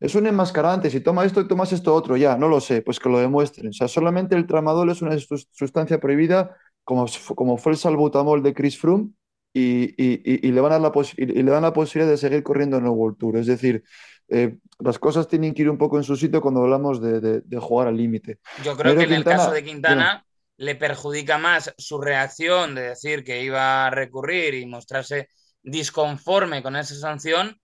Es 0.00 0.14
un 0.14 0.26
enmascarante, 0.26 0.88
si 0.88 1.00
toma 1.00 1.26
esto 1.26 1.42
y 1.42 1.48
tomas 1.48 1.72
esto 1.72 1.94
otro, 1.94 2.16
ya, 2.16 2.38
no 2.38 2.48
lo 2.48 2.60
sé, 2.60 2.80
pues 2.80 2.98
que 2.98 3.10
lo 3.10 3.18
demuestren. 3.18 3.68
O 3.68 3.72
sea, 3.74 3.88
solamente 3.88 4.34
el 4.34 4.46
tramadol 4.46 4.90
es 4.90 5.02
una 5.02 5.14
sustancia 5.18 6.00
prohibida, 6.00 6.56
como, 6.84 7.04
como 7.34 7.58
fue 7.58 7.72
el 7.72 7.78
salbutamol 7.78 8.42
de 8.42 8.54
Chris 8.54 8.78
Froome, 8.78 9.10
y, 9.58 9.84
y, 9.96 10.48
y, 10.48 10.52
le 10.52 10.60
van 10.60 10.72
a 10.72 10.78
la 10.78 10.92
y, 11.16 11.26
le 11.26 11.50
dan 11.50 11.62
la 11.62 11.72
posibilidad 11.72 12.10
de 12.10 12.18
seguir 12.18 12.42
corriendo 12.42 12.76
en 12.78 12.84
el 12.84 12.90
World 12.90 13.18
Tour. 13.18 13.36
Es 13.38 13.46
decir, 13.46 13.84
eh, 14.28 14.58
las 14.80 14.98
cosas 14.98 15.28
tienen 15.28 15.54
que 15.54 15.62
ir 15.62 15.70
un 15.70 15.78
poco 15.78 15.96
en 15.98 16.04
su 16.04 16.16
sitio 16.16 16.40
cuando 16.40 16.62
hablamos 16.62 17.00
de, 17.00 17.20
de, 17.20 17.40
de 17.40 17.58
jugar 17.58 17.88
al 17.88 17.96
límite. 17.96 18.38
Yo 18.56 18.76
creo 18.76 18.94
Pero 18.94 18.96
que 18.96 19.04
en 19.04 19.12
Quintana, 19.14 19.20
el 19.20 19.24
caso 19.24 19.50
de 19.52 19.64
Quintana 19.64 20.14
bien. 20.14 20.24
le 20.56 20.74
perjudica 20.74 21.38
más 21.38 21.74
su 21.78 22.00
reacción 22.00 22.74
de 22.74 22.82
decir 22.82 23.24
que 23.24 23.42
iba 23.42 23.86
a 23.86 23.90
recurrir 23.90 24.54
y 24.54 24.66
mostrarse 24.66 25.28
disconforme 25.62 26.62
con 26.62 26.76
esa 26.76 26.94
sanción 26.94 27.60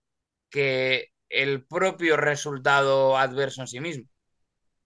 que 0.49 1.09
el 1.29 1.65
propio 1.65 2.17
resultado 2.17 3.17
adverso 3.17 3.61
en 3.61 3.67
sí 3.67 3.79
mismo. 3.79 4.05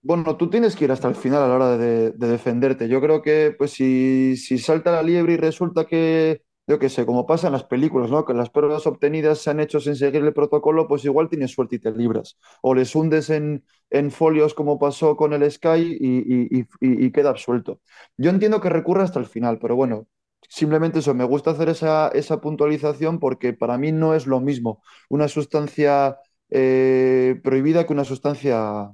Bueno, 0.00 0.36
tú 0.36 0.48
tienes 0.48 0.76
que 0.76 0.84
ir 0.84 0.92
hasta 0.92 1.08
el 1.08 1.16
final 1.16 1.42
a 1.42 1.48
la 1.48 1.54
hora 1.56 1.76
de, 1.76 2.12
de 2.12 2.28
defenderte. 2.28 2.88
Yo 2.88 3.00
creo 3.00 3.20
que 3.20 3.54
pues 3.58 3.72
si, 3.72 4.36
si 4.36 4.58
salta 4.58 4.92
la 4.92 5.02
liebre 5.02 5.34
y 5.34 5.36
resulta 5.36 5.86
que 5.86 6.42
yo 6.68 6.78
qué 6.78 6.90
sé, 6.90 7.06
como 7.06 7.26
pasa 7.26 7.46
en 7.46 7.54
las 7.54 7.64
películas, 7.64 8.10
¿no? 8.10 8.26
Que 8.26 8.34
las 8.34 8.50
pruebas 8.50 8.86
obtenidas 8.86 9.38
se 9.38 9.48
han 9.48 9.58
hecho 9.58 9.80
sin 9.80 9.96
seguir 9.96 10.22
el 10.22 10.34
protocolo, 10.34 10.86
pues 10.86 11.02
igual 11.06 11.30
tienes 11.30 11.52
suerte 11.52 11.76
y 11.76 11.78
te 11.78 11.90
libras. 11.92 12.38
O 12.60 12.74
les 12.74 12.94
hundes 12.94 13.30
en, 13.30 13.64
en 13.88 14.10
folios 14.10 14.52
como 14.52 14.78
pasó 14.78 15.16
con 15.16 15.32
el 15.32 15.50
Sky 15.50 15.96
y, 15.98 16.66
y, 16.80 17.10
queda 17.10 17.30
absuelto. 17.30 17.80
Yo 18.18 18.28
entiendo 18.28 18.60
que 18.60 18.68
recurra 18.68 19.04
hasta 19.04 19.18
el 19.18 19.24
final, 19.24 19.58
pero 19.58 19.76
bueno, 19.76 20.08
simplemente 20.46 20.98
eso, 20.98 21.14
me 21.14 21.24
gusta 21.24 21.52
hacer 21.52 21.70
esa, 21.70 22.08
esa 22.08 22.42
puntualización 22.42 23.18
porque 23.18 23.54
para 23.54 23.78
mí 23.78 23.90
no 23.90 24.14
es 24.14 24.26
lo 24.26 24.38
mismo 24.40 24.82
una 25.08 25.26
sustancia 25.28 26.18
eh, 26.50 27.40
prohibida 27.42 27.86
que 27.86 27.94
una 27.94 28.04
sustancia 28.04 28.90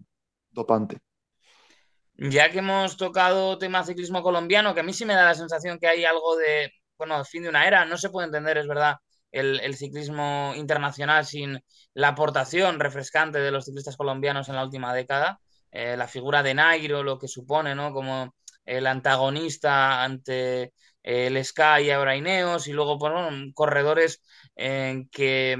dopante. 0.52 0.98
Ya 2.18 2.52
que 2.52 2.60
hemos 2.60 2.96
tocado 2.96 3.58
tema 3.58 3.82
ciclismo 3.82 4.22
colombiano, 4.22 4.74
que 4.74 4.80
a 4.80 4.84
mí 4.84 4.92
sí 4.92 5.04
me 5.04 5.14
da 5.14 5.24
la 5.24 5.34
sensación 5.34 5.80
que 5.80 5.88
hay 5.88 6.04
algo 6.04 6.36
de 6.36 6.72
bueno, 6.98 7.24
fin 7.24 7.42
de 7.42 7.48
una 7.48 7.66
era. 7.66 7.84
No 7.84 7.96
se 7.98 8.10
puede 8.10 8.26
entender, 8.26 8.58
es 8.58 8.66
verdad, 8.66 8.96
el, 9.32 9.74
ciclismo 9.76 10.52
internacional 10.56 11.26
sin 11.26 11.60
la 11.94 12.08
aportación 12.08 12.80
refrescante 12.80 13.38
de 13.40 13.50
los 13.50 13.64
ciclistas 13.64 13.96
colombianos 13.96 14.48
en 14.48 14.56
la 14.56 14.64
última 14.64 14.94
década. 14.94 15.38
Eh, 15.70 15.96
la 15.96 16.08
figura 16.08 16.42
de 16.42 16.54
Nairo, 16.54 17.02
lo 17.02 17.18
que 17.18 17.28
supone, 17.28 17.74
¿no? 17.74 17.92
Como 17.92 18.34
el 18.64 18.86
antagonista 18.86 20.02
ante 20.04 20.72
el 21.02 21.44
Sky 21.44 21.84
y 21.84 21.90
ahora 21.90 22.16
Ineos, 22.16 22.66
y 22.68 22.72
luego, 22.72 22.98
pues, 22.98 23.12
bueno, 23.12 23.30
corredores 23.54 24.22
eh, 24.56 25.04
que 25.10 25.56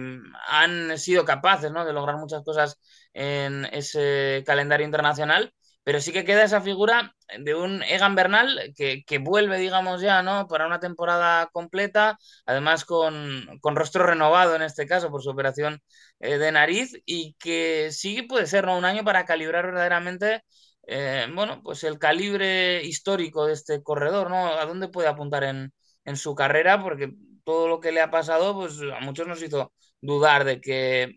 han 0.49 0.99
sido 0.99 1.25
capaces, 1.25 1.71
¿no? 1.73 1.85
De 1.85 1.93
lograr 1.93 2.17
muchas 2.17 2.43
cosas 2.45 2.79
en 3.13 3.67
ese 3.67 4.43
calendario 4.47 4.87
internacional 4.87 5.53
pero 5.85 6.01
sí 6.01 6.13
que 6.13 6.25
queda 6.25 6.45
esa 6.45 6.61
figura 6.63 7.15
de 7.39 7.55
un 7.55 7.83
Egan 7.83 8.15
Bernal 8.15 8.73
que, 8.77 9.05
que, 9.07 9.19
vuelve, 9.19 9.59
digamos 9.59 10.01
ya, 10.01 10.23
¿no? 10.23 10.49
Para 10.49 10.67
una 10.67 10.81
temporada 10.81 11.49
completa, 11.53 12.19
además 12.47 12.85
con, 12.85 13.59
con 13.61 13.77
rostro 13.77 14.05
renovado 14.07 14.57
en 14.57 14.63
este 14.63 14.87
caso 14.87 15.11
por 15.11 15.23
su 15.23 15.31
operación 15.31 15.81
eh, 16.21 16.39
de 16.39 16.53
nariz 16.53 16.93
y 17.07 17.35
que 17.39 17.91
sí 17.93 18.23
puede 18.23 18.47
ser, 18.47 18.67
¿no? 18.67 18.77
Un 18.79 18.85
año 18.85 19.05
para 19.05 19.25
calibrar 19.27 19.67
verdaderamente, 19.67 20.43
eh, 20.87 21.27
bueno, 21.35 21.63
pues 21.63 21.85
el 21.85 21.99
calibre 21.99 22.83
histórico 22.85 23.47
de 23.47 23.53
este 23.55 23.83
corredor, 23.83 24.31
¿no? 24.31 24.49
A 24.49 24.65
dónde 24.67 24.89
puede 24.89 25.09
apuntar 25.09 25.45
en, 25.45 25.73
en 26.05 26.17
su 26.17 26.35
carrera, 26.35 26.83
porque 26.83 27.13
todo 27.45 27.69
lo 27.69 27.81
que 27.81 27.93
le 27.93 28.01
ha 28.01 28.11
pasado, 28.11 28.55
pues 28.55 28.81
a 28.81 29.01
muchos 29.01 29.27
nos 29.29 29.43
hizo 29.43 29.73
dudar 30.01 30.45
de 30.45 30.61
que 30.61 31.15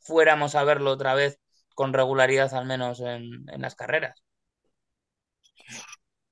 fuéramos 0.00 0.54
a 0.54 0.64
verlo 0.64 0.90
otra 0.90 1.14
vez 1.14 1.38
con 1.80 1.94
regularidad 1.94 2.52
al 2.52 2.66
menos 2.66 3.00
en, 3.00 3.46
las 3.56 3.74
carreras. 3.74 4.22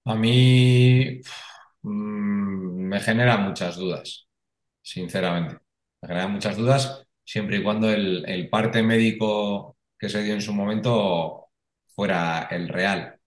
A 0.04 0.14
mí 0.14 1.22
mmm, 1.80 2.88
me 2.88 3.00
genera 3.00 3.38
muchas 3.38 3.76
dudas, 3.76 4.28
sinceramente. 4.82 5.58
Me 6.02 6.08
genera 6.08 6.28
muchas 6.28 6.54
dudas, 6.54 7.06
siempre 7.24 7.56
y 7.56 7.62
cuando 7.62 7.90
el, 7.90 8.48
parte 8.50 8.82
médico 8.82 9.78
que 9.98 10.11
se 10.11 10.22
dio 10.22 10.34
en 10.34 10.42
su 10.42 10.52
momento 10.52 11.46
fuera 11.94 12.48
el 12.50 12.68
real, 12.68 13.18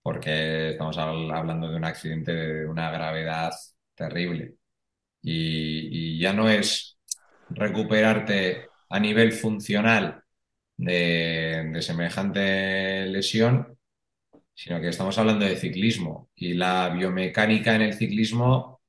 porque 0.00 0.70
estamos 0.70 0.96
hablando 0.96 1.68
de 1.68 1.76
un 1.76 1.84
accidente 1.84 2.32
de 2.32 2.66
una 2.68 2.92
gravedad 2.92 3.50
terrible. 3.96 4.54
Y, 5.22 6.20
ya 6.20 6.32
no 6.32 6.48
es 6.48 6.98
recuperarte 7.50 8.68
a 8.90 9.00
nivel 9.00 9.32
funcional 9.32 10.21
de, 10.84 11.82
semejante 11.82 13.06
lesión, 13.06 13.78
sino 14.54 14.80
que 14.80 14.88
estamos 14.88 15.18
hablando 15.18 15.44
de 15.46 15.56
ciclismo 15.56 16.30
y 16.34 16.54
la 16.54 16.90
biomecánica 16.90 17.74
en 17.76 17.82
el 17.82 17.94
ciclismo 17.94 18.80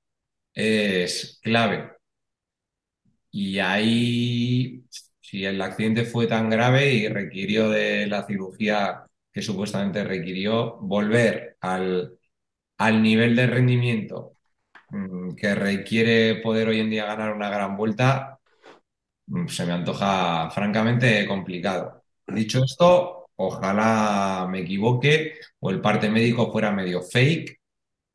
es 0.54 1.40
clave. 1.44 1.94
Y 3.32 3.60
ahí, 3.60 4.84
si 5.20 5.46
el 5.46 5.62
accidente 5.62 6.06
fue 6.06 6.28
tan 6.28 6.50
grave 6.50 6.94
y 6.94 7.08
requirió 7.08 7.70
de 7.70 8.08
la 8.08 8.26
cirugía 8.26 9.06
que 9.32 9.42
supuestamente 9.42 10.04
requirió, 10.04 10.78
volver 10.82 11.58
al, 11.62 12.18
al 12.78 13.02
nivel 13.04 13.36
de 13.36 13.48
rendimiento 13.48 14.38
mm, 14.90 15.36
que 15.36 15.56
requiere 15.56 16.36
poder 16.42 16.70
hoy 16.70 16.80
en 16.82 16.90
día 16.92 17.06
ganar 17.06 17.34
una 17.34 17.50
gran 17.50 17.78
vuelta, 17.78 18.33
se 19.48 19.66
me 19.66 19.74
antoja 19.74 20.50
francamente 20.52 21.28
complicado. 21.28 22.04
Dicho 22.28 22.64
esto, 22.64 23.30
ojalá 23.36 24.48
me 24.50 24.60
equivoque 24.60 25.40
o 25.60 25.70
el 25.70 25.82
parte 25.82 26.10
médico 26.10 26.52
fuera 26.52 26.72
medio 26.72 27.02
fake 27.02 27.60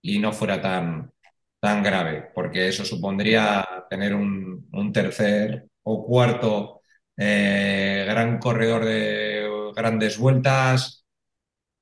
y 0.03 0.19
no 0.19 0.33
fuera 0.33 0.61
tan, 0.61 1.13
tan 1.61 1.83
grave, 1.83 2.31
porque 2.35 2.69
eso 2.69 2.85
supondría 2.85 3.67
tener 3.91 4.15
un, 4.15 4.69
tercer 4.93 5.69
o 5.83 6.05
cuarto 6.07 6.83
eh, 7.17 8.05
gran 8.07 8.39
corredor 8.39 8.85
de 8.85 9.73
grandes 9.75 10.19
vueltas, 10.19 11.05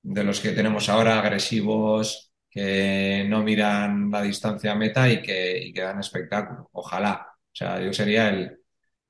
de 0.03 0.25
los 0.25 0.41
que 0.41 0.53
tenemos 0.53 0.89
ahora, 0.89 1.19
agresivos, 1.19 2.33
que 2.51 3.27
no 3.29 3.43
miran 3.43 4.11
la 4.11 4.23
distancia 4.23 4.75
meta 4.75 5.09
y 5.11 5.23
que, 5.23 5.59
y 5.59 5.73
que 5.73 5.83
dan 5.83 6.01
espectáculo. 6.01 6.69
Ojalá. 6.73 7.27
O 7.31 7.55
sea, 7.59 7.81
yo 7.81 7.93
sería 7.93 8.29
el, 8.31 8.56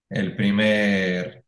el 0.09 0.37
primer, 0.37 1.45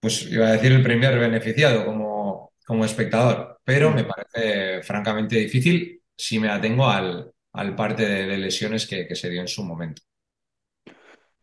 pues 0.00 0.30
iba 0.30 0.48
a 0.48 0.52
decir 0.52 0.72
el 0.72 0.82
primer 0.82 1.18
beneficiado 1.18 1.84
como, 1.84 2.52
como 2.66 2.84
espectador, 2.84 3.60
pero 3.64 3.90
me 3.90 4.04
parece 4.04 4.82
francamente 4.82 5.36
difícil 5.36 6.02
si 6.16 6.38
me 6.38 6.48
atengo 6.48 6.88
al, 6.88 7.32
al 7.52 7.74
parte 7.74 8.06
de, 8.06 8.36
lesiones 8.36 8.86
que, 8.86 9.14
se 9.14 9.30
dio 9.30 9.40
en 9.40 9.48
su 9.48 9.64
momento. 9.64 10.02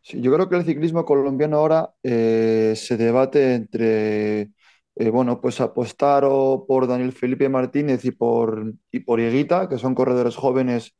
Sí, 0.00 0.20
yo 0.20 0.32
creo 0.32 0.48
que 0.48 0.56
el 0.56 0.64
ciclismo 0.64 1.04
colombiano 1.04 1.56
ahora 1.56 1.94
eh, 2.02 2.74
se 2.76 2.96
debate 2.96 3.54
entre, 3.54 4.40
eh, 4.96 5.10
bueno, 5.10 5.40
pues 5.40 5.60
apostar 5.60 6.24
o 6.26 6.66
por 6.68 6.86
Daniel 6.86 7.12
Felipe 7.12 7.48
Martínez 7.48 8.04
y 8.04 8.12
por, 8.12 8.74
y 8.92 9.00
por 9.00 9.18
Higuita, 9.18 9.68
que 9.68 9.78
son 9.78 9.94
corredores 9.94 10.36
jóvenes 10.36 10.94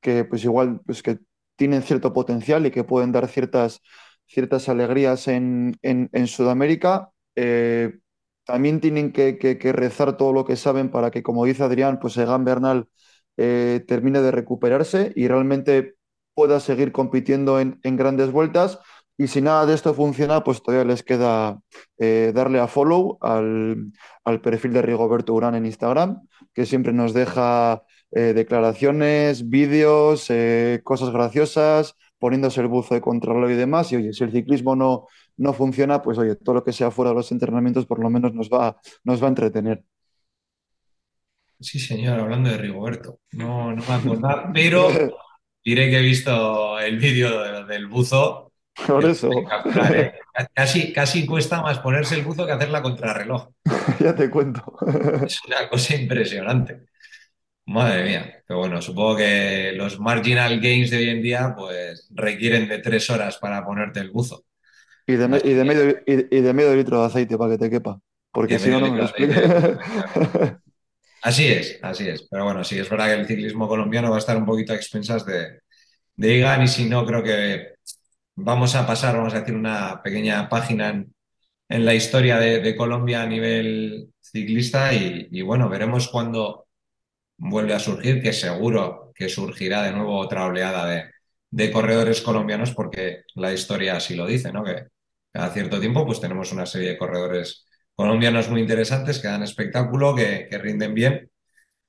que 0.00 0.24
pues 0.24 0.44
igual 0.44 0.80
pues 0.84 1.02
que 1.02 1.18
tienen 1.56 1.82
cierto 1.82 2.12
potencial 2.12 2.64
y 2.66 2.70
que 2.70 2.84
pueden 2.84 3.12
dar 3.12 3.28
ciertas, 3.28 3.82
ciertas 4.30 4.68
alegrías 4.68 5.28
en, 5.28 5.78
Sudamérica. 6.26 7.10
Eh, 7.36 7.98
también 8.44 8.80
tienen 8.80 9.12
que, 9.12 9.58
rezar 9.72 10.16
todo 10.16 10.32
lo 10.32 10.44
que 10.44 10.56
saben 10.56 10.90
para 10.90 11.10
que, 11.10 11.22
como 11.22 11.44
dice 11.44 11.64
Adrián, 11.64 11.98
pues 12.00 12.16
Egan 12.16 12.44
Bernal 12.44 12.88
eh, 13.36 13.84
termine 13.86 14.20
de 14.20 14.30
recuperarse 14.30 15.12
y 15.16 15.28
realmente 15.28 15.96
pueda 16.34 16.60
seguir 16.60 16.92
compitiendo 16.92 17.60
en, 17.60 17.78
grandes 17.82 18.30
vueltas. 18.32 18.78
Y 19.18 19.26
si 19.28 19.42
nada 19.42 19.66
de 19.66 19.74
esto 19.74 19.94
funciona, 19.94 20.42
pues 20.44 20.62
todavía 20.62 20.86
les 20.86 21.02
queda 21.02 21.60
eh, 21.98 22.32
darle 22.34 22.58
a 22.60 22.68
follow 22.68 23.18
al, 23.20 23.92
perfil 24.42 24.72
de 24.72 24.82
Rigoberto 24.82 25.34
Urán 25.34 25.54
en 25.54 25.66
Instagram, 25.66 26.22
que 26.54 26.66
siempre 26.66 26.92
nos 26.92 27.12
deja 27.12 27.82
eh, 28.12 28.32
declaraciones, 28.34 29.48
vídeos, 29.50 30.28
cosas 30.82 31.10
graciosas, 31.10 31.96
poniéndose 32.20 32.60
el 32.60 32.68
buzo 32.68 32.94
de 32.94 33.00
control 33.00 33.50
y 33.50 33.54
demás. 33.54 33.90
Y 33.90 33.96
oye, 33.96 34.12
si 34.12 34.22
el 34.22 34.30
ciclismo 34.30 34.76
no, 34.76 35.08
no 35.38 35.52
funciona, 35.52 36.02
pues 36.02 36.18
oye, 36.18 36.36
todo 36.36 36.54
lo 36.56 36.64
que 36.64 36.72
sea 36.72 36.92
fuera 36.92 37.10
de 37.10 37.16
los 37.16 37.32
entrenamientos 37.32 37.86
por 37.86 37.98
lo 37.98 38.10
menos 38.10 38.32
nos 38.34 38.48
va, 38.48 38.76
nos 39.02 39.20
va 39.20 39.26
a 39.26 39.30
entretener. 39.30 39.82
Sí, 41.58 41.78
señor, 41.78 42.20
hablando 42.20 42.50
de 42.50 42.58
Rigoberto. 42.58 43.20
No, 43.32 43.74
no 43.74 43.82
me 43.82 43.94
acuerdo, 43.94 44.50
pero 44.54 44.88
diré 45.64 45.90
que 45.90 45.98
he 45.98 46.02
visto 46.02 46.78
el 46.78 46.98
vídeo 46.98 47.66
del 47.66 47.86
buzo. 47.86 48.52
Por 48.86 49.04
eso. 49.04 49.30
¿eh? 49.32 50.12
Casi, 50.54 50.92
casi 50.92 51.26
cuesta 51.26 51.60
más 51.60 51.80
ponerse 51.80 52.14
el 52.14 52.22
buzo 52.22 52.46
que 52.46 52.52
hacer 52.52 52.70
la 52.70 52.80
contrarreloj. 52.80 53.48
ya 54.00 54.14
te 54.14 54.30
cuento. 54.30 54.62
es 55.26 55.40
una 55.46 55.68
cosa 55.68 55.96
impresionante. 55.96 56.89
Madre 57.66 58.04
mía. 58.04 58.42
Pero 58.46 58.60
bueno, 58.60 58.82
supongo 58.82 59.16
que 59.16 59.72
los 59.74 60.00
marginal 60.00 60.60
gains 60.60 60.90
de 60.90 60.96
hoy 60.98 61.08
en 61.08 61.22
día 61.22 61.54
pues 61.56 62.08
requieren 62.10 62.68
de 62.68 62.78
tres 62.78 63.08
horas 63.10 63.38
para 63.38 63.64
ponerte 63.64 64.00
el 64.00 64.10
buzo. 64.10 64.44
Y 65.06 65.16
de, 65.16 65.28
medio, 65.28 66.02
y, 66.06 66.40
de 66.40 66.52
medio 66.52 66.74
litro 66.74 67.00
de 67.00 67.06
aceite 67.06 67.36
para 67.36 67.52
que 67.52 67.58
te 67.58 67.70
quepa. 67.70 68.00
Porque 68.32 68.58
si 68.58 68.70
no, 68.70 68.80
no 68.80 68.92
me 68.92 68.98
lo 68.98 70.60
Así 71.22 71.46
es, 71.48 71.78
así 71.82 72.08
es. 72.08 72.26
Pero 72.30 72.44
bueno, 72.44 72.64
sí, 72.64 72.78
es 72.78 72.88
verdad 72.88 73.06
que 73.06 73.20
el 73.20 73.26
ciclismo 73.26 73.68
colombiano 73.68 74.10
va 74.10 74.16
a 74.16 74.20
estar 74.20 74.36
un 74.36 74.46
poquito 74.46 74.72
a 74.72 74.76
expensas 74.76 75.26
de, 75.26 75.60
de 76.16 76.36
IGAN 76.36 76.62
y 76.62 76.68
si 76.68 76.88
no, 76.88 77.04
creo 77.06 77.22
que 77.22 77.74
vamos 78.36 78.74
a 78.74 78.86
pasar, 78.86 79.16
vamos 79.16 79.34
a 79.34 79.40
decir, 79.40 79.54
una 79.54 80.02
pequeña 80.02 80.48
página 80.48 80.90
en, 80.90 81.84
la 81.84 81.94
historia 81.94 82.38
de, 82.38 82.76
Colombia 82.76 83.22
a 83.22 83.26
nivel 83.26 84.10
ciclista 84.20 84.92
y, 84.92 85.42
bueno, 85.42 85.68
veremos 85.68 86.08
cuándo 86.08 86.66
vuelve 87.40 87.74
a 87.74 87.78
surgir, 87.80 88.22
que 88.22 88.32
seguro 88.32 89.12
que 89.14 89.28
surgirá 89.28 89.82
de 89.82 89.92
nuevo 89.92 90.16
otra 90.18 90.46
oleada 90.46 90.86
de, 90.86 91.10
de 91.50 91.72
corredores 91.72 92.20
colombianos 92.22 92.72
porque 92.72 93.24
la 93.34 93.52
historia 93.52 93.96
así 93.96 94.14
lo 94.14 94.26
dice, 94.26 94.52
¿no? 94.52 94.64
Que 94.64 94.86
cada 95.32 95.52
cierto 95.52 95.80
tiempo 95.80 96.06
pues 96.06 96.20
tenemos 96.20 96.52
una 96.52 96.66
serie 96.66 96.90
de 96.90 96.98
corredores 96.98 97.66
colombianos 97.94 98.48
muy 98.48 98.60
interesantes 98.60 99.18
que 99.18 99.28
dan 99.28 99.42
espectáculo, 99.42 100.14
que, 100.14 100.48
rinden 100.58 100.94
bien. 100.94 101.30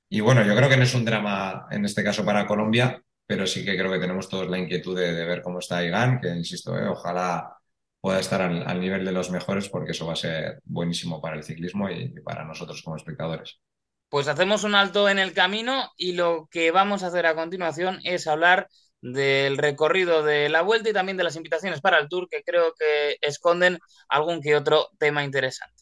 Y 0.10 0.22
bueno, 0.22 0.46
yo 0.46 0.56
creo 0.56 0.70
que 0.70 0.78
no 0.78 0.84
es 0.84 0.96
un 0.96 1.06
drama 1.06 1.68
en 1.72 1.86
este 1.86 2.04
caso 2.04 2.26
para 2.26 2.48
Colombia, 2.48 3.02
pero 3.26 3.48
sí 3.48 3.64
que 3.66 3.78
creo 3.78 3.92
que 3.92 4.00
tenemos 4.00 4.30
todos 4.30 4.50
la 4.50 4.60
inquietud 4.60 4.98
de, 4.98 5.26
ver 5.26 5.42
cómo 5.42 5.60
está 5.60 5.84
Igan, 5.86 6.20
que 6.20 6.30
insisto, 6.30 6.78
eh, 6.78 6.88
ojalá 6.88 7.58
pueda 8.02 8.20
estar 8.20 8.42
al, 8.42 8.80
nivel 8.82 9.06
de 9.06 9.12
los 9.12 9.32
mejores 9.32 9.70
porque 9.70 9.92
eso 9.92 10.08
va 10.08 10.14
a 10.14 10.16
ser 10.18 10.62
buenísimo 10.66 11.22
para 11.22 11.38
el 11.38 11.44
ciclismo 11.44 11.90
y, 11.90 12.10
para 12.22 12.44
nosotros 12.46 12.82
como 12.84 12.98
espectadores. 12.98 13.62
Pues 14.12 14.28
hacemos 14.28 14.64
un 14.64 14.76
alto 14.76 15.10
en 15.10 15.18
el 15.20 15.34
camino 15.34 15.92
y 15.98 16.14
lo 16.14 16.48
que 16.52 16.70
vamos 16.72 17.02
a 17.04 17.08
hacer 17.08 17.26
a 17.26 17.34
continuación 17.36 18.00
es 18.04 18.28
hablar 18.28 18.68
del 19.02 19.58
recorrido 19.58 20.22
de 20.24 20.50
la 20.50 20.62
vuelta 20.62 20.90
y 20.90 20.94
también 20.94 21.18
de 21.18 21.24
las 21.24 21.36
invitaciones 21.38 21.82
para 21.82 21.98
el 22.00 22.10
tour 22.10 22.28
que 22.30 22.44
creo 22.44 22.74
que 22.78 23.18
esconden 23.22 23.80
algún 24.10 24.42
que 24.42 24.56
otro 24.56 24.90
tema 25.00 25.24
interesante. 25.24 25.81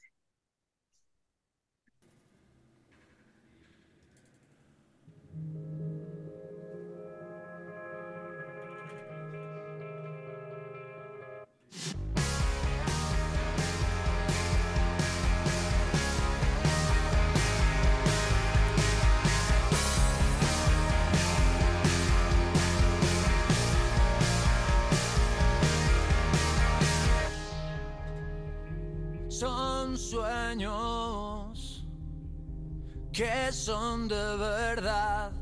Que 33.20 33.52
son 33.52 34.08
de 34.08 34.38
verdad. 34.38 35.34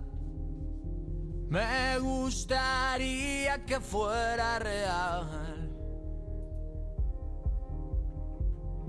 Me 1.47 1.99
gustaría 1.99 3.63
que 3.65 3.79
fuera 3.79 4.57
real. 4.57 5.69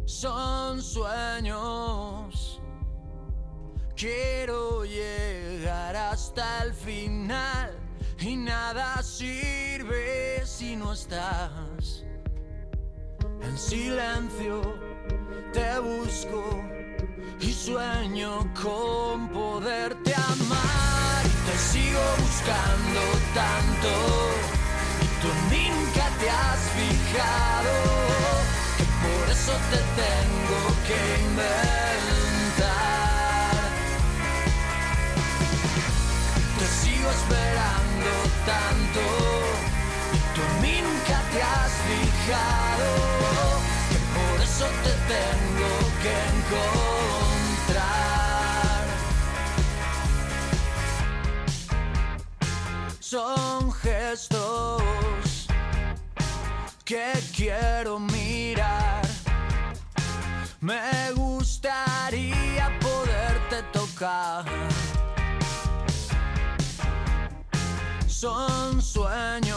Son 0.06 0.80
sueños. 0.80 2.62
Quiero 3.94 4.86
llegar 4.86 5.94
hasta 5.94 6.62
el 6.62 6.72
final 6.72 7.78
y 8.18 8.36
nada 8.36 9.02
sirve 9.02 10.46
si 10.46 10.76
no 10.76 10.94
estás 10.94 12.06
en 13.42 13.58
silencio 13.58 14.62
te 15.52 15.78
busco 15.78 16.67
y 17.40 17.52
sueño 17.52 18.46
con 18.60 19.28
poderte 19.28 20.14
amar. 20.14 21.22
Te 21.46 21.58
sigo 21.58 22.00
buscando 22.18 23.00
tanto 23.34 23.90
y 25.02 25.06
tú 25.22 25.28
nunca 25.50 26.04
te 26.20 26.30
has 26.30 26.60
fijado 26.76 27.74
que 28.76 28.84
por 29.04 29.30
eso 29.30 29.52
te 29.70 29.80
tengo 30.02 30.60
que 30.86 30.98
inventar. 31.24 32.68
Te 36.58 36.66
sigo 36.82 37.08
esperando 37.10 38.10
tanto 38.46 39.02
y 40.12 40.18
tú 40.34 40.42
nunca 40.66 41.16
te 41.32 41.42
has 41.42 41.72
fijado 41.88 42.88
que 43.90 43.98
por 44.16 44.36
eso 44.42 44.66
te 44.84 44.92
tengo 45.14 45.70
que 46.02 46.12
encontrar. 46.36 46.97
Son 53.10 53.72
gestos 53.72 54.82
que 56.84 57.10
quiero 57.34 57.98
mirar. 57.98 59.00
Me 60.60 61.10
gustaría 61.14 62.68
poderte 62.80 63.62
tocar. 63.72 64.44
Son 68.06 68.82
sueños. 68.82 69.47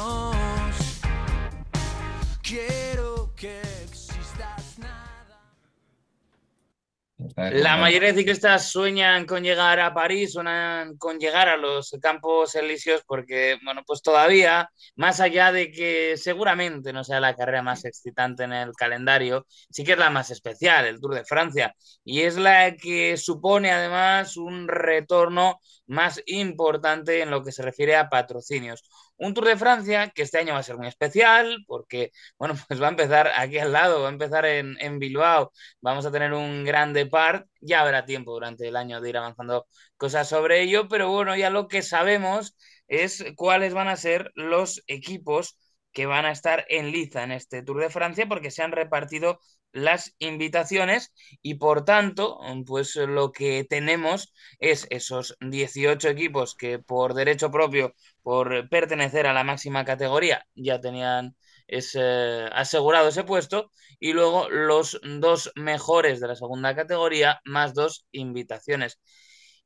La 7.49 7.77
mayoría 7.77 8.09
de 8.09 8.19
ciclistas 8.19 8.71
sueñan 8.71 9.25
con 9.25 9.43
llegar 9.43 9.79
a 9.79 9.93
París, 9.93 10.33
sueñan 10.33 10.97
con 10.97 11.19
llegar 11.19 11.49
a 11.49 11.57
los 11.57 11.95
campos 12.01 12.53
elíseos 12.55 13.03
porque, 13.07 13.57
bueno, 13.63 13.81
pues 13.85 14.01
todavía, 14.01 14.69
más 14.95 15.19
allá 15.19 15.51
de 15.51 15.71
que 15.71 16.17
seguramente 16.17 16.93
no 16.93 17.03
sea 17.03 17.19
la 17.19 17.35
carrera 17.35 17.63
más 17.63 17.85
excitante 17.85 18.43
en 18.43 18.53
el 18.53 18.73
calendario, 18.73 19.45
sí 19.69 19.83
que 19.83 19.93
es 19.93 19.97
la 19.97 20.09
más 20.09 20.29
especial, 20.29 20.85
el 20.85 20.99
Tour 20.99 21.15
de 21.15 21.25
Francia, 21.25 21.75
y 22.03 22.21
es 22.21 22.37
la 22.37 22.75
que 22.75 23.17
supone 23.17 23.71
además 23.71 24.37
un 24.37 24.67
retorno 24.67 25.59
más 25.87 26.21
importante 26.27 27.21
en 27.21 27.31
lo 27.31 27.43
que 27.43 27.51
se 27.51 27.63
refiere 27.63 27.95
a 27.95 28.09
patrocinios. 28.09 28.83
Un 29.25 29.33
Tour 29.33 29.45
de 29.47 29.57
Francia 29.57 30.09
que 30.13 30.23
este 30.23 30.39
año 30.39 30.53
va 30.53 30.59
a 30.59 30.63
ser 30.63 30.77
muy 30.77 30.87
especial 30.87 31.63
porque, 31.67 32.11
bueno, 32.37 32.55
pues 32.67 32.81
va 32.81 32.87
a 32.87 32.89
empezar 32.89 33.31
aquí 33.35 33.57
al 33.59 33.71
lado, 33.71 34.01
va 34.01 34.09
a 34.09 34.11
empezar 34.11 34.45
en, 34.45 34.75
en 34.79 34.99
Bilbao, 34.99 35.51
vamos 35.81 36.05
a 36.05 36.11
tener 36.11 36.33
un 36.33 36.63
gran 36.65 36.93
depart, 36.93 37.47
ya 37.61 37.81
habrá 37.81 38.05
tiempo 38.05 38.33
durante 38.33 38.67
el 38.67 38.75
año 38.75 38.99
de 39.01 39.09
ir 39.09 39.17
avanzando 39.17 39.67
cosas 39.97 40.27
sobre 40.29 40.61
ello, 40.61 40.87
pero 40.89 41.09
bueno, 41.09 41.35
ya 41.35 41.49
lo 41.49 41.67
que 41.67 41.81
sabemos 41.83 42.55
es 42.87 43.23
cuáles 43.35 43.73
van 43.73 43.87
a 43.87 43.95
ser 43.97 44.31
los 44.35 44.83
equipos 44.87 45.57
que 45.93 46.05
van 46.05 46.25
a 46.25 46.31
estar 46.31 46.65
en 46.69 46.91
liza 46.91 47.23
en 47.23 47.31
este 47.31 47.63
Tour 47.63 47.79
de 47.81 47.89
Francia 47.89 48.27
porque 48.27 48.51
se 48.51 48.63
han 48.63 48.71
repartido 48.71 49.39
las 49.73 50.15
invitaciones 50.19 51.13
y 51.41 51.55
por 51.55 51.85
tanto, 51.85 52.39
pues 52.65 52.95
lo 52.95 53.31
que 53.31 53.65
tenemos 53.69 54.33
es 54.59 54.87
esos 54.89 55.35
18 55.41 56.09
equipos 56.09 56.55
que 56.55 56.79
por 56.79 57.13
derecho 57.13 57.51
propio, 57.51 57.93
por 58.21 58.69
pertenecer 58.69 59.27
a 59.27 59.33
la 59.33 59.43
máxima 59.43 59.85
categoría, 59.85 60.45
ya 60.55 60.79
tenían 60.79 61.35
ese, 61.67 62.45
asegurado 62.53 63.09
ese 63.09 63.23
puesto 63.23 63.71
y 63.99 64.13
luego 64.13 64.49
los 64.49 64.99
dos 65.03 65.51
mejores 65.55 66.19
de 66.19 66.27
la 66.27 66.35
segunda 66.35 66.75
categoría 66.75 67.39
más 67.45 67.73
dos 67.73 68.05
invitaciones. 68.11 68.99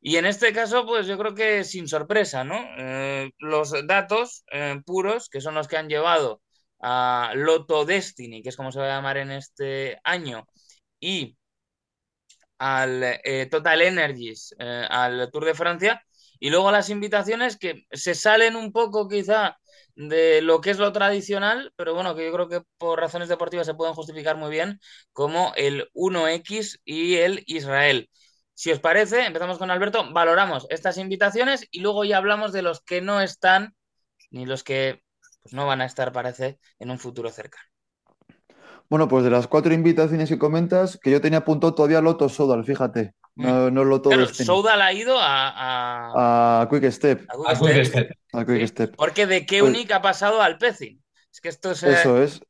Y 0.02 0.18
en 0.18 0.26
este 0.28 0.54
caso, 0.54 0.86
pues 0.86 1.08
yo 1.08 1.18
creo 1.18 1.34
que 1.34 1.63
sin 1.63 1.88
sorpresa, 1.88 2.44
¿no? 2.44 2.60
Eh, 2.78 3.32
los 3.39 3.74
datos 3.88 4.44
eh, 4.52 4.80
puros, 4.86 5.30
que 5.30 5.41
son 5.41 5.56
los 5.56 5.68
que 5.68 5.78
han 5.78 5.89
llevado 5.89 6.41
a 6.88 7.34
Lotto 7.36 7.84
Destiny, 7.84 8.43
que 8.43 8.50
es 8.50 8.56
como 8.56 8.71
se 8.71 8.80
va 8.80 8.86
a 8.86 8.98
llamar 8.98 9.17
en 9.17 9.32
este 9.32 10.00
año, 10.04 10.48
y 11.00 11.36
al 12.60 13.04
eh, 13.24 13.48
Total 13.50 13.82
Energies, 13.82 14.56
eh, 14.60 14.86
al 14.89 15.30
Tour 15.32 15.45
de 15.45 15.56
Francia, 15.56 16.04
y 16.39 16.50
luego 16.52 16.71
las 16.71 16.89
invitaciones 16.91 17.58
que 17.58 17.86
se 17.91 18.13
salen 18.13 18.56
un 18.56 18.71
poco 18.71 19.08
quizá 19.08 19.58
de 19.95 20.41
lo 20.41 20.62
que 20.62 20.71
es 20.71 20.78
lo 20.78 20.91
tradicional, 20.91 21.74
pero 21.76 21.95
bueno, 21.95 22.15
que 22.15 22.26
yo 22.26 22.34
creo 22.34 22.50
que 22.50 22.62
por 22.78 23.00
razones 23.00 23.30
deportivas 23.30 23.65
se 23.65 23.74
pueden 23.74 23.95
justificar 23.95 24.38
muy 24.38 24.52
bien, 24.52 24.80
como 25.12 25.54
el 25.56 25.89
1X 25.93 26.82
y 26.86 27.15
el 27.15 27.43
Israel. 27.48 28.10
Si 28.54 28.71
os 28.71 28.80
parece, 28.80 29.26
empezamos 29.26 29.58
con 29.58 29.71
Alberto, 29.71 30.12
valoramos 30.13 30.67
estas 30.69 30.98
invitaciones 31.00 31.67
y 31.71 31.80
luego 31.82 32.04
ya 32.06 32.17
hablamos 32.17 32.54
de 32.54 32.62
los 32.62 32.82
que 32.82 33.02
no 33.02 33.21
están, 33.21 33.76
ni 34.30 34.45
los 34.45 34.63
que 34.63 35.05
pues, 35.45 35.53
no 35.53 35.67
van 35.67 35.81
a 35.81 35.86
estar, 35.86 36.12
parece, 36.12 36.60
en 36.79 36.89
un 36.89 36.97
futuro 36.99 37.29
cercano. 37.29 37.63
Bueno, 38.89 39.08
pues 39.08 39.23
de 39.23 39.29
las 39.29 39.47
cuatro 39.47 39.73
invitaciones 39.73 40.29
que 40.29 40.38
comentas, 40.39 40.99
que 41.01 41.12
yo 41.12 41.21
tenía 41.21 41.39
apuntado 41.39 41.73
todavía 41.73 42.01
Lotto 42.01 42.29
Sodal, 42.29 42.63
fíjate. 42.65 43.13
No, 43.36 43.69
no 43.69 43.84
Lotto 43.84 44.10
Claro, 44.10 44.27
Destiny. 44.27 44.45
Soudal 44.45 44.81
ha 44.81 44.93
ido 44.93 45.19
a, 45.19 45.49
a, 46.62 46.62
A 46.62 46.69
Quick 46.69 46.86
Step. 46.91 47.27
a 47.29 47.55
Quick 47.55 47.84
Step, 47.84 47.86
Step. 47.86 48.12
A 48.34 48.45
Quick 48.45 48.60
sí, 48.62 48.67
Step. 48.67 48.95
porque 48.95 49.27
de 49.27 49.45
Keunig 49.45 49.91
ha 49.93 50.01
pasado 50.01 50.41
al 50.41 50.58
Pecin. 50.58 51.03
Es 51.31 51.41
que 51.41 51.49
esto 51.49 51.71
es... 51.71 51.84
eh, 51.84 51.91
Eso 51.91 52.21
es, 52.21 52.41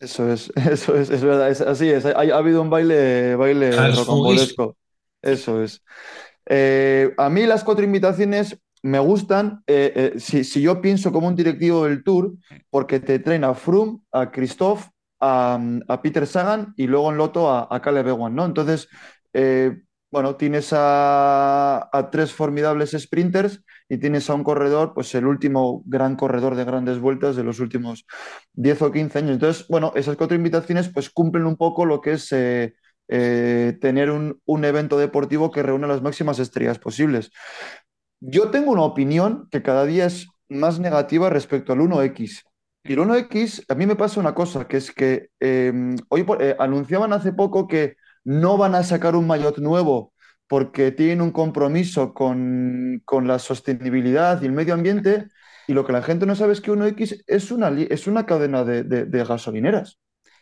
eso 0.00 0.32
es, 0.32 0.52
eso 0.56 0.96
es, 0.96 1.10
es 1.10 1.22
verdad, 1.22 1.50
es, 1.50 1.60
así 1.60 1.90
es. 1.90 2.04
Ha, 2.06 2.10
ha 2.10 2.36
habido 2.38 2.62
un 2.62 2.70
baile, 2.70 3.34
baile 3.36 3.70
rocambolesco. 3.96 4.76
Eso 5.22 5.62
es. 5.62 5.82
Eh, 6.46 7.14
a 7.18 7.28
mí 7.30 7.46
las 7.46 7.64
cuatro 7.64 7.84
invitaciones 7.84 8.58
me 8.82 8.98
gustan. 8.98 9.62
eh, 9.66 10.12
eh, 10.14 10.20
si, 10.20 10.44
si 10.44 10.62
yo 10.62 10.80
pienso 10.80 11.12
como 11.12 11.28
un 11.28 11.36
directivo 11.36 11.84
del 11.84 12.02
Tour, 12.04 12.34
porque 12.70 13.00
te 13.00 13.18
traen 13.18 13.44
a 13.44 13.54
Froome, 13.54 13.98
a 14.12 14.30
Christoph, 14.30 14.86
a, 15.20 15.60
a 15.88 16.02
Peter 16.02 16.26
Sagan 16.26 16.72
y 16.76 16.86
luego 16.86 17.10
en 17.10 17.18
Loto 17.18 17.50
a, 17.50 17.68
a 17.70 17.80
Caleb 17.82 18.08
Ewan, 18.08 18.34
¿no? 18.34 18.44
Entonces, 18.46 18.88
eh, 19.32 19.82
bueno, 20.10 20.36
tienes 20.36 20.72
a, 20.72 21.88
a 21.92 22.10
tres 22.10 22.32
formidables 22.32 22.90
sprinters 22.98 23.62
y 23.88 23.98
tienes 23.98 24.28
a 24.28 24.34
un 24.34 24.42
corredor, 24.44 24.92
pues 24.94 25.14
el 25.14 25.26
último 25.26 25.82
gran 25.86 26.16
corredor 26.16 26.56
de 26.56 26.64
grandes 26.64 26.98
vueltas 26.98 27.36
de 27.36 27.44
los 27.44 27.60
últimos 27.60 28.06
10 28.52 28.80
o 28.82 28.90
15 28.90 29.18
años. 29.18 29.32
Entonces, 29.32 29.66
bueno, 29.68 29.92
esas 29.94 30.16
cuatro 30.16 30.36
invitaciones 30.36 30.88
pues 30.88 31.10
cumplen 31.10 31.44
un 31.46 31.56
poco 31.56 31.84
lo 31.84 32.00
que 32.00 32.12
es 32.14 32.28
eh, 32.32 33.76
tener 33.80 34.10
un, 34.10 34.40
un 34.44 34.64
evento 34.64 34.98
deportivo 34.98 35.50
que 35.50 35.62
reúne 35.62 35.86
las 35.88 36.02
máximas 36.02 36.38
estrellas 36.38 36.78
posibles. 36.78 37.30
Yo 38.20 38.50
tengo 38.50 38.72
una 38.72 38.82
opinión 38.82 39.48
que 39.50 39.62
cada 39.62 39.84
día 39.86 40.06
es 40.06 40.26
más 40.48 40.78
negativa 40.78 41.30
respecto 41.30 41.72
al 41.72 41.80
1X. 41.80 42.44
Y 42.84 42.92
el 42.94 42.98
1X, 43.00 43.64
a 43.68 43.74
mí 43.74 43.86
me 43.86 43.96
pasa 43.96 44.20
una 44.20 44.34
cosa, 44.34 44.66
que 44.68 44.76
es 44.78 44.90
que 44.92 45.28
eh, 45.40 45.72
hoy 46.08 46.26
eh, 46.40 46.56
anunciaban 46.58 47.12
hace 47.12 47.32
poco 47.32 47.68
que 47.68 47.96
no 48.24 48.56
van 48.58 48.74
a 48.74 48.82
sacar 48.82 49.16
un 49.16 49.26
maillot 49.26 49.58
nuevo 49.58 50.12
porque 50.48 50.90
tienen 50.92 51.20
un 51.22 51.30
compromiso 51.30 52.12
con, 52.12 53.00
con 53.04 53.28
la 53.28 53.38
sostenibilidad 53.38 54.42
y 54.42 54.46
el 54.46 54.52
medio 54.52 54.74
ambiente, 54.74 55.28
y 55.68 55.74
lo 55.74 55.86
que 55.86 55.92
la 55.92 56.02
gente 56.02 56.26
no 56.26 56.34
sabe 56.34 56.52
es 56.54 56.60
que 56.60 56.72
1X 56.72 57.22
es 57.28 57.50
una, 57.52 57.68
es 57.70 58.06
una 58.08 58.26
cadena 58.26 58.64
de, 58.64 58.82
de- 58.82 59.04
de 59.04 59.24
gasolineras. 59.24 60.00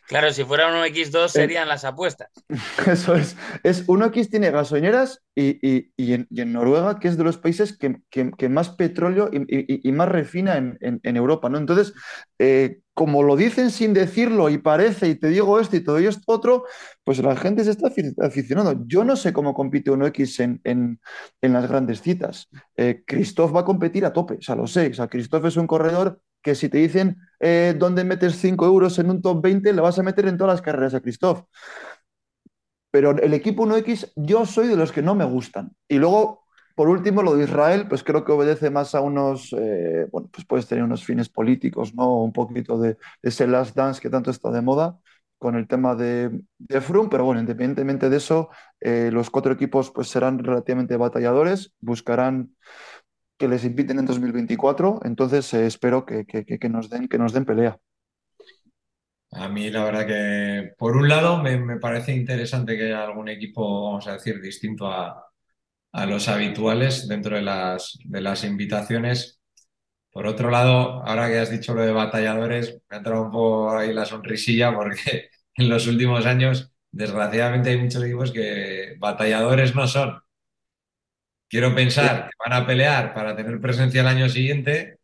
Claro, 0.09 0.33
si 0.33 0.43
fuera 0.43 0.67
un 0.67 0.83
X2 0.85 1.27
serían 1.31 1.67
las 1.67 1.85
apuestas. 1.85 2.29
Eso 2.87 3.13
es. 3.13 3.37
Es 3.61 3.83
uno 3.85 4.05
aquí 4.05 4.25
tiene 4.25 4.49
gasolineras 4.49 5.21
y, 5.35 5.59
y- 5.61 5.91
y 5.95 6.13
en, 6.13 6.25
y 6.31 6.41
en 6.41 6.51
Noruega, 6.51 6.99
que 6.99 7.09
es 7.09 7.15
de 7.15 7.23
los 7.23 7.37
países 7.37 7.77
que, 7.77 7.97
que- 8.09 8.31
que 8.31 8.49
más 8.49 8.69
petróleo 8.69 9.29
y, 9.31 9.37
y- 9.55 9.87
y 9.87 9.91
más 9.91 10.09
refina 10.09 10.57
en, 10.57 10.79
en- 10.81 10.99
en 11.03 11.15
Europa, 11.15 11.47
¿no? 11.47 11.59
Entonces, 11.59 11.93
eh, 12.39 12.79
como 12.95 13.21
lo 13.21 13.35
dicen 13.35 13.69
sin 13.69 13.93
decirlo 13.93 14.49
y 14.49 14.57
parece, 14.57 15.07
y 15.09 15.15
te 15.15 15.27
digo 15.27 15.59
esto 15.59 15.75
y 15.75 15.81
te 15.81 15.91
doy 15.91 16.07
esto 16.07 16.23
otro, 16.25 16.65
pues 17.03 17.19
la 17.19 17.35
gente 17.35 17.63
se 17.63 17.69
está 17.69 17.89
afi- 17.89 18.15
aficionando. 18.19 18.83
Yo 18.87 19.03
no 19.03 19.15
sé 19.15 19.31
cómo 19.31 19.53
compite 19.53 19.91
uno 19.91 20.07
X 20.07 20.39
en, 20.39 20.59
en- 20.63 20.99
en 21.39 21.53
las 21.53 21.69
grandes 21.69 22.01
citas. 22.01 22.49
Eh, 22.75 23.03
Christoph 23.05 23.55
va 23.55 23.59
a 23.59 23.65
competir 23.65 24.05
a 24.05 24.11
tope, 24.11 24.33
o 24.39 24.41
sea, 24.41 24.55
lo 24.55 24.65
sé. 24.65 24.87
O 24.89 24.93
sea, 24.95 25.07
Christoph 25.07 25.45
es 25.45 25.55
un 25.57 25.67
corredor 25.67 26.19
que 26.41 26.55
si 26.55 26.69
te 26.69 26.77
dicen 26.77 27.17
eh, 27.39 27.75
dónde 27.77 28.03
metes 28.03 28.35
5 28.37 28.65
euros 28.65 28.99
en 28.99 29.09
un 29.09 29.21
top 29.21 29.41
20, 29.43 29.73
le 29.73 29.81
vas 29.81 29.99
a 29.99 30.03
meter 30.03 30.27
en 30.27 30.37
todas 30.37 30.53
las 30.55 30.61
carreras 30.61 30.93
a 30.93 31.01
Christoph. 31.01 31.43
Pero 32.91 33.11
el 33.11 33.33
equipo 33.33 33.65
1X, 33.65 34.13
yo 34.15 34.45
soy 34.45 34.67
de 34.67 34.75
los 34.75 34.91
que 34.91 35.01
no 35.01 35.15
me 35.15 35.25
gustan. 35.25 35.71
Y 35.87 35.97
luego, 35.99 36.45
por 36.75 36.89
último, 36.89 37.21
lo 37.21 37.35
de 37.35 37.43
Israel, 37.43 37.87
pues 37.87 38.03
creo 38.03 38.25
que 38.25 38.31
obedece 38.31 38.71
más 38.71 38.95
a 38.95 39.01
unos, 39.01 39.53
eh, 39.53 40.07
bueno, 40.11 40.29
pues 40.31 40.45
puedes 40.47 40.67
tener 40.67 40.83
unos 40.83 41.05
fines 41.05 41.29
políticos, 41.29 41.93
¿no? 41.93 42.23
Un 42.23 42.33
poquito 42.33 42.79
de, 42.79 42.97
ese 43.21 43.47
last 43.47 43.75
dance 43.75 44.01
que 44.01 44.09
tanto 44.09 44.31
está 44.31 44.49
de 44.51 44.61
moda 44.61 44.97
con 45.37 45.55
el 45.55 45.67
tema 45.67 45.95
de, 45.95 46.29
de 46.57 46.81
pero 47.09 47.23
bueno, 47.23 47.39
independientemente 47.39 48.09
de 48.09 48.17
eso, 48.17 48.49
eh, 48.81 49.09
los 49.11 49.29
cuatro 49.29 49.53
equipos 49.53 49.89
pues 49.89 50.09
serán 50.09 50.39
relativamente 50.39 50.97
batalladores, 50.97 51.73
buscarán 51.79 52.55
que 53.39 53.47
les 53.49 53.65
inviten 53.65 53.99
en 53.99 54.05
2024, 54.07 54.99
entonces 55.05 55.53
eh, 55.55 55.65
espero 55.67 56.05
que, 56.05 56.25
que- 56.27 56.45
que- 56.45 56.69
nos 56.69 56.89
den, 56.91 57.07
que 57.09 57.19
nos 57.19 57.33
den 57.33 57.45
pelea. 57.45 57.79
A 59.31 59.47
mí 59.47 59.69
la 59.69 59.83
verdad 59.83 60.07
que, 60.07 60.71
por 60.77 60.97
un 60.97 61.07
lado, 61.07 61.41
me, 61.41 61.57
me 61.59 61.77
parece 61.77 62.15
interesante 62.15 62.75
que 62.77 62.85
haya 62.85 63.03
algún 63.03 63.29
equipo, 63.29 63.83
vamos 63.85 64.07
a 64.07 64.13
decir, 64.13 64.41
distinto 64.41 64.87
a, 64.91 65.23
a 65.93 66.05
los 66.07 66.27
habituales 66.29 67.07
dentro 67.07 67.35
de 67.37 67.43
las, 67.43 67.97
de 68.05 68.21
las 68.21 68.43
invitaciones. 68.45 69.41
Por 70.11 70.27
otro 70.27 70.49
lado, 70.51 71.03
ahora 71.05 71.29
que 71.29 71.39
has 71.39 71.51
dicho 71.51 71.73
lo 71.75 71.83
de 71.83 71.93
batalladores, 71.93 72.81
me 72.89 72.97
ha 72.97 72.99
entrado 72.99 73.23
un 73.25 73.31
poco 73.31 73.77
ahí 73.77 73.93
la 73.93 74.05
sonrisilla 74.05 74.73
porque 74.75 75.29
en 75.55 75.69
los 75.69 75.87
últimos 75.87 76.25
años, 76.27 76.73
desgraciadamente, 76.91 77.71
hay 77.71 77.77
muchos 77.79 78.03
equipos 78.03 78.31
que 78.31 78.95
batalladores 78.99 79.75
no 79.75 79.87
son. 79.87 80.21
Quiero 81.49 81.73
pensar 81.75 82.29
que 82.29 82.49
van 82.49 82.61
a 82.61 82.65
pelear 82.67 83.13
para 83.13 83.35
tener 83.35 83.59
presencia 83.59 84.01
el 84.01 84.07
año 84.07 84.29
siguiente, 84.29 84.99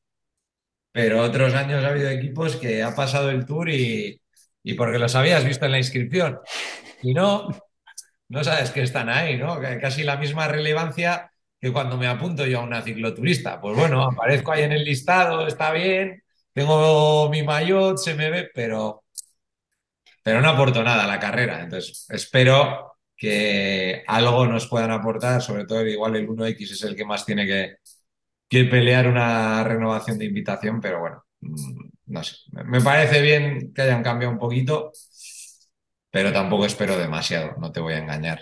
pero 0.91 1.21
otros 1.21 1.53
años 1.53 1.83
ha 1.83 1.89
habido 1.89 2.09
equipos 2.09 2.55
que 2.57 2.83
ha 2.83 2.95
pasado 2.95 3.29
el 3.29 3.45
tour 3.45 3.69
y, 3.69 4.21
y 4.63 4.73
porque 4.75 4.99
los 4.99 5.15
habías 5.15 5.43
visto 5.45 5.65
en 5.65 5.71
la 5.71 5.77
inscripción. 5.79 6.39
Y 7.03 7.13
no, 7.13 7.49
no 8.29 8.43
sabes 8.43 8.71
que 8.71 8.81
están 8.81 9.09
ahí, 9.09 9.37
¿no? 9.37 9.59
Casi 9.81 10.03
la 10.03 10.17
misma 10.17 10.47
relevancia 10.47 11.31
que 11.59 11.71
cuando 11.73 11.97
me 11.97 12.07
apunto 12.07 12.45
yo 12.45 12.59
a 12.59 12.63
una 12.63 12.81
cicloturista. 12.81 13.61
Pues 13.61 13.77
bueno, 13.77 14.03
aparezco 14.03 14.51
ahí 14.51 14.63
en 14.63 14.71
el 14.73 14.83
listado, 14.83 15.47
está 15.47 15.71
bien, 15.71 16.23
tengo 16.53 17.29
mi 17.29 17.43
maillot, 17.43 17.97
se 17.97 18.15
me 18.15 18.29
ve, 18.29 18.49
pero, 18.53 19.03
pero 20.23 20.41
no 20.41 20.49
aporto 20.49 20.83
nada 20.83 21.03
a 21.03 21.07
la 21.07 21.19
carrera. 21.19 21.61
Entonces, 21.61 22.05
espero 22.09 22.94
que 23.17 24.03
algo 24.07 24.45
nos 24.45 24.67
puedan 24.67 24.91
aportar, 24.91 25.41
sobre 25.41 25.65
todo 25.65 25.85
igual 25.85 26.15
el 26.15 26.27
1X 26.27 26.71
es 26.71 26.83
el 26.83 26.95
que 26.95 27.05
más 27.05 27.25
tiene 27.25 27.45
que, 27.45 27.77
que 28.49 28.65
pelear 28.65 29.07
una 29.07 29.63
renovación 29.63 30.17
de 30.17 30.25
invitación, 30.25 30.81
pero 30.81 30.99
bueno, 30.99 31.25
mm, 31.41 31.89
no 32.07 32.23
sé. 32.23 32.35
Me 32.65 32.81
parece 32.81 33.21
bien 33.21 33.73
que 33.73 33.81
hayan 33.81 34.03
cambiado 34.03 34.33
un 34.33 34.39
poquito, 34.39 34.91
pero 36.11 36.31
tampoco 36.33 36.65
espero 36.65 36.97
demasiado, 36.97 37.55
no 37.59 37.71
te 37.71 37.79
voy 37.79 37.93
a 37.93 37.99
engañar. 37.99 38.41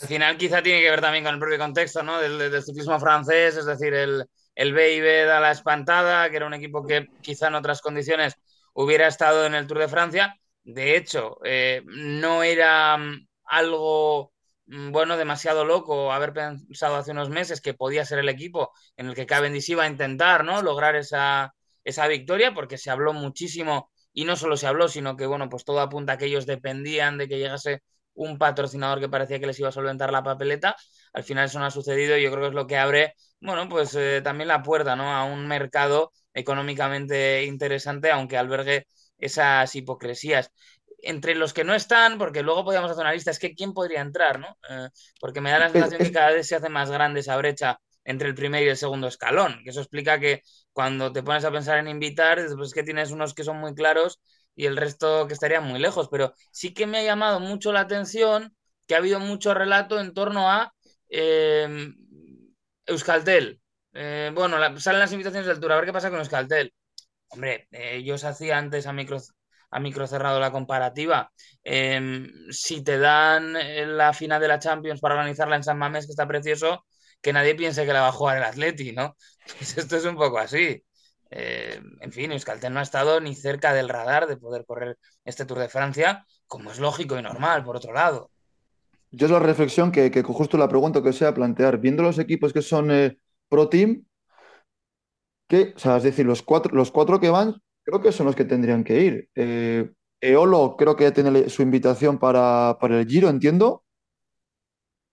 Al 0.00 0.08
final 0.08 0.36
quizá 0.36 0.62
tiene 0.62 0.80
que 0.80 0.90
ver 0.90 1.00
también 1.00 1.24
con 1.24 1.34
el 1.34 1.40
propio 1.40 1.58
contexto 1.58 2.02
¿no? 2.02 2.18
del, 2.20 2.62
ciclismo 2.62 2.98
francés, 2.98 3.56
es 3.56 3.66
decir, 3.66 3.94
el, 3.94 4.24
el 4.54 4.72
BIB 4.72 5.26
da 5.26 5.38
la 5.38 5.52
espantada, 5.52 6.28
que 6.30 6.36
era 6.36 6.46
un 6.46 6.54
equipo 6.54 6.84
que 6.84 7.08
quizá 7.20 7.48
en 7.48 7.54
otras 7.54 7.80
condiciones 7.80 8.34
hubiera 8.74 9.06
estado 9.06 9.46
en 9.46 9.54
el 9.54 9.66
Tour 9.66 9.78
de 9.78 9.88
Francia. 9.88 10.36
De 10.64 10.96
hecho, 10.96 11.38
eh, 11.44 11.82
no 11.86 12.42
era 12.42 12.98
algo 13.52 14.32
mm, 14.66 14.92
bueno, 14.92 15.16
demasiado 15.16 15.64
loco 15.64 16.12
haber 16.12 16.32
pensado 16.32 16.96
hace 16.96 17.12
unos 17.12 17.28
meses 17.30 17.60
que 17.60 17.74
podía 17.74 18.04
ser 18.04 18.18
el 18.18 18.28
equipo 18.28 18.72
en 18.96 19.06
el 19.08 19.14
que 19.14 19.26
Cavendish 19.26 19.70
iba 19.70 19.84
a 19.84 19.88
intentar 19.88 20.44
¿no? 20.44 20.62
lograr 20.62 20.96
esa, 20.96 21.54
esa 21.84 22.06
victoria, 22.08 22.54
porque 22.54 22.78
se 22.78 22.90
habló 22.90 23.12
muchísimo 23.12 23.90
y 24.12 24.24
no 24.24 24.36
solo 24.36 24.56
se 24.56 24.66
habló, 24.66 24.88
sino 24.88 25.16
que 25.16 25.26
bueno, 25.26 25.48
pues 25.48 25.64
todo 25.64 25.80
apunta 25.80 26.14
a 26.14 26.18
que 26.18 26.26
ellos 26.26 26.46
dependían 26.46 27.18
de 27.18 27.28
que 27.28 27.38
llegase 27.38 27.82
un 28.14 28.38
patrocinador 28.38 29.00
que 29.00 29.08
parecía 29.08 29.40
que 29.40 29.46
les 29.46 29.58
iba 29.58 29.68
a 29.70 29.72
solventar 29.72 30.12
la 30.12 30.22
papeleta. 30.22 30.76
Al 31.12 31.24
final 31.24 31.46
eso 31.46 31.58
no 31.58 31.66
ha 31.66 31.70
sucedido 31.70 32.16
y 32.16 32.22
yo 32.22 32.30
creo 32.30 32.42
que 32.42 32.48
es 32.48 32.54
lo 32.54 32.66
que 32.66 32.76
abre, 32.78 33.14
bueno, 33.40 33.68
pues 33.68 33.94
eh, 33.94 34.20
también 34.22 34.48
la 34.48 34.62
puerta, 34.62 34.96
¿no? 34.96 35.10
A 35.14 35.24
un 35.24 35.46
mercado 35.46 36.12
económicamente 36.34 37.44
interesante, 37.44 38.10
aunque 38.10 38.36
albergue 38.38 38.86
esas 39.18 39.74
hipocresías. 39.74 40.50
Entre 41.02 41.34
los 41.34 41.52
que 41.52 41.64
no 41.64 41.74
están, 41.74 42.16
porque 42.16 42.42
luego 42.42 42.64
podríamos 42.64 42.90
hacer 42.90 43.02
una 43.02 43.12
lista, 43.12 43.30
es 43.30 43.38
que 43.38 43.54
quién 43.54 43.74
podría 43.74 44.00
entrar, 44.00 44.38
¿no? 44.38 44.56
Eh, 44.70 44.88
porque 45.20 45.40
me 45.40 45.50
da 45.50 45.58
la 45.58 45.70
sensación 45.70 46.00
que 46.00 46.12
cada 46.12 46.30
vez 46.30 46.46
se 46.46 46.56
hace 46.56 46.68
más 46.68 46.90
grande 46.90 47.20
esa 47.20 47.36
brecha 47.36 47.78
entre 48.04 48.28
el 48.28 48.34
primer 48.34 48.62
y 48.64 48.68
el 48.68 48.76
segundo 48.76 49.08
escalón, 49.08 49.60
que 49.64 49.70
eso 49.70 49.80
explica 49.80 50.18
que 50.18 50.42
cuando 50.72 51.12
te 51.12 51.22
pones 51.22 51.44
a 51.44 51.52
pensar 51.52 51.78
en 51.78 51.88
invitar, 51.88 52.38
pues 52.56 52.68
es 52.68 52.74
que 52.74 52.82
tienes 52.82 53.10
unos 53.10 53.34
que 53.34 53.44
son 53.44 53.58
muy 53.58 53.74
claros 53.74 54.20
y 54.54 54.66
el 54.66 54.76
resto 54.76 55.26
que 55.26 55.34
estaría 55.34 55.60
muy 55.60 55.80
lejos, 55.80 56.08
pero 56.10 56.34
sí 56.50 56.74
que 56.74 56.86
me 56.86 56.98
ha 56.98 57.04
llamado 57.04 57.40
mucho 57.40 57.72
la 57.72 57.80
atención 57.80 58.54
que 58.86 58.94
ha 58.94 58.98
habido 58.98 59.20
mucho 59.20 59.54
relato 59.54 60.00
en 60.00 60.14
torno 60.14 60.50
a 60.50 60.72
eh, 61.08 61.92
Euskaltel. 62.86 63.60
Eh, 63.94 64.30
bueno, 64.34 64.58
la, 64.58 64.78
salen 64.80 65.00
las 65.00 65.12
invitaciones 65.12 65.46
del 65.46 65.60
Tour, 65.60 65.72
a 65.72 65.76
ver 65.76 65.86
qué 65.86 65.92
pasa 65.92 66.10
con 66.10 66.18
Euskaltel. 66.18 66.72
Hombre, 67.28 67.68
eh, 67.70 68.02
yo 68.02 68.14
os 68.16 68.24
hacía 68.24 68.58
antes 68.58 68.86
a 68.86 68.92
micro, 68.92 69.18
a 69.72 69.80
micro 69.80 70.06
cerrado 70.06 70.38
la 70.38 70.52
comparativa. 70.52 71.32
Eh, 71.64 72.28
si 72.50 72.84
te 72.84 72.98
dan 72.98 73.54
la 73.96 74.12
final 74.12 74.40
de 74.40 74.48
la 74.48 74.58
Champions 74.58 75.00
para 75.00 75.14
organizarla 75.14 75.56
en 75.56 75.64
San 75.64 75.78
Mamés, 75.78 76.06
que 76.06 76.12
está 76.12 76.28
precioso, 76.28 76.84
que 77.20 77.32
nadie 77.32 77.54
piense 77.54 77.86
que 77.86 77.92
la 77.92 78.02
va 78.02 78.08
a 78.08 78.12
jugar 78.12 78.36
el 78.36 78.44
Atleti, 78.44 78.92
¿no? 78.92 79.16
Pues 79.58 79.76
esto 79.76 79.96
es 79.96 80.04
un 80.04 80.16
poco 80.16 80.38
así. 80.38 80.82
Eh, 81.30 81.80
en 82.00 82.12
fin, 82.12 82.30
Euskaltel 82.30 82.72
no 82.72 82.80
ha 82.80 82.82
estado 82.82 83.20
ni 83.20 83.34
cerca 83.34 83.72
del 83.72 83.88
radar 83.88 84.26
de 84.26 84.36
poder 84.36 84.64
correr 84.66 84.98
este 85.24 85.46
Tour 85.46 85.58
de 85.58 85.68
Francia, 85.68 86.26
como 86.46 86.70
es 86.70 86.78
lógico 86.78 87.18
y 87.18 87.22
normal, 87.22 87.64
por 87.64 87.76
otro 87.76 87.92
lado. 87.92 88.30
Yo 89.10 89.26
es 89.26 89.32
la 89.32 89.38
reflexión 89.38 89.90
que, 89.90 90.10
que 90.10 90.22
justo 90.22 90.58
la 90.58 90.68
pregunta 90.68 91.02
que 91.02 91.12
sea 91.12 91.34
plantear, 91.34 91.78
viendo 91.78 92.02
los 92.02 92.18
equipos 92.18 92.52
que 92.52 92.62
son 92.62 92.90
eh, 92.90 93.16
pro 93.48 93.68
team, 93.68 94.04
que, 95.48 95.72
o 95.74 95.78
sea, 95.78 95.96
es 95.96 96.02
decir, 96.02 96.26
los 96.26 96.42
cuatro, 96.42 96.74
los 96.74 96.90
cuatro 96.90 97.18
que 97.18 97.30
van, 97.30 97.61
creo 97.84 98.00
que 98.00 98.12
son 98.12 98.26
los 98.26 98.36
que 98.36 98.44
tendrían 98.44 98.84
que 98.84 99.02
ir. 99.02 99.28
Eh, 99.34 99.90
Eolo 100.20 100.76
creo 100.78 100.96
que 100.96 101.04
ya 101.04 101.12
tiene 101.12 101.48
su 101.48 101.62
invitación 101.62 102.18
para, 102.18 102.78
para 102.80 103.00
el 103.00 103.06
Giro, 103.06 103.28
entiendo, 103.28 103.84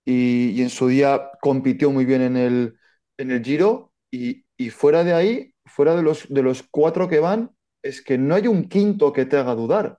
y, 0.04 0.60
en 0.62 0.70
su 0.70 0.88
día 0.88 1.30
compitió 1.40 1.90
muy 1.90 2.04
bien 2.04 2.22
en 2.22 2.36
el, 2.36 2.78
en 3.18 3.30
el 3.30 3.42
Giro, 3.44 3.92
y, 4.10 4.44
y 4.56 4.70
fuera 4.70 5.04
de 5.04 5.14
ahí, 5.14 5.54
fuera 5.66 5.96
de 5.96 6.02
los, 6.02 6.28
de 6.28 6.42
los 6.42 6.64
cuatro 6.70 7.08
que 7.08 7.20
van, 7.20 7.50
es 7.82 8.02
que 8.02 8.18
no 8.18 8.34
hay 8.34 8.46
un 8.46 8.68
quinto 8.68 9.12
que 9.12 9.26
te 9.26 9.36
haga 9.36 9.54
dudar, 9.54 9.98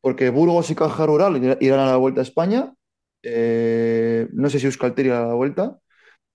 porque 0.00 0.30
Burgos 0.30 0.70
y 0.70 0.74
Caja 0.76 1.06
Rural 1.06 1.58
irán 1.60 1.80
a 1.80 1.86
la 1.86 1.96
Vuelta 1.96 2.20
a 2.20 2.24
España, 2.24 2.74
eh, 3.22 4.28
no 4.32 4.50
sé 4.50 4.60
si 4.60 4.66
Euskaltel 4.66 5.06
irá 5.06 5.24
a 5.24 5.28
la 5.28 5.34
Vuelta, 5.34 5.78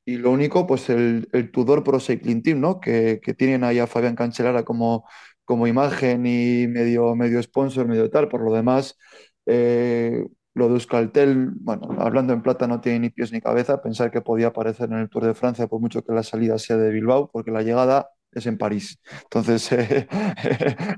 y 0.06 0.18
lo 0.18 0.32
único, 0.32 0.68
pues 0.68 0.90
el, 0.90 1.30
el 1.32 1.52
Tudor 1.52 1.84
Pro 1.84 2.00
Cycling 2.00 2.42
Team, 2.44 2.60
¿no? 2.60 2.80
Que, 2.80 3.20
que, 3.24 3.34
tienen 3.36 3.64
ahí 3.64 3.80
a 3.80 3.88
Fabián 3.88 4.16
Cancelara 4.16 4.64
como, 4.64 5.06
como 5.46 5.68
imagen 5.68 6.26
y 6.26 6.68
medio, 6.68 7.16
medio 7.16 7.42
sponsor, 7.44 7.88
medio 7.88 8.10
tal. 8.10 8.28
Por 8.30 8.42
lo 8.44 8.54
demás, 8.54 8.98
eh, 9.46 10.26
lo 10.54 10.68
de 10.68 10.74
Euskaltel, 10.76 11.52
bueno, 11.56 11.90
hablando 12.00 12.34
en 12.34 12.42
plata 12.42 12.68
no 12.68 12.82
tiene 12.82 13.00
ni 13.00 13.10
pies 13.10 13.32
ni 13.32 13.42
cabeza. 13.42 13.82
Pensar 13.82 14.12
que 14.12 14.22
podía 14.22 14.48
aparecer 14.48 14.90
en 14.92 15.00
el 15.00 15.10
Tour 15.10 15.26
de 15.26 15.34
Francia, 15.34 15.68
por 15.68 15.80
mucho 15.82 16.04
que 16.04 16.14
la 16.14 16.24
salida 16.24 16.58
sea 16.60 16.78
de 16.78 16.92
Bilbao, 16.92 17.30
porque 17.32 17.52
la 17.52 17.62
llegada 17.64 18.10
es 18.32 18.46
en 18.46 18.58
París. 18.58 19.00
Entonces, 19.24 19.72
eh, 19.74 20.08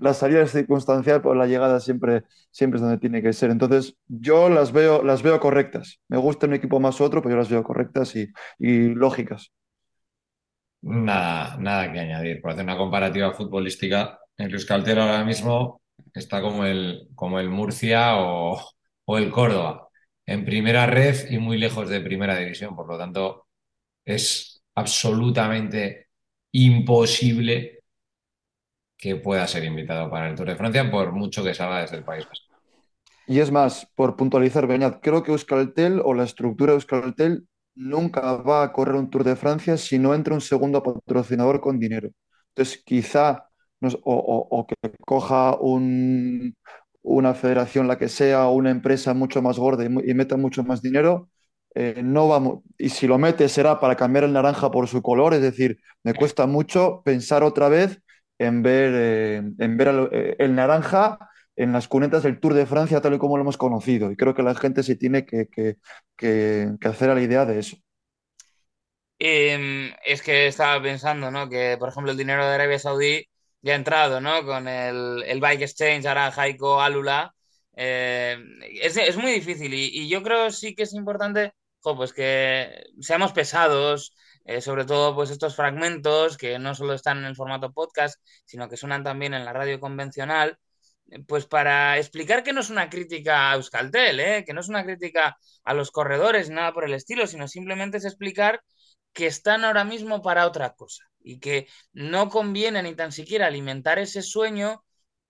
la 0.01 0.13
salida 0.13 0.41
es 0.43 0.51
circunstancial, 0.51 1.21
pero 1.21 1.35
la 1.35 1.47
llegada 1.47 1.79
siempre, 1.79 2.23
siempre 2.51 2.77
es 2.77 2.81
donde 2.81 2.97
tiene 2.99 3.21
que 3.21 3.33
ser. 3.33 3.51
Entonces, 3.51 3.95
yo 4.07 4.49
las 4.49 4.71
veo, 4.71 5.03
las 5.03 5.23
veo 5.23 5.39
correctas. 5.39 5.99
Me 6.07 6.17
gusta 6.17 6.47
un 6.47 6.53
equipo 6.53 6.79
más 6.79 6.99
u 6.99 7.03
otro, 7.03 7.21
pero 7.21 7.35
yo 7.35 7.39
las 7.39 7.49
veo 7.49 7.63
correctas 7.63 8.15
y, 8.15 8.27
y 8.59 8.89
lógicas. 8.89 9.51
Nada, 10.81 11.57
nada 11.59 11.91
que 11.91 11.99
añadir. 11.99 12.41
Por 12.41 12.51
hacer 12.51 12.63
una 12.63 12.77
comparativa 12.77 13.33
futbolística, 13.33 14.19
el 14.38 14.53
Euskaltel 14.53 14.99
ahora 14.99 15.23
mismo 15.23 15.81
está 16.13 16.41
como 16.41 16.65
el, 16.65 17.09
como 17.15 17.39
el 17.39 17.49
Murcia 17.49 18.17
o, 18.17 18.59
o 19.05 19.17
el 19.17 19.31
Córdoba, 19.31 19.89
en 20.25 20.45
primera 20.45 20.86
red 20.88 21.29
y 21.29 21.38
muy 21.38 21.57
lejos 21.57 21.89
de 21.89 22.01
primera 22.01 22.38
división. 22.38 22.75
Por 22.75 22.88
lo 22.88 22.97
tanto, 22.97 23.47
es 24.05 24.63
absolutamente 24.75 26.07
imposible 26.51 27.84
que 28.97 29.17
pueda 29.17 29.47
ser 29.47 29.65
invitado 29.65 30.09
para 30.09 30.29
el 30.29 30.36
Tour 30.36 30.47
de 30.47 30.55
Francia, 30.55 30.89
por 30.89 31.11
mucho 31.11 31.43
que 31.43 31.53
salga 31.53 31.81
desde 31.81 31.97
el 31.97 32.03
País 32.05 32.25
Vasco. 32.25 32.53
Y 33.27 33.39
es 33.39 33.51
más, 33.51 33.88
por 33.95 34.15
puntualizar, 34.15 34.67
Beñat, 34.67 35.01
creo 35.01 35.23
que 35.23 35.31
Euskaltel 35.31 36.01
o 36.03 36.13
la 36.13 36.23
estructura 36.23 36.71
de 36.71 36.77
Euskaltel 36.77 37.47
nunca 37.75 38.38
va 38.38 38.63
a 38.63 38.71
correr 38.71 38.95
un 38.95 39.09
Tour 39.09 39.23
de 39.23 39.36
Francia 39.36 39.77
si 39.77 39.99
no 39.99 40.13
entra 40.13 40.34
un 40.34 40.41
segundo 40.41 40.84
patrocinador 40.84 41.61
con 41.61 41.79
dinero. 41.79 42.09
Entonces, 42.49 42.81
quizá, 42.86 43.49
o, 44.03 44.67
que 44.67 44.75
coja 45.05 45.55
un, 45.59 46.55
una 47.01 47.34
federación, 47.34 47.88
la 47.88 47.97
que 47.97 48.09
sea, 48.09 48.47
o 48.47 48.53
una 48.53 48.71
empresa 48.71 49.13
mucho 49.13 49.41
más 49.41 49.57
gorda 49.59 49.86
y, 49.86 49.89
meta 49.89 50.38
mucho 50.38 50.63
más 50.63 50.81
dinero, 50.81 51.29
eh, 51.75 52.01
no 52.03 52.27
vamos, 52.27 52.59
y 52.77 52.89
si 52.89 53.07
lo 53.07 53.17
mete 53.17 53.49
será 53.49 53.79
para 53.79 53.95
cambiar 53.95 54.25
el 54.25 54.34
naranja 54.34 54.71
por 54.71 54.88
su 54.88 55.01
color, 55.01 55.34
es 55.34 55.41
decir, 55.41 55.79
me 56.03 56.13
cuesta 56.13 56.45
mucho 56.45 57.01
pensar 57.03 57.43
otra 57.43 57.69
vez 57.69 57.99
en 58.38 58.61
ver, 58.63 58.93
eh, 58.95 59.38
en 59.59 59.77
ver 59.77 59.88
el, 59.88 60.09
eh, 60.11 60.36
el, 60.39 60.55
naranja 60.55 61.17
en 61.55 61.71
las 61.73 61.88
cunetas 61.88 62.23
del 62.23 62.39
Tour 62.39 62.53
de 62.53 62.65
Francia 62.65 63.01
tal 63.01 63.15
y 63.15 63.17
como 63.17 63.38
lo 63.38 63.41
hemos 63.41 63.57
conocido, 63.57 64.11
y 64.11 64.15
creo 64.15 64.34
que 64.34 64.43
la 64.43 64.55
gente 64.55 64.84
se 64.84 64.95
tiene 64.95 65.25
que, 65.25 65.47
que, 65.47 65.77
que, 66.17 66.88
hacer 66.88 67.09
a 67.09 67.15
la 67.15 67.21
idea 67.21 67.45
de 67.45 67.59
eso. 67.59 67.77
Eh, 69.19 69.95
es 70.05 70.21
que 70.21 70.47
estaba 70.47 70.81
pensando, 70.81 71.31
¿no? 71.31 71.47
Que, 71.49 71.77
por 71.79 71.89
ejemplo, 71.89 72.11
el 72.11 72.17
dinero 72.17 72.45
de 72.45 72.53
Arabia 72.53 72.79
Saudí 72.79 73.27
ya 73.64 73.76
entrado, 73.76 74.22
¿no? 74.22 74.45
Con 74.45 74.68
el, 74.68 75.24
el 75.26 75.39
Bike 75.41 75.64
Exchange, 75.64 76.05
ahora 76.05 76.32
Jaiko 76.32 76.82
Alula. 76.82 77.34
Eh, 77.76 78.38
es, 78.82 78.97
es, 78.97 79.18
muy 79.18 79.32
difícil 79.32 79.74
y, 79.74 79.86
y, 79.91 80.07
yo 80.09 80.22
creo 80.24 80.51
sí 80.51 80.76
que 80.76 80.84
es 80.84 80.93
importante 80.93 81.53
pues 81.82 82.14
que 82.14 82.86
seamos 83.01 83.34
pesados, 83.34 84.16
eh, 84.45 84.61
sobre 84.61 84.86
todo 84.86 85.16
pues 85.16 85.30
estos 85.32 85.55
fragmentos 85.55 86.38
que 86.38 86.59
no 86.59 86.76
solo 86.76 86.93
están 86.93 87.20
en 87.20 87.26
el 87.26 87.36
formato 87.36 87.74
podcast, 87.74 88.22
sino 88.45 88.70
que 88.70 88.78
suenan 88.78 89.03
también 89.03 89.34
en 89.34 89.45
la 89.45 89.53
radio 89.53 89.80
convencional, 89.80 90.57
pues 91.28 91.45
para 91.45 91.97
explicar 91.97 92.43
que 92.43 92.53
no 92.53 92.61
es 92.61 92.70
una 92.70 92.89
crítica 92.89 93.51
a 93.51 93.55
Euskaltel, 93.55 94.20
¿eh? 94.20 94.43
que 94.45 94.53
no 94.53 94.61
es 94.61 94.70
una 94.70 94.84
crítica 94.86 95.38
a 95.64 95.74
los 95.74 95.91
corredores, 95.91 96.49
nada 96.49 96.74
por 96.74 96.86
el 96.86 96.93
estilo, 96.93 97.28
sino 97.28 97.47
simplemente 97.47 97.97
es 97.97 98.05
explicar 98.05 98.61
que 99.14 99.28
están 99.28 99.64
ahora 99.66 99.84
mismo 99.84 100.22
para 100.22 100.47
otra 100.47 100.74
cosa. 100.74 101.03
Y 101.24 101.39
que 101.39 101.67
no 101.93 102.30
conviene 102.30 102.84
ni 102.84 102.95
tan 102.95 103.11
siquiera 103.11 103.47
alimentar 103.47 103.99
ese 103.99 104.21
sueño 104.21 104.84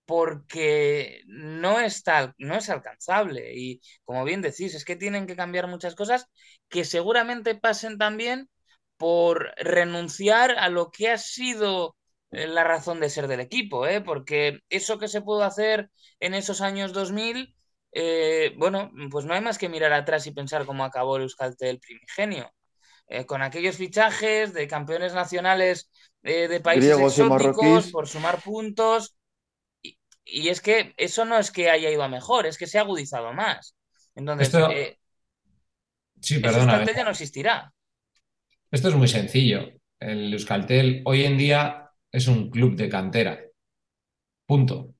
porque 0.06 1.22
no 1.26 1.80
está, 1.80 2.34
no 2.38 2.56
es 2.56 2.68
alcanzable. 2.70 3.54
Y 3.54 3.80
como 4.04 4.24
bien 4.24 4.42
decís, 4.42 4.74
es 4.74 4.84
que 4.84 4.96
tienen 4.96 5.26
que 5.26 5.36
cambiar 5.36 5.66
muchas 5.68 5.94
cosas 5.94 6.26
que 6.68 6.84
seguramente 6.84 7.54
pasen 7.54 7.98
también 7.98 8.50
por 8.96 9.52
renunciar 9.56 10.52
a 10.52 10.68
lo 10.68 10.90
que 10.90 11.10
ha 11.10 11.18
sido 11.18 11.96
eh, 12.30 12.46
la 12.46 12.64
razón 12.64 13.00
de 13.00 13.10
ser 13.10 13.28
del 13.28 13.40
equipo, 13.40 13.86
¿eh? 13.86 14.00
porque 14.00 14.60
eso 14.68 14.98
que 14.98 15.08
se 15.08 15.22
pudo 15.22 15.42
hacer 15.44 15.90
en 16.20 16.34
esos 16.34 16.60
años 16.60 16.92
2000, 16.92 17.54
eh, 17.92 18.54
bueno, 18.58 18.90
pues 19.10 19.24
no 19.24 19.34
hay 19.34 19.40
más 19.40 19.58
que 19.58 19.68
mirar 19.68 19.92
atrás 19.92 20.26
y 20.26 20.32
pensar 20.32 20.66
cómo 20.66 20.84
acabó 20.84 21.16
el 21.16 21.22
Euskaltel 21.22 21.80
primigenio. 21.80 22.50
Eh, 23.06 23.26
con 23.26 23.42
aquellos 23.42 23.76
fichajes 23.76 24.54
de 24.54 24.66
campeones 24.66 25.12
nacionales 25.12 25.90
eh, 26.22 26.48
de 26.48 26.60
países 26.60 26.96
Griegos 26.96 27.18
y 27.18 27.20
exóticos 27.20 27.56
marroquíes. 27.56 27.92
por 27.92 28.08
sumar 28.08 28.40
puntos. 28.42 29.16
Y, 29.82 29.98
y 30.24 30.48
es 30.48 30.60
que 30.60 30.94
eso 30.96 31.24
no 31.24 31.38
es 31.38 31.50
que 31.50 31.70
haya 31.70 31.90
ido 31.90 32.02
a 32.02 32.08
mejor, 32.08 32.46
es 32.46 32.56
que 32.56 32.66
se 32.66 32.78
ha 32.78 32.82
agudizado 32.82 33.32
más. 33.32 33.76
Entonces, 34.14 34.48
Esto, 34.48 34.70
eh, 34.70 34.98
sí. 36.20 36.40
Euskaltel 36.42 36.96
ya 36.96 37.04
no 37.04 37.10
existirá. 37.10 37.72
Esto 38.70 38.88
es 38.88 38.94
muy 38.94 39.08
sencillo. 39.08 39.70
El 40.00 40.32
Euskaltel 40.32 41.02
hoy 41.04 41.24
en 41.24 41.36
día 41.36 41.90
es 42.10 42.26
un 42.26 42.50
club 42.50 42.74
de 42.76 42.88
cantera. 42.88 43.40
Punto. 44.46 44.94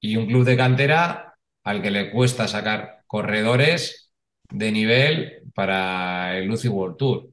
Y 0.00 0.16
un 0.16 0.26
club 0.26 0.44
de 0.44 0.56
cantera 0.56 1.34
al 1.64 1.82
que 1.82 1.90
le 1.90 2.10
cuesta 2.10 2.48
sacar 2.48 3.02
corredores 3.06 4.09
de 4.50 4.72
nivel 4.72 5.42
para 5.54 6.36
el 6.38 6.50
UCI 6.50 6.68
World 6.68 6.96
Tour. 6.96 7.30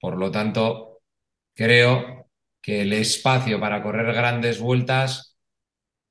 Por 0.00 0.16
lo 0.16 0.30
tanto, 0.30 1.02
creo 1.54 2.28
que 2.62 2.82
el 2.82 2.92
espacio 2.92 3.60
para 3.60 3.82
correr 3.82 4.14
grandes 4.14 4.60
vueltas, 4.60 5.36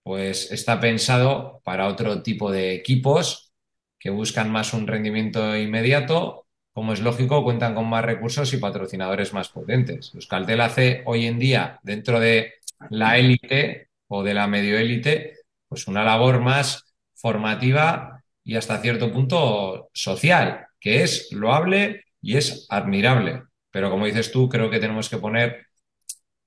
pues 0.03 0.51
está 0.51 0.79
pensado 0.79 1.61
para 1.63 1.87
otro 1.87 2.21
tipo 2.23 2.51
de 2.51 2.73
equipos 2.73 3.53
que 3.99 4.09
buscan 4.09 4.51
más 4.51 4.73
un 4.73 4.87
rendimiento 4.87 5.55
inmediato. 5.57 6.47
Como 6.71 6.93
es 6.93 7.01
lógico, 7.01 7.43
cuentan 7.43 7.75
con 7.75 7.89
más 7.89 8.05
recursos 8.05 8.53
y 8.53 8.57
patrocinadores 8.57 9.33
más 9.33 9.49
potentes. 9.49 10.11
Euskaltel 10.13 10.61
hace 10.61 11.03
hoy 11.05 11.25
en 11.25 11.37
día, 11.37 11.79
dentro 11.83 12.19
de 12.19 12.53
la 12.89 13.17
élite 13.17 13.89
o 14.07 14.23
de 14.23 14.33
la 14.33 14.47
medio 14.47 14.77
élite, 14.77 15.35
pues 15.67 15.87
una 15.87 16.03
labor 16.03 16.39
más 16.39 16.95
formativa 17.13 18.18
y 18.49 18.55
hasta 18.55 18.81
cierto 18.81 19.13
punto 19.13 19.91
social, 19.93 20.65
que 20.79 21.03
es 21.03 21.31
loable 21.31 22.05
y 22.19 22.35
es 22.35 22.65
admirable. 22.69 23.43
Pero 23.69 23.91
como 23.91 24.07
dices 24.07 24.31
tú, 24.31 24.49
creo 24.49 24.71
que 24.71 24.79
tenemos 24.79 25.07
que 25.07 25.19
poner 25.19 25.67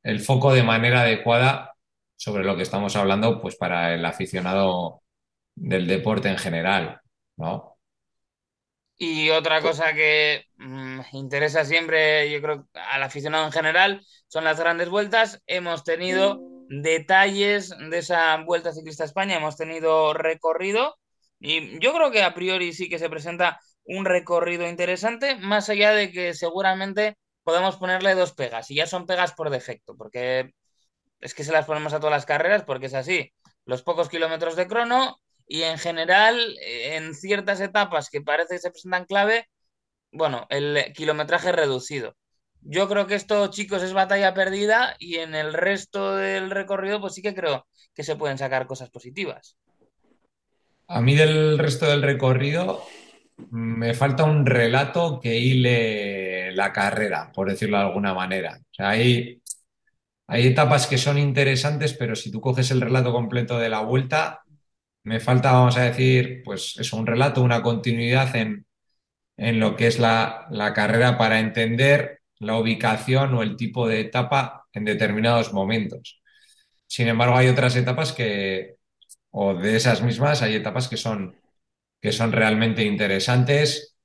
el 0.03 0.19
foco 0.19 0.53
de 0.53 0.65
manera 0.65 1.03
adecuada 1.03 1.77
sobre 2.17 2.43
lo 2.43 2.57
que 2.57 2.65
estamos 2.65 2.97
hablando, 2.97 3.41
pues 3.41 3.55
para 3.55 3.95
el 3.95 4.05
aficionado 4.05 5.03
del 5.55 5.87
deporte 5.87 6.29
en 6.29 6.39
general, 6.39 7.01
¿no? 7.37 7.79
Y 8.97 9.31
otra 9.31 9.63
cosa 9.63 9.95
que 9.95 10.47
mm, 10.57 11.03
interesa 11.13 11.65
siempre, 11.65 12.29
yo 12.33 12.43
creo, 12.43 12.67
al 12.75 13.05
aficionado 13.05 13.47
en 13.47 13.53
general, 13.53 14.05
son 14.27 14.43
las 14.43 14.59
grandes 14.59 14.89
vueltas. 14.89 15.41
Hemos 15.47 15.85
tenido 15.85 16.41
detalles 16.69 17.73
de 17.79 17.99
esa 17.99 18.39
Vuelta 18.39 18.73
Ciclista 18.73 19.05
a 19.05 19.07
España, 19.07 19.37
hemos 19.37 19.57
tenido 19.57 20.15
recorrido 20.15 20.97
y 21.43 21.81
yo 21.81 21.93
creo 21.93 22.13
que 22.13 22.23
a 22.23 22.35
priori 22.35 22.73
sí 22.73 22.89
que 22.89 23.01
se 23.01 23.11
presenta 23.11 23.61
un 23.85 24.05
recorrido 24.05 24.69
interesante, 24.69 25.37
más 25.37 25.69
allá 25.69 25.93
de 25.93 26.13
que 26.13 26.35
seguramente 26.35 27.17
podemos 27.43 27.77
ponerle 27.77 28.15
dos 28.15 28.33
pegas 28.33 28.71
y 28.71 28.77
ya 28.77 28.87
son 28.87 29.07
pegas 29.07 29.33
por 29.33 29.51
defecto, 29.51 29.97
porque 29.97 30.53
es 31.21 31.35
que 31.35 31.43
se 31.43 31.53
las 31.53 31.67
ponemos 31.67 31.93
a 31.95 31.99
todas 31.99 32.13
las 32.13 32.27
carreras 32.27 32.63
porque 32.65 32.87
es 32.87 32.95
así. 32.95 33.33
Los 33.65 33.83
pocos 33.83 34.09
kilómetros 34.09 34.55
de 34.55 34.69
crono 34.69 35.19
y 35.49 35.63
en 35.63 35.79
general, 35.79 36.57
en 36.65 37.15
ciertas 37.15 37.61
etapas 37.61 38.09
que 38.09 38.21
parece 38.21 38.55
que 38.55 38.61
se 38.61 38.71
presentan 38.71 39.07
clave, 39.07 39.49
bueno, 40.13 40.47
el 40.49 40.93
kilometraje 40.95 41.51
reducido. 41.51 42.17
Yo 42.61 42.89
creo 42.89 43.09
que 43.09 43.17
esto, 43.17 43.49
chicos, 43.49 43.83
es 43.83 43.93
batalla 43.93 44.33
perdida 44.35 44.95
y 45.01 45.17
en 45.17 45.35
el 45.35 45.53
resto 45.55 46.15
del 46.15 46.51
recorrido, 46.51 47.01
pues 47.01 47.15
sí 47.15 47.23
que 47.23 47.35
creo 47.35 47.67
que 47.95 48.05
se 48.05 48.15
pueden 48.15 48.39
sacar 48.39 48.69
cosas 48.69 48.91
positivas. 48.91 49.57
A 50.93 51.01
mí 51.01 51.15
del 51.15 51.59
resto 51.59 51.87
del 51.87 52.03
recorrido 52.03 52.85
me 53.51 53.95
falta 53.95 54.25
un 54.25 54.45
relato 54.45 55.21
que 55.21 55.39
hile 55.39 56.53
la 56.53 56.71
carrera, 56.71 57.33
por 57.33 57.49
decirlo 57.49 57.79
de 57.79 57.85
alguna 57.85 58.13
manera. 58.13 58.61
Hay, 58.77 59.41
hay 60.27 60.47
etapas 60.47 60.87
que 60.87 60.99
son 60.99 61.17
interesantes, 61.17 61.95
pero 61.95 62.15
si 62.15 62.31
tú 62.31 62.43
coges 62.43 62.71
el 62.73 62.83
relato 62.83 63.11
completo 63.11 63.59
de 63.59 63.71
la 63.71 63.81
vuelta, 63.81 64.43
me 65.05 65.19
falta, 65.19 65.53
vamos 65.53 65.79
a 65.79 65.85
decir, 65.85 66.43
pues 66.45 66.77
eso, 66.79 66.99
un 66.99 67.07
relato, 67.07 67.43
una 67.43 67.63
continuidad 67.63 68.37
en, 68.37 68.67
en 69.39 69.61
lo 69.61 69.77
que 69.77 69.87
es 69.87 69.99
la, 69.99 70.47
la 70.51 70.75
carrera 70.75 71.17
para 71.17 71.41
entender 71.41 72.21
la 72.39 72.59
ubicación 72.59 73.35
o 73.35 73.43
el 73.43 73.57
tipo 73.57 73.89
de 73.89 74.01
etapa 74.01 74.67
en 74.75 74.85
determinados 74.85 75.55
momentos. 75.55 76.21
Sin 76.87 77.09
embargo, 77.09 77.37
hay 77.37 77.49
otras 77.49 77.77
etapas 77.77 78.13
que, 78.13 78.77
o 79.33 79.55
de 79.55 79.77
esas 79.77 80.03
mismas, 80.03 80.43
hay 80.43 80.57
etapas 80.57 80.89
que 80.89 80.99
son, 80.99 81.37
que 82.01 82.13
son 82.13 82.33
realmente 82.33 82.85
interesantes, 82.85 83.97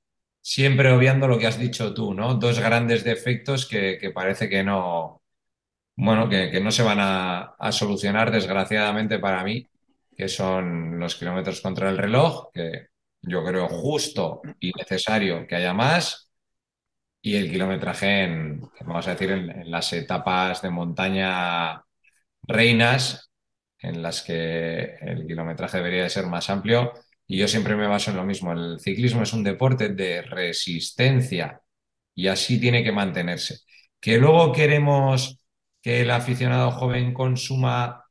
siempre 0.42 0.92
obviando 0.92 1.28
lo 1.28 1.38
que 1.38 1.46
has 1.48 1.58
dicho 1.58 1.94
tú, 1.94 2.14
¿no? 2.14 2.34
Dos 2.36 2.60
grandes 2.60 3.04
defectos 3.04 3.66
que, 3.66 3.98
que 4.00 4.10
parece 4.10 4.48
que 4.48 4.64
no, 4.64 5.22
bueno, 5.96 6.28
que, 6.28 6.50
que 6.50 6.60
no 6.60 6.70
se 6.70 6.82
van 6.82 7.00
a, 7.00 7.40
a 7.58 7.72
solucionar, 7.72 8.30
desgraciadamente 8.30 9.18
para 9.18 9.42
mí, 9.44 9.66
que 10.16 10.28
son 10.28 10.98
los 10.98 11.16
kilómetros 11.16 11.60
contra 11.60 11.90
el 11.90 11.98
reloj, 11.98 12.50
que 12.52 12.88
yo 13.22 13.44
creo 13.44 13.68
justo 13.68 14.42
y 14.60 14.72
necesario 14.72 15.46
que 15.46 15.56
haya 15.56 15.74
más, 15.74 16.30
y 17.22 17.36
el 17.36 17.50
kilometraje 17.50 18.24
en, 18.24 18.60
vamos 18.82 19.06
a 19.08 19.12
decir, 19.12 19.30
en, 19.30 19.50
en 19.50 19.70
las 19.70 19.92
etapas 19.92 20.62
de 20.62 20.70
montaña 20.70 21.84
reinas, 22.42 23.27
en 23.80 24.02
las 24.02 24.22
que 24.22 24.96
el 25.00 25.26
kilometraje 25.26 25.78
debería 25.78 26.04
de 26.04 26.10
ser 26.10 26.26
más 26.26 26.50
amplio. 26.50 26.92
Y 27.26 27.38
yo 27.38 27.48
siempre 27.48 27.76
me 27.76 27.86
baso 27.86 28.10
en 28.10 28.16
lo 28.16 28.24
mismo. 28.24 28.52
El 28.52 28.80
ciclismo 28.80 29.22
es 29.22 29.32
un 29.32 29.44
deporte 29.44 29.90
de 29.90 30.22
resistencia 30.22 31.60
y 32.14 32.28
así 32.28 32.60
tiene 32.60 32.82
que 32.84 32.92
mantenerse. 32.92 33.58
Que 34.00 34.18
luego 34.18 34.52
queremos 34.52 35.38
que 35.82 36.02
el 36.02 36.10
aficionado 36.10 36.70
joven 36.72 37.14
consuma 37.14 38.04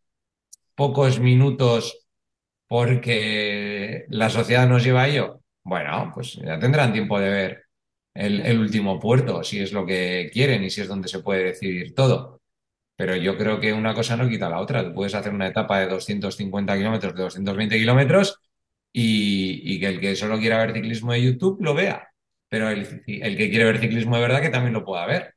pocos 0.75 1.19
minutos 1.19 2.07
porque 2.67 4.05
la 4.09 4.29
sociedad 4.29 4.67
nos 4.67 4.83
lleva 4.83 5.03
a 5.03 5.07
ello. 5.09 5.41
Bueno, 5.63 6.11
pues 6.13 6.35
ya 6.35 6.59
tendrán 6.59 6.93
tiempo 6.93 7.19
de 7.19 7.29
ver 7.29 7.63
el, 8.13 8.41
el 8.41 8.59
último 8.59 8.99
puerto, 8.99 9.43
si 9.43 9.59
es 9.59 9.71
lo 9.73 9.85
que 9.85 10.29
quieren 10.33 10.63
y 10.63 10.69
si 10.69 10.81
es 10.81 10.87
donde 10.87 11.07
se 11.07 11.19
puede 11.19 11.45
decidir 11.45 11.93
todo. 11.95 12.36
Pero 12.97 13.15
yo 13.17 13.37
creo 13.37 13.61
que 13.61 13.73
una 13.73 13.95
cosa 13.95 14.17
no 14.17 14.29
quita 14.29 14.49
la 14.49 14.59
otra. 14.61 14.85
Tú 14.85 14.93
puedes 14.95 15.15
hacer 15.15 15.33
una 15.33 15.47
etapa 15.47 15.79
de 15.81 15.87
250 15.89 16.77
kilómetros, 16.77 17.15
de 17.15 17.23
220 17.23 17.77
kilómetros 17.79 18.41
y, 18.93 19.75
y 19.75 19.79
que 19.81 19.87
el 19.87 20.01
que 20.01 20.15
solo 20.17 20.39
quiera 20.39 20.59
ver 20.59 20.73
ciclismo 20.73 21.13
de 21.13 21.23
YouTube 21.23 21.59
lo 21.63 21.75
vea. 21.75 22.09
Pero 22.49 22.69
el, 22.71 23.03
el 23.07 23.37
que 23.37 23.49
quiere 23.51 23.65
ver 23.65 23.79
ciclismo 23.79 24.17
de 24.17 24.23
verdad 24.23 24.41
que 24.41 24.49
también 24.51 24.73
lo 24.73 24.85
pueda 24.85 25.07
ver. 25.07 25.35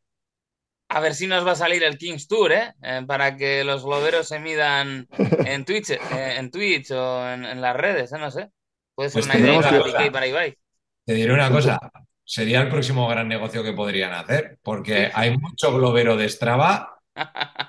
A 0.88 1.00
ver 1.00 1.14
si 1.14 1.26
nos 1.28 1.46
va 1.46 1.52
a 1.52 1.56
salir 1.56 1.84
el 1.84 1.98
Kings 1.98 2.26
Tour, 2.26 2.52
¿eh? 2.52 2.74
Eh, 2.82 3.02
para 3.06 3.36
que 3.36 3.62
los 3.64 3.84
globeros 3.84 4.26
se 4.28 4.40
midan 4.40 5.08
en 5.44 5.64
Twitch, 5.64 5.90
eh, 5.90 5.98
en 6.38 6.50
Twitch 6.50 6.90
o 6.90 7.28
en, 7.30 7.44
en 7.44 7.60
las 7.60 7.76
redes, 7.76 8.12
¿eh? 8.12 8.18
No 8.18 8.30
sé. 8.30 8.50
Puede 8.94 9.10
ser 9.10 9.22
Pues 9.22 9.26
una 9.26 9.38
idea 9.38 9.62
para 9.62 9.82
Piqué 9.84 10.06
y 10.06 10.10
para 10.10 10.26
Ibai. 10.26 10.56
Te 11.04 11.14
diré 11.14 11.32
una 11.32 11.50
cosa, 11.50 11.78
sería 12.24 12.60
el 12.62 12.68
próximo 12.68 13.08
gran 13.08 13.28
negocio 13.28 13.62
que 13.64 13.72
podrían 13.72 14.12
hacer, 14.12 14.58
porque 14.62 15.10
hay 15.12 15.36
mucho 15.36 15.72
globero 15.74 16.16
de 16.16 16.28
Strava 16.28 16.99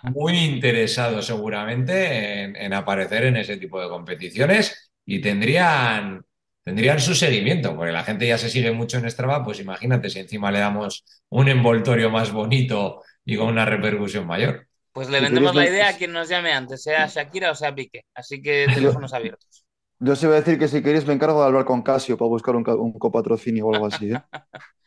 muy 0.02 0.38
interesado 0.38 1.22
seguramente 1.22 2.44
en, 2.44 2.56
en 2.56 2.74
aparecer 2.74 3.26
en 3.26 3.38
ese 3.38 3.58
tipo 3.58 3.82
de 3.82 3.90
competiciones 3.90 4.92
y 5.06 5.22
tendrían, 5.22 6.26
tendrían 6.64 7.00
su 7.00 7.16
seguimiento, 7.16 7.76
porque 7.76 7.92
la 7.92 8.04
gente 8.04 8.28
ya 8.28 8.38
se 8.38 8.50
sigue 8.50 8.72
mucho 8.72 8.98
en 8.98 9.10
Strava, 9.10 9.44
pues 9.44 9.60
imagínate 9.60 10.10
si 10.10 10.20
encima 10.20 10.52
le 10.52 10.60
damos 10.60 11.04
un 11.30 11.50
envoltorio 11.50 12.10
más 12.10 12.32
bonito 12.32 13.04
y 13.26 13.38
con 13.38 13.48
una 13.48 13.66
repercusión 13.66 14.26
mayor. 14.28 14.68
Pues 14.94 15.10
le 15.10 15.22
vendemos 15.22 15.56
la 15.56 15.68
idea 15.68 15.90
a 15.90 15.98
quien 15.98 16.12
nos 16.12 16.28
llame 16.30 16.52
antes, 16.52 16.84
sea 16.84 17.08
Shakira 17.08 17.52
o 17.52 17.56
sea 17.56 17.74
Piqué. 17.74 18.02
Así 18.14 18.42
que 18.42 18.68
teléfonos 18.74 19.14
abiertos. 19.14 19.66
Yo 20.00 20.14
os 20.14 20.24
iba 20.24 20.34
a 20.34 20.40
decir 20.42 20.58
que 20.60 20.68
si 20.68 20.82
queréis 20.84 21.06
me 21.06 21.14
encargo 21.14 21.40
de 21.42 21.48
hablar 21.48 21.66
con 21.66 21.84
Casio 21.84 22.18
para 22.18 22.30
buscar 22.30 22.56
un, 22.56 22.68
un 22.70 22.94
copatrocinio 22.94 23.68
o 23.68 23.74
algo 23.74 23.86
así, 23.86 24.12
¿eh? 24.12 24.22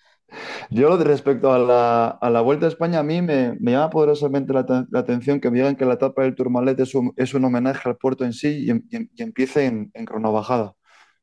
Yo 0.70 0.96
respecto 0.98 1.52
a 1.52 1.58
la, 1.58 2.08
a 2.08 2.30
la 2.30 2.40
Vuelta 2.40 2.66
a 2.66 2.68
España, 2.68 3.00
a 3.00 3.02
mí 3.02 3.22
me, 3.22 3.56
me 3.60 3.72
llama 3.72 3.90
poderosamente 3.90 4.52
la, 4.52 4.64
la 4.90 4.98
atención 5.00 5.40
que 5.40 5.50
me 5.50 5.58
digan 5.58 5.76
que 5.76 5.84
la 5.84 5.94
etapa 5.94 6.22
del 6.22 6.34
Tourmalet 6.34 6.78
es 6.80 6.94
un, 6.94 7.12
es 7.16 7.34
un 7.34 7.44
homenaje 7.44 7.88
al 7.88 7.96
puerto 7.96 8.24
en 8.24 8.32
sí 8.32 8.64
y, 8.66 8.70
em- 8.70 8.82
em- 8.90 9.08
empiece 9.18 9.66
en, 9.66 9.90
en 9.94 10.04
cronobajada. 10.04 10.66
O 10.70 10.76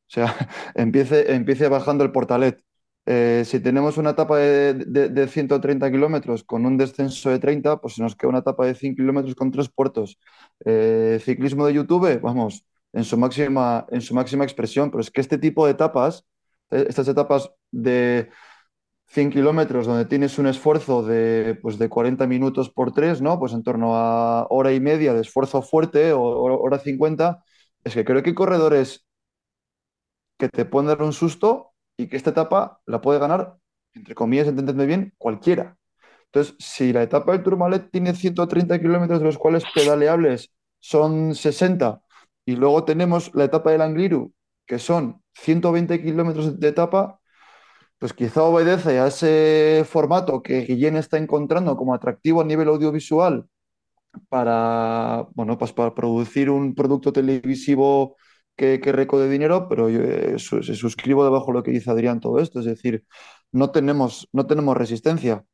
sea, 0.08 0.36
empiece, 0.76 1.34
empiece 1.34 1.68
bajando 1.70 2.04
el 2.04 2.12
Portalet. 2.12 2.62
Eh, 3.08 3.44
si 3.46 3.60
tenemos 3.60 3.98
una 3.98 4.12
etapa 4.12 4.38
de, 4.38 4.74
de- 4.76 5.10
de 5.10 5.28
130 5.28 5.92
kilómetros 5.92 6.44
con 6.44 6.66
un 6.66 6.78
descenso 6.78 7.30
de 7.32 7.40
30, 7.40 7.78
pues 7.82 7.96
se 7.96 8.04
nos 8.04 8.16
queda 8.16 8.30
una 8.30 8.40
etapa 8.40 8.66
de 8.66 8.76
100 8.76 8.96
kilómetros 8.96 9.36
con 9.36 9.52
tres 9.52 9.70
puertos. 9.70 10.20
Eh, 10.66 11.20
ciclismo 11.24 11.66
de 11.66 11.74
YouTube, 11.74 12.20
vamos, 12.22 12.66
en 12.94 13.04
su 13.04 13.18
máxima, 13.18 13.86
en 13.92 14.02
su 14.02 14.14
máxima 14.16 14.44
expresión, 14.44 14.92
pero 14.92 15.02
es 15.02 15.12
que 15.12 15.22
este 15.22 15.38
tipo 15.38 15.66
de 15.66 15.72
etapas, 15.72 16.26
eh, 16.72 16.86
estas 16.90 17.08
etapas 17.08 17.50
de 17.72 18.30
100 19.12 19.30
kilómetros 19.30 19.88
donde 19.88 20.06
tienes 20.06 20.40
un 20.40 20.48
esfuerzo 20.48 21.04
de, 21.04 21.60
pues 21.62 21.78
de 21.78 21.90
40 21.90 22.28
minutos 22.28 22.70
por 22.70 22.94
tres, 22.94 23.22
¿no? 23.22 23.40
Pues 23.40 23.54
en 23.54 23.64
torno 23.64 23.96
a 23.98 24.48
hora 24.50 24.72
y 24.74 24.80
media 24.80 25.14
de 25.14 25.22
esfuerzo 25.22 25.62
fuerte 25.62 26.14
o 26.14 26.22
hora 26.22 26.80
50, 26.80 27.44
es 27.84 27.94
que 27.94 28.06
creo 28.06 28.24
que 28.24 28.30
hay 28.30 28.36
corredores 28.36 29.06
que 30.38 30.50
te 30.50 30.66
pueden 30.66 30.88
dar 30.88 31.02
un 31.04 31.14
susto 31.14 31.74
y 31.98 32.08
que 32.08 32.18
esta 32.18 32.32
etapa 32.32 32.82
la 32.86 33.02
puede 33.02 33.20
ganar, 33.20 33.58
entre 33.94 34.16
comillas, 34.16 34.48
entendedme 34.48 34.86
bien, 34.86 35.14
cualquiera. 35.18 35.78
Entonces, 36.26 36.56
si 36.60 36.94
la 36.94 37.04
etapa 37.04 37.34
del 37.34 37.44
Tourmalet 37.44 37.92
tiene 37.92 38.16
130 38.16 38.80
kilómetros, 38.80 39.20
de 39.20 39.26
los 39.26 39.38
cuales 39.38 39.64
pedaleables 39.76 40.52
son 40.80 41.36
60, 41.36 42.02
y 42.46 42.56
luego 42.56 42.86
tenemos 42.86 43.32
la 43.36 43.44
etapa 43.46 43.72
del 43.72 43.82
Angliru, 43.82 44.34
que 44.66 44.80
son 44.80 45.22
120 45.34 46.02
kilómetros 46.02 46.60
de 46.60 46.68
etapa, 46.70 47.21
pues 48.02 48.14
quizá 48.14 48.44
obedece 48.44 49.00
a 49.00 49.08
ese 49.08 49.86
formato 49.88 50.44
que 50.44 50.62
Guillén 50.64 50.98
está 50.98 51.20
encontrando 51.20 51.78
como 51.78 51.96
atractivo 51.96 52.42
a 52.42 52.46
nivel 52.46 52.70
audiovisual 52.70 53.48
para, 54.30 55.28
bueno, 55.36 55.58
pues 55.58 55.74
para 55.74 55.96
producir 55.96 56.50
un 56.50 56.76
producto 56.76 57.14
televisivo 57.14 58.18
que, 58.56 58.80
que 58.82 58.94
dinero, 59.30 59.68
pero 59.70 59.90
yo 59.90 60.02
eh, 60.02 60.38
se 60.40 60.76
suscribo 60.76 61.24
debajo 61.26 61.48
de 61.48 61.54
lo 61.54 61.64
que 61.64 61.72
dice 61.72 61.92
Adrián 61.92 62.20
todo 62.20 62.40
esto, 62.40 62.60
es 62.60 62.66
decir, 62.66 63.06
no 63.52 63.72
tenemos, 63.72 64.28
no 64.34 64.48
tenemos 64.48 64.78
resistencia. 64.78 65.46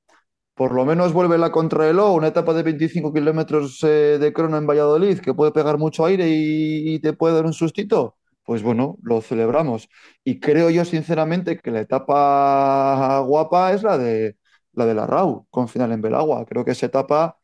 Por 0.55 0.73
lo 0.73 0.85
menos 0.85 1.13
vuelve 1.13 1.37
la 1.37 1.51
contrarreloj, 1.51 2.15
una 2.15 2.27
etapa 2.29 2.53
de 2.53 2.63
25 2.63 3.13
kilómetros 3.13 3.83
eh, 3.83 4.17
de 4.19 4.33
crono 4.33 4.57
en 4.57 4.67
Valladolid, 4.67 5.19
que 5.19 5.33
puede 5.35 5.51
pegar 5.51 5.77
mucho 5.79 6.05
aire 6.05 6.29
y, 6.29 6.95
y 6.95 6.99
te 6.99 7.13
puede 7.13 7.35
dar 7.35 7.45
un 7.45 7.53
sustito. 7.53 8.17
Pues 8.47 8.63
bueno, 8.63 8.97
lo 9.03 9.21
celebramos. 9.21 9.89
Y 10.23 10.39
creo 10.39 10.69
yo 10.69 10.85
sinceramente 10.85 11.59
que 11.59 11.69
la 11.71 11.81
etapa 11.81 13.19
guapa 13.19 13.73
es 13.73 13.83
la 13.83 13.97
de 13.97 14.37
la 14.73 14.85
de 14.85 14.93
la 14.93 15.05
RAU, 15.07 15.47
con 15.49 15.67
final 15.67 15.91
en 15.91 16.01
Belagua. 16.01 16.45
Creo 16.45 16.63
que 16.63 16.71
esa 16.71 16.85
etapa 16.85 17.37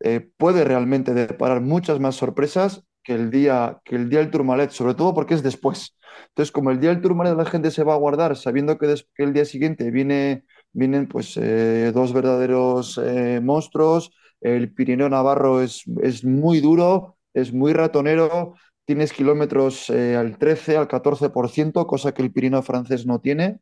eh, 0.00 0.30
puede 0.38 0.64
realmente 0.64 1.14
deparar 1.14 1.60
muchas 1.62 2.00
más 2.00 2.16
sorpresas 2.16 2.84
que 3.02 3.14
el 3.14 3.30
día, 3.30 3.80
que 3.84 3.96
el 3.96 4.08
día 4.10 4.20
del 4.20 4.30
Tourmalet, 4.30 4.70
sobre 4.70 4.94
todo 4.94 5.14
porque 5.14 5.34
es 5.34 5.42
después. 5.42 5.96
Entonces, 6.28 6.52
como 6.52 6.70
el 6.70 6.80
día 6.80 6.90
del 6.90 7.02
Tourmalet 7.02 7.36
la 7.36 7.46
gente 7.46 7.70
se 7.70 7.84
va 7.84 7.94
a 7.94 7.98
guardar 7.98 8.36
sabiendo 8.36 8.78
que 8.78 8.94
el 9.18 9.32
día 9.34 9.44
siguiente 9.46 9.90
viene, 9.90 10.44
vienen 10.72 11.08
pues 11.08 11.36
eh, 11.36 11.92
dos 11.94 12.12
verdaderos 12.14 12.98
eh, 13.04 13.40
monstruos, 13.42 14.12
el 14.40 14.72
Pirineo 14.72 15.08
Navarro 15.08 15.62
es, 15.62 15.82
es 16.02 16.24
muy 16.24 16.60
duro, 16.60 17.16
es 17.34 17.52
muy 17.52 17.72
ratonero, 17.72 18.54
tienes 18.86 19.12
kilómetros 19.12 19.90
eh, 19.90 20.16
al 20.16 20.38
13, 20.38 20.78
al 20.78 20.88
14%, 20.88 21.86
cosa 21.86 22.14
que 22.14 22.22
el 22.22 22.32
Pirineo 22.32 22.62
francés 22.62 23.04
no 23.04 23.20
tiene, 23.20 23.58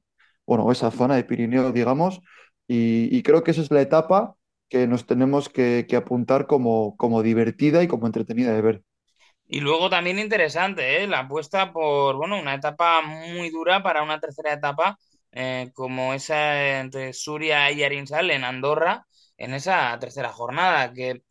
bueno, 0.47 0.71
esa 0.71 0.91
zona 0.91 1.17
de 1.17 1.25
Pirineo, 1.25 1.73
digamos, 1.73 2.21
y, 2.67 3.23
creo 3.23 3.43
que 3.45 3.51
esa 3.51 3.61
es 3.61 3.71
la 3.71 3.83
etapa 3.83 4.37
que 4.71 4.87
nos 4.87 5.07
tenemos 5.07 5.49
que, 5.49 5.87
que 5.89 5.97
apuntar 5.97 6.47
como, 6.47 6.97
como 6.97 7.23
divertida 7.23 7.83
y 7.83 7.89
como 7.89 8.07
entretenida 8.07 8.55
de 8.55 8.63
ver. 8.63 8.83
Y 9.47 9.61
luego 9.61 9.91
también 9.91 10.19
interesante, 10.19 11.03
¿eh? 11.03 11.07
La 11.07 11.21
apuesta 11.21 11.73
por, 11.73 12.17
bueno, 12.17 12.39
una 12.41 12.55
etapa 12.55 13.03
muy 13.03 13.51
dura 13.51 13.83
para 13.83 14.03
una 14.03 14.19
tercera 14.19 14.55
etapa, 14.55 14.99
eh, 15.33 15.71
como 15.75 16.15
esa 16.15 16.81
entre 16.81 17.13
Suria 17.13 17.71
y 17.71 17.83
Arinsal 17.83 18.31
en 18.31 18.45
Andorra, 18.45 19.07
en 19.37 19.53
esa 19.55 19.99
tercera 19.99 20.33
jornada, 20.33 20.93
que 20.93 21.23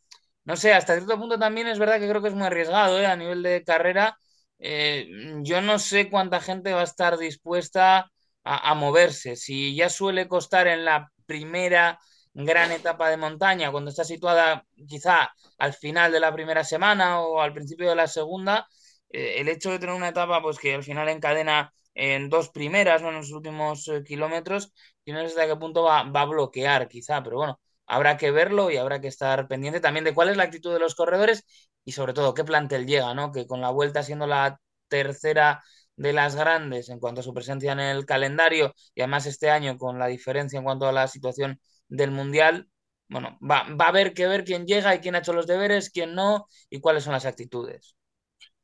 no 0.46 0.56
sé, 0.58 0.74
hasta 0.74 0.96
cierto 0.96 1.18
punto 1.18 1.40
también 1.40 1.68
es 1.68 1.80
verdad 1.80 2.00
que 2.00 2.10
creo 2.10 2.22
que 2.22 2.28
es 2.30 2.34
muy 2.34 2.46
arriesgado, 2.46 3.00
¿eh? 3.00 3.06
A 3.06 3.16
nivel 3.16 3.44
de 3.44 3.64
carrera, 3.64 4.18
eh, 4.60 5.08
yo 5.42 5.62
no 5.62 5.80
sé 5.80 6.10
cuánta 6.10 6.42
gente 6.42 6.74
va 6.74 6.82
a 6.82 6.84
estar 6.84 7.18
dispuesta 7.18 8.12
a, 8.44 8.74
moverse. 8.76 9.36
Si 9.36 9.76
ya 9.76 9.90
suele 9.90 10.28
costar 10.28 10.68
en 10.68 10.86
la 10.86 11.12
primera 11.26 12.00
gran 12.34 12.72
etapa 12.72 13.10
de 13.10 13.18
montaña, 13.18 13.72
cuando 13.72 13.90
está 13.90 14.04
situada 14.04 14.66
quizá 14.88 15.32
al 15.58 15.74
final 15.74 16.12
de 16.12 16.20
la 16.20 16.34
primera 16.34 16.64
semana 16.64 17.22
o 17.22 17.42
al 17.42 17.54
principio 17.54 17.90
de 17.90 17.96
la 17.96 18.08
segunda, 18.08 18.68
eh, 19.10 19.36
el 19.40 19.48
hecho 19.50 19.72
de 19.72 19.80
tener 19.80 19.96
una 19.96 20.10
etapa 20.10 20.42
pues 20.42 20.60
que 20.60 20.74
al 20.74 20.84
final 20.84 21.10
encadena 21.10 21.74
en 21.94 22.30
dos 22.30 22.50
primeras, 22.50 23.02
¿no? 23.02 23.10
en 23.10 23.16
los 23.16 23.32
últimos 23.32 23.88
eh, 23.88 24.04
kilómetros, 24.04 24.74
yo 25.06 25.14
no 25.14 25.20
sé 25.22 25.28
hasta 25.28 25.48
qué 25.48 25.56
punto 25.56 25.84
va, 25.84 26.04
va 26.04 26.22
a 26.22 26.26
bloquear 26.26 26.88
quizá, 26.88 27.22
pero 27.24 27.38
bueno, 27.38 27.60
habrá 27.86 28.18
que 28.18 28.32
verlo 28.32 28.72
y 28.72 28.78
habrá 28.78 29.02
que 29.02 29.08
estar 29.08 29.48
pendiente 29.48 29.80
también 29.80 30.06
de 30.06 30.14
cuál 30.14 30.30
es 30.30 30.38
la 30.38 30.44
actitud 30.44 30.74
de 30.74 30.80
los 30.80 30.96
corredores 30.96 31.46
y 31.86 31.92
sobre 31.92 32.14
todo 32.14 32.34
qué 32.34 32.44
plantel 32.44 32.86
llega, 32.88 33.14
¿no? 33.14 33.32
Que 33.32 33.46
con 33.48 33.62
la 33.62 33.70
vuelta 33.70 34.04
siendo 34.04 34.28
la 34.28 34.60
tercera 34.88 35.64
de 35.96 36.14
las 36.14 36.36
grandes 36.36 36.90
en 36.90 37.00
cuanto 37.00 37.22
a 37.22 37.24
su 37.24 37.34
presencia 37.34 37.72
en 37.72 37.80
el 37.80 38.06
calendario 38.06 38.74
y 38.96 39.02
además 39.02 39.26
este 39.26 39.50
año 39.50 39.78
con 39.78 40.00
la 40.00 40.08
diferencia 40.08 40.58
en 40.58 40.64
cuanto 40.64 40.88
a 40.88 40.92
la 40.92 41.08
situación 41.08 41.60
del 41.88 42.12
Mundial, 42.12 42.68
bueno, 43.10 43.38
va, 43.42 43.68
va 43.80 43.86
a 43.86 43.90
haber 43.90 44.14
que 44.14 44.28
ver 44.28 44.44
quién 44.44 44.66
llega 44.66 44.96
y 44.96 45.00
quién 45.00 45.16
ha 45.16 45.20
hecho 45.20 45.34
los 45.34 45.46
deberes, 45.46 45.92
quién 45.92 46.16
no 46.16 46.48
y 46.70 46.80
cuáles 46.80 47.04
son 47.04 47.14
las 47.14 47.26
actitudes. 47.26 47.96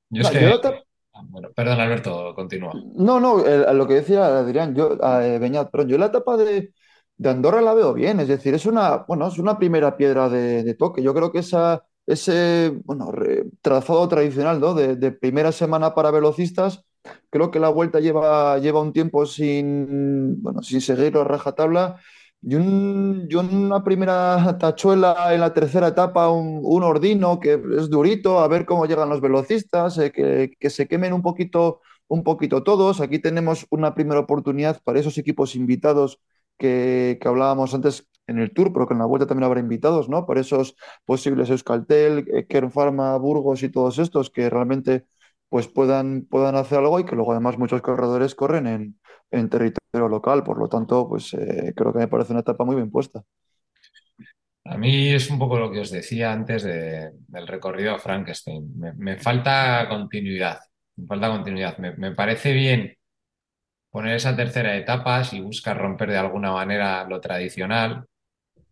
Yo 0.10 0.24
es 0.24 0.30
que, 0.30 0.84
ah, 1.14 1.22
bueno, 1.26 1.50
perdón, 1.56 1.80
Alberto, 1.80 2.34
continúa. 2.34 2.74
No, 2.96 3.20
no, 3.20 3.38
lo 3.38 3.88
que 3.88 3.96
decía 3.96 4.26
Adrián, 4.26 4.74
yo, 4.74 4.98
eh, 5.22 5.38
Beñat, 5.40 5.70
perdón, 5.70 5.90
yo 5.90 5.98
la 6.00 6.08
etapa 6.08 6.36
de, 6.38 6.74
de 7.20 7.30
Andorra 7.30 7.62
la 7.62 7.74
veo 7.74 7.94
bien, 7.94 8.20
es 8.22 8.30
decir, 8.30 8.54
es 8.56 8.66
una, 8.66 9.06
bueno, 9.08 9.28
es 9.28 9.38
una 9.40 9.60
primera 9.60 9.98
piedra 9.98 10.30
de, 10.30 10.74
toque. 10.76 11.04
Yo 11.04 11.14
creo 11.14 11.32
que 11.32 11.40
esa, 11.40 11.84
ese, 12.06 12.74
bueno, 12.86 13.12
trazado 13.62 14.08
tradicional, 14.08 14.60
¿no? 14.62 14.74
De, 14.74 14.96
de 14.96 15.12
primera 15.12 15.52
semana 15.52 15.94
para 15.94 16.12
velocistas, 16.12 16.86
creo 17.30 17.52
que 17.52 17.60
la 17.60 17.70
vuelta 17.70 18.00
lleva, 18.00 18.58
lleva 18.60 18.82
un 18.82 18.94
tiempo 18.94 19.26
sin, 19.26 20.42
bueno, 20.42 20.62
sin 20.64 20.80
seguir 20.82 21.18
a 21.18 21.24
rajatabla. 21.26 22.00
Y 22.42 22.56
una 22.56 23.84
primera 23.84 24.58
tachuela 24.58 25.34
en 25.34 25.42
la 25.42 25.54
tercera 25.54 25.90
etapa, 25.90 26.30
un, 26.30 26.62
un 26.64 26.84
ordino 26.84 27.40
que 27.40 27.62
es 27.78 27.90
durito, 27.90 28.40
a 28.40 28.48
ver 28.48 28.66
cómo 28.66 28.86
llegan 28.86 29.10
los 29.10 29.20
velocistas, 29.20 29.98
eh, 29.98 30.12
que, 30.12 30.54
que 30.58 30.70
se 30.70 30.88
quemen 30.88 31.12
un 31.14 31.22
poquito 31.22 31.82
un 32.08 32.24
poquito 32.24 32.64
todos. 32.64 33.02
Aquí 33.02 33.20
tenemos 33.20 33.66
una 33.70 33.94
primera 33.94 34.22
oportunidad 34.22 34.82
para 34.84 35.00
esos 35.00 35.18
equipos 35.18 35.56
invitados 35.56 36.20
que, 36.60 37.20
hablábamos 37.26 37.74
antes 37.74 38.08
en 38.28 38.40
el 38.40 38.54
Tour, 38.54 38.72
pero 38.74 38.88
que 38.88 38.94
en 38.94 39.00
la 39.00 39.06
vuelta 39.06 39.26
también 39.26 39.46
habrá 39.46 39.60
invitados, 39.60 40.10
¿no? 40.10 40.28
Para 40.28 40.42
esos 40.42 40.76
posibles 41.06 41.50
Euskaltel, 41.50 42.28
eh, 42.32 42.46
Kern 42.48 42.72
Pharma, 42.72 43.18
Burgos 43.18 43.64
y 43.64 43.70
todos 43.70 43.98
estos 43.98 44.30
que 44.30 44.50
realmente 44.50 45.06
pues 45.50 45.68
puedan, 45.68 46.28
puedan 46.30 46.56
hacer 46.56 46.80
algo 46.80 47.00
y 47.00 47.06
que 47.06 47.16
luego 47.16 47.32
además 47.32 47.58
muchos 47.58 47.82
corredores 47.82 48.36
corren 48.36 48.68
en, 49.32 49.50
territorio 49.50 50.08
local. 50.08 50.44
Por 50.44 50.60
lo 50.60 50.70
tanto, 50.70 51.08
pues 51.10 51.34
eh, 51.34 51.74
creo 51.76 51.92
que 51.94 52.00
me 52.00 52.08
parece 52.08 52.34
una 52.34 52.42
etapa 52.42 52.66
muy 52.66 52.76
bien 52.76 52.92
puesta. 52.92 53.24
A 54.66 54.78
mí 54.78 55.10
es 55.10 55.30
un 55.32 55.40
poco 55.40 55.58
lo 55.58 55.72
que 55.72 55.80
os 55.80 55.90
decía 55.90 56.32
antes 56.32 56.64
de- 56.64 57.12
del 57.28 57.48
recorrido 57.48 57.96
a 57.96 58.00
Frankenstein. 58.00 58.72
Me, 58.98 59.18
falta 59.18 59.88
continuidad. 59.90 60.60
Me 60.98 61.08
falta 61.08 61.30
continuidad. 61.30 61.78
Me 61.80 62.12
parece 62.12 62.54
bien 62.54 62.99
poner 63.92 64.16
esa 64.16 64.36
tercera 64.36 64.76
etapa 64.78 65.24
si 65.24 65.42
buscas 65.42 65.78
romper 65.78 66.10
de 66.12 66.18
alguna 66.18 66.52
manera 66.52 67.06
lo 67.06 67.20
tradicional, 67.22 68.06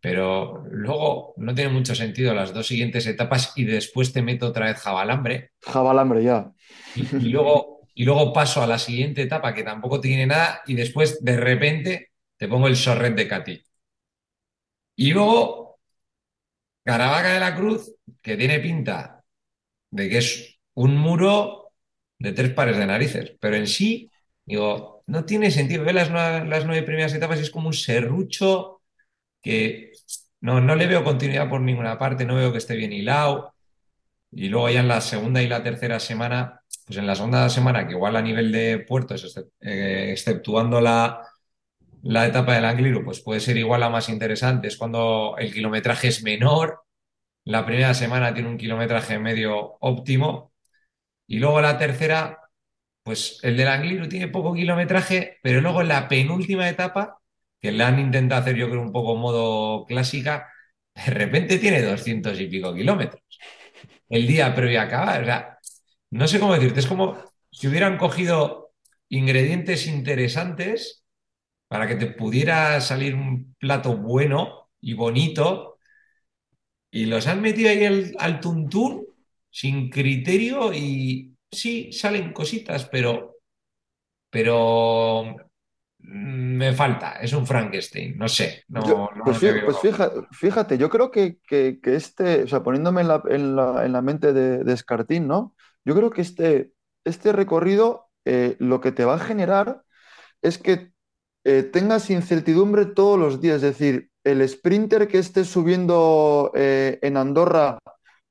pero 0.02 0.64
luego 0.72 1.34
no 1.38 1.56
tiene 1.56 1.72
mucho 1.74 1.96
sentido 1.96 2.34
las 2.36 2.54
dos 2.54 2.68
siguientes 2.68 3.08
etapas 3.08 3.54
y 3.56 3.66
después 3.66 4.14
te 4.14 4.22
meto 4.24 4.48
otra 4.48 4.68
vez 4.68 4.78
jabalambre 4.80 5.52
Jabalambre 5.62 6.24
ya. 6.24 6.54
y, 6.94 7.14
y 7.28 7.30
luego, 7.30 7.82
y 7.94 8.04
luego 8.06 8.34
paso 8.34 8.62
a 8.64 8.68
la 8.68 8.80
siguiente 8.80 9.22
etapa 9.24 9.54
que 9.54 9.64
tampoco 9.64 10.02
tiene 10.02 10.26
nada 10.28 10.62
y 10.68 10.76
después 10.76 11.24
de 11.24 11.38
repente 11.38 12.12
te 12.38 12.48
pongo 12.48 12.68
el 12.68 12.76
sorret 12.76 13.16
de 13.16 13.28
Cati. 13.28 13.64
Y 14.98 15.14
luego 15.14 15.80
Caravaca 16.84 17.34
de 17.34 17.40
la 17.40 17.56
Cruz, 17.56 17.94
que 18.22 18.38
tiene 18.38 18.60
pinta 18.60 19.24
de 19.92 20.10
que 20.10 20.18
es 20.20 20.60
un 20.76 20.98
muro 20.98 21.74
de 22.20 22.34
tres 22.34 22.54
pares 22.54 22.78
de 22.78 22.86
narices, 22.88 23.34
pero 23.40 23.56
en 23.58 23.68
sí, 23.68 24.12
digo, 24.46 24.97
no 25.08 25.26
tiene 25.26 25.52
sentido. 25.52 25.84
Ve 25.84 25.94
las, 25.94 26.12
nue- 26.12 26.46
las 26.48 26.66
nueve 26.66 26.84
primeras 26.84 27.14
etapas 27.14 27.40
y 27.40 27.44
es 27.44 27.52
como 27.52 27.68
un 27.68 27.74
serrucho 27.74 28.82
que 29.42 29.94
no, 30.42 30.62
no 30.62 30.76
le 30.76 30.88
veo 30.88 31.04
continuidad 31.04 31.50
por 31.50 31.62
ninguna 31.62 32.00
parte, 32.00 32.26
no 32.26 32.36
veo 32.36 32.52
que 32.52 32.60
esté 32.60 32.76
bien 32.76 32.94
hilado. 32.94 33.54
Y 34.32 34.50
luego 34.50 34.70
ya 34.70 34.82
en 34.82 34.88
la 34.90 35.02
segunda 35.02 35.42
y 35.42 35.48
la 35.48 35.64
tercera 35.64 36.00
semana, 36.00 36.62
pues 36.86 36.98
en 37.00 37.08
la 37.08 37.16
segunda 37.16 37.50
semana, 37.50 37.88
que 37.88 37.94
igual 37.94 38.16
a 38.16 38.22
nivel 38.22 38.52
de 38.52 38.80
puertos, 38.80 39.38
eh, 39.62 40.10
exceptuando 40.12 40.82
la, 40.82 41.22
la 42.04 42.28
etapa 42.28 42.56
del 42.56 42.66
Angliru, 42.66 43.04
pues 43.04 43.22
puede 43.22 43.40
ser 43.40 43.58
igual 43.58 43.82
la 43.82 43.90
más 43.90 44.10
interesante, 44.10 44.68
es 44.68 44.78
cuando 44.78 45.36
el 45.38 45.54
kilometraje 45.54 46.08
es 46.10 46.24
menor. 46.24 46.84
La 47.46 47.66
primera 47.66 47.94
semana 47.96 48.34
tiene 48.34 48.50
un 48.50 48.58
kilometraje 48.58 49.20
medio 49.20 49.78
óptimo 49.82 50.54
y 51.28 51.40
luego 51.40 51.62
la 51.62 51.78
tercera, 51.78 52.40
pues 53.08 53.40
el 53.44 53.56
del 53.58 53.70
Angliru 53.70 54.10
tiene 54.10 54.28
poco 54.28 54.54
kilometraje, 54.54 55.40
pero 55.42 55.62
luego 55.62 55.82
en 55.82 55.88
la 55.90 56.10
penúltima 56.10 56.68
etapa, 56.70 57.20
que 57.62 57.72
le 57.72 57.84
han 57.86 58.00
intentado 58.00 58.42
hacer 58.42 58.58
yo 58.58 58.70
creo 58.70 58.82
un 58.82 58.92
poco 58.92 59.16
modo 59.16 59.86
clásica, 59.86 60.50
de 60.94 61.12
repente 61.14 61.58
tiene 61.58 61.82
200 61.84 62.38
y 62.42 62.48
pico 62.48 62.74
kilómetros. 62.76 63.24
El 64.10 64.28
día 64.28 64.54
previo 64.56 64.82
a 64.82 64.84
acabar, 64.84 65.22
o 65.24 65.26
sea, 65.26 65.58
no 66.12 66.28
sé 66.28 66.40
cómo 66.40 66.54
decirte, 66.56 66.82
es 66.82 66.88
como 66.88 67.18
si 67.52 67.68
hubieran 67.70 67.98
cogido 67.98 68.74
ingredientes 69.10 69.88
interesantes 69.88 71.06
para 71.70 71.88
que 71.88 71.96
te 71.96 72.08
pudiera 72.08 72.82
salir 72.82 73.16
un 73.16 73.56
plato 73.60 73.98
bueno 73.98 74.70
y 74.82 74.94
bonito 74.96 75.80
y 76.92 77.06
los 77.06 77.28
han 77.28 77.42
metido 77.42 77.70
ahí 77.70 77.86
al, 77.86 78.16
al 78.20 78.40
tuntún 78.40 79.06
sin 79.50 79.90
criterio 79.90 80.74
y 80.74 81.37
sí, 81.52 81.92
salen 81.92 82.34
cositas, 82.34 82.86
pero, 82.86 83.38
pero 84.30 85.36
me 86.00 86.74
falta, 86.74 87.14
es 87.22 87.34
un 87.34 87.46
Frankenstein, 87.48 88.18
no 88.18 88.28
sé. 88.28 88.64
No, 88.70 88.88
Yo- 88.88 89.10
no 89.16 89.26
pues 89.26 89.42
le 89.42 89.50
fí- 89.52 89.54
veo- 89.56 89.66
pues 89.66 89.78
fíjate, 89.80 90.16
fíjate, 90.32 90.78
yo 90.78 90.90
creo 90.90 91.12
que, 91.12 91.38
que- 91.48 91.80
que 91.82 91.96
este, 91.96 92.44
o 92.44 92.48
sea, 92.48 92.64
poniéndome 92.64 93.02
en 93.02 93.08
la, 93.10 93.24
en 93.30 93.56
la- 93.56 93.86
en 93.86 93.92
la 93.94 94.02
mente 94.02 94.34
de, 94.34 94.64
de 94.64 94.74
Escartín, 94.74 95.28
¿no? 95.28 95.56
Yo 95.86 95.96
creo 95.96 96.10
que 96.12 96.22
este, 96.22 96.72
este 97.06 97.32
recorrido 97.34 98.10
eh, 98.26 98.58
lo 98.60 98.82
que 98.82 98.92
te 98.92 99.06
va 99.06 99.16
a 99.16 99.20
generar 99.20 99.84
es 100.42 100.58
que 100.58 100.92
eh, 101.46 101.64
tengas 101.64 102.10
incertidumbre 102.10 102.86
todos 102.88 103.18
los 103.20 103.42
días. 103.42 103.58
Es 103.58 103.62
decir, 103.64 104.10
el 104.26 104.48
sprinter 104.48 105.08
que 105.08 105.20
esté 105.20 105.46
subiendo 105.46 106.52
eh, 106.56 107.00
en 107.02 107.18
Andorra 107.18 107.80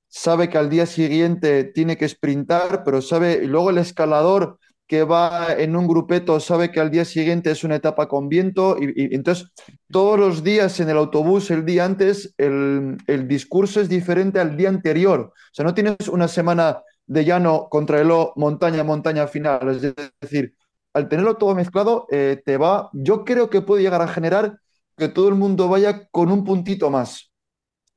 sabe 0.09 0.49
que 0.49 0.59
al 0.59 0.71
día 0.71 0.87
siguiente 0.87 1.65
tiene 1.65 1.97
que 1.97 2.09
sprintar, 2.09 2.83
pero 2.85 3.03
sabe, 3.03 3.41
y 3.45 3.47
luego 3.47 3.71
el 3.71 3.79
escalador 3.79 4.59
que 4.87 5.03
va 5.03 5.53
en 5.53 5.75
un 5.77 5.89
grupeto 5.89 6.39
sabe 6.39 6.71
que 6.71 6.81
al 6.81 6.91
día 6.93 7.05
siguiente 7.05 7.51
es 7.51 7.65
una 7.65 7.77
etapa 7.77 8.09
con 8.09 8.29
viento, 8.29 8.77
y, 8.81 8.87
y 9.11 9.15
entonces 9.15 9.49
todos 9.91 10.19
los 10.19 10.43
días 10.45 10.79
en 10.81 10.89
el 10.91 10.97
autobús, 10.97 11.51
el 11.51 11.65
día 11.65 11.85
antes, 11.85 12.35
el, 12.39 12.97
el 13.07 13.29
discurso 13.29 13.81
es 13.81 13.89
diferente 13.89 14.41
al 14.41 14.57
día 14.57 14.69
anterior. 14.69 15.21
O 15.21 15.55
sea, 15.55 15.65
no 15.65 15.75
tienes 15.75 16.09
una 16.09 16.29
semana 16.29 16.83
de 17.07 17.25
llano, 17.25 17.69
contrarreloj, 17.71 18.33
montaña, 18.37 18.85
montaña 18.85 19.27
final. 19.27 19.69
Es 19.71 19.95
decir, 20.21 20.55
al 20.95 21.09
tenerlo 21.09 21.37
todo 21.37 21.55
mezclado, 21.55 22.07
eh, 22.11 22.43
te 22.45 22.57
va, 22.57 22.91
yo 22.93 23.25
creo 23.25 23.51
que 23.51 23.63
puede 23.63 23.83
llegar 23.83 24.03
a 24.03 24.09
generar 24.09 24.59
que 24.97 25.09
todo 25.09 25.29
el 25.29 25.35
mundo 25.35 25.69
vaya 25.69 26.07
con 26.11 26.31
un 26.31 26.45
puntito 26.45 26.91
más. 26.91 27.31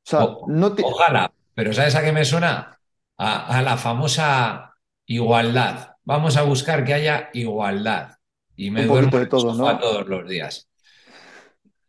O 0.06 0.10
sea, 0.10 0.24
O- 0.26 0.48
no 0.48 0.74
te... 0.76 0.84
Ojalá, 0.84 1.32
pero 1.60 1.74
¿sabes 1.74 1.96
a 1.96 2.04
qué 2.04 2.12
me 2.12 2.26
suena? 2.26 2.80
A, 3.18 3.58
a 3.58 3.62
la 3.62 3.78
famosa 3.78 4.74
igualdad. 5.06 5.96
Vamos 6.04 6.38
a 6.38 6.44
buscar 6.44 6.86
que 6.86 6.94
haya 6.94 7.30
igualdad. 7.34 8.16
Y 8.56 8.72
me 8.72 8.86
Un 8.86 8.88
duermo 8.88 9.18
de 9.20 9.28
todo, 9.28 9.54
¿no? 9.56 9.80
todos 9.80 10.08
los 10.08 10.28
días. 10.30 10.70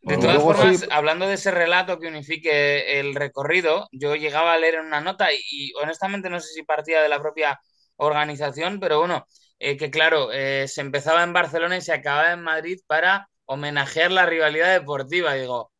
De 0.03 0.17
todas 0.17 0.43
luego 0.43 0.45
formas, 0.45 0.79
sí- 0.79 0.87
hablando 0.89 1.27
de 1.27 1.35
ese 1.35 1.51
relato 1.51 1.99
que 1.99 2.07
unifique 2.07 2.99
el 2.99 3.13
recorrido, 3.15 3.87
yo 3.91 4.15
llegaba 4.15 4.53
a 4.53 4.57
leer 4.57 4.75
en 4.75 4.85
una 4.87 4.99
nota 5.01 5.31
y, 5.31 5.37
y 5.51 5.73
honestamente 5.75 6.29
no 6.29 6.39
sé 6.39 6.49
si 6.53 6.63
partía 6.63 7.01
de 7.03 7.09
la 7.09 7.21
propia 7.21 7.59
organización, 7.97 8.79
pero 8.79 8.99
bueno, 8.99 9.25
eh, 9.59 9.77
que 9.77 9.91
claro, 9.91 10.31
eh, 10.31 10.67
se 10.67 10.81
empezaba 10.81 11.21
en 11.23 11.33
Barcelona 11.33 11.77
y 11.77 11.81
se 11.81 11.93
acababa 11.93 12.31
en 12.33 12.41
Madrid 12.41 12.79
para 12.87 13.29
homenajear 13.45 14.11
la 14.11 14.25
rivalidad 14.25 14.73
deportiva. 14.73 15.37
Y 15.37 15.41
digo, 15.41 15.71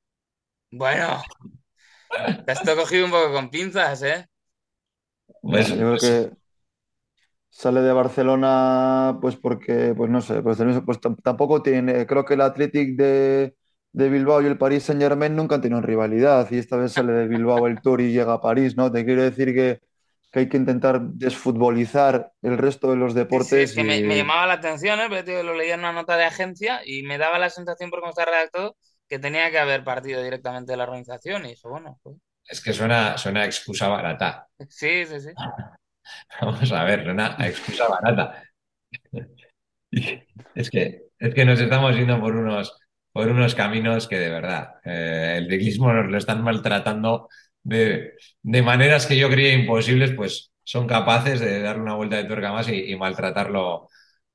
bueno, 0.71 1.21
te 2.45 2.51
has 2.51 2.61
cogido 2.61 3.05
un 3.05 3.11
poco 3.11 3.33
con 3.33 3.49
pinzas, 3.49 4.03
¿eh? 4.03 4.27
Pues- 5.41 5.67
Yo 5.69 5.75
creo 5.75 5.91
pues- 5.91 6.01
que 6.01 6.31
sale 7.49 7.81
de 7.81 7.91
Barcelona, 7.93 9.17
pues 9.21 9.35
porque, 9.35 9.93
pues 9.95 10.09
no 10.09 10.21
sé, 10.21 10.41
pues, 10.41 10.57
pues 10.85 10.99
tam- 11.01 11.17
tampoco 11.21 11.61
tiene, 11.61 12.05
creo 12.07 12.25
que 12.25 12.35
el 12.35 12.41
Athletic 12.41 12.95
de, 12.97 13.55
de 13.91 14.09
Bilbao 14.09 14.41
y 14.41 14.45
el 14.47 14.57
Paris 14.57 14.83
Saint-Germain 14.83 15.35
nunca 15.35 15.55
han 15.55 15.61
tenido 15.61 15.81
rivalidad 15.81 16.47
y 16.51 16.57
esta 16.57 16.77
vez 16.77 16.93
sale 16.93 17.11
de 17.13 17.27
Bilbao 17.27 17.67
el 17.67 17.81
Tour 17.81 18.01
y 18.01 18.11
llega 18.13 18.33
a 18.33 18.41
París, 18.41 18.77
¿no? 18.77 18.91
Te 18.91 19.05
quiero 19.05 19.23
decir 19.23 19.53
que, 19.53 19.81
que 20.31 20.39
hay 20.39 20.49
que 20.49 20.57
intentar 20.57 21.01
desfutbolizar 21.01 22.31
el 22.41 22.57
resto 22.57 22.89
de 22.91 22.97
los 22.97 23.13
Sí, 23.27 23.41
sí, 23.41 23.55
deportes 23.55 23.61
es 23.61 23.73
que 23.75 23.83
me, 23.83 23.99
y- 23.99 24.03
me 24.03 24.17
llamaba 24.17 24.45
la 24.45 24.53
atención, 24.53 24.99
¿eh? 24.99 25.05
Porque, 25.07 25.23
tío, 25.23 25.41
lo 25.43 25.53
leía 25.55 25.75
en 25.75 25.79
una 25.81 25.93
nota 25.93 26.17
de 26.17 26.25
agencia 26.25 26.81
y 26.85 27.03
me 27.03 27.17
daba 27.17 27.39
la 27.39 27.49
sensación 27.49 27.89
por 27.89 27.99
cómo 28.01 28.09
está 28.11 28.25
redactado 28.25 28.75
que 29.11 29.19
tenía 29.19 29.51
que 29.51 29.59
haber 29.59 29.83
partido 29.83 30.23
directamente 30.23 30.71
de 30.73 30.77
la 30.79 30.85
organización 30.85 31.45
y 31.45 31.51
eso, 31.53 31.69
bueno, 31.69 31.99
pues, 32.03 32.17
Es 32.55 32.61
que 32.61 32.71
suena, 32.73 33.17
suena 33.17 33.41
a 33.41 33.45
excusa 33.47 33.87
barata. 33.87 34.47
sí, 34.69 35.05
sí, 35.05 35.19
sí. 35.21 35.29
Vamos 36.41 36.71
a 36.71 36.83
ver, 36.83 37.03
suena 37.03 37.35
a 37.37 37.47
excusa 37.47 37.87
barata. 37.87 38.43
Es 40.55 40.69
que, 40.69 41.03
es 41.19 41.33
que 41.33 41.45
nos 41.45 41.59
estamos 41.59 41.95
yendo 41.95 42.19
por 42.19 42.35
unos, 42.35 42.73
por 43.11 43.27
unos 43.29 43.55
caminos 43.55 44.07
que 44.07 44.17
de 44.19 44.29
verdad 44.29 44.75
eh, 44.83 45.35
el 45.37 45.49
ciclismo 45.49 45.91
nos 45.93 46.09
lo 46.11 46.17
están 46.17 46.43
maltratando 46.43 47.29
de, 47.63 48.13
de 48.41 48.61
maneras 48.61 49.05
que 49.05 49.17
yo 49.17 49.29
creía 49.29 49.53
imposibles, 49.53 50.11
pues 50.15 50.51
son 50.63 50.87
capaces 50.87 51.39
de 51.39 51.61
darle 51.61 51.83
una 51.83 51.95
vuelta 51.95 52.17
de 52.17 52.25
tuerca 52.25 52.51
más 52.53 52.67
y, 52.69 52.91
y 52.91 52.95
maltratarlo 52.97 53.89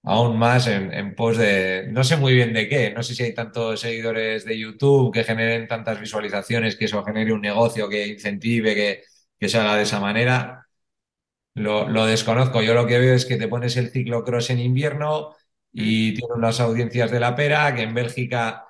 aún 0.06 0.38
más 0.38 0.68
en, 0.68 0.92
en 0.94 1.14
pos 1.14 1.38
de 1.38 1.88
no 1.92 2.04
sé 2.04 2.16
muy 2.16 2.34
bien 2.34 2.54
de 2.54 2.68
qué, 2.68 2.92
no 2.92 3.02
sé 3.04 3.14
si 3.14 3.24
hay 3.24 3.34
tantos 3.34 3.80
seguidores 3.80 4.44
de 4.46 4.58
YouTube 4.58 5.12
que 5.14 5.24
generen 5.24 5.68
tantas 5.68 6.00
visualizaciones, 6.00 6.76
que 6.76 6.86
eso 6.86 7.04
genere 7.04 7.32
un 7.34 7.42
negocio 7.42 7.88
que 7.90 8.06
incentive 8.08 8.74
que, 8.74 9.02
que 9.38 9.48
se 9.50 9.58
haga 9.58 9.76
de 9.76 9.84
esa 9.84 10.00
manera. 10.00 10.66
Lo, 11.54 11.88
lo 11.88 12.04
desconozco. 12.06 12.62
Yo 12.62 12.74
lo 12.74 12.86
que 12.86 12.98
veo 12.98 13.14
es 13.14 13.24
que 13.26 13.36
te 13.36 13.48
pones 13.48 13.76
el 13.76 13.90
ciclocross 13.90 14.50
en 14.50 14.58
invierno 14.60 15.34
y 15.72 16.14
tiene 16.14 16.34
unas 16.34 16.60
audiencias 16.60 17.10
de 17.10 17.20
la 17.20 17.34
pera, 17.34 17.74
que 17.74 17.82
en 17.82 17.94
Bélgica 17.94 18.66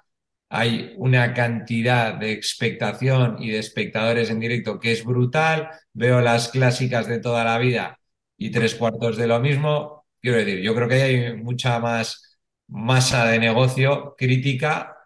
hay 0.49 0.95
una 0.97 1.35
cantidad 1.35 2.15
de 2.15 2.33
expectación 2.33 3.37
y 3.43 3.51
de 3.51 3.59
espectadores 3.59 4.31
en 4.31 4.41
directo 4.41 4.79
que 4.81 4.93
es 4.93 5.05
brutal. 5.05 5.71
Veo 5.93 6.21
las 6.21 6.49
clásicas 6.49 7.09
de 7.09 7.19
toda 7.21 7.45
la 7.45 7.59
vida 7.59 7.99
y 8.37 8.51
tres 8.51 8.75
cuartos 8.77 9.17
de 9.17 9.27
lo 9.27 9.41
mismo. 9.41 9.96
Quiero 10.27 10.39
decir, 10.39 10.61
yo 10.61 10.75
creo 10.75 10.89
que 10.89 11.03
hay 11.03 11.37
mucha 11.37 11.79
más 11.79 12.41
masa 12.67 13.27
de 13.27 13.39
negocio 13.39 14.17
crítica 14.19 14.97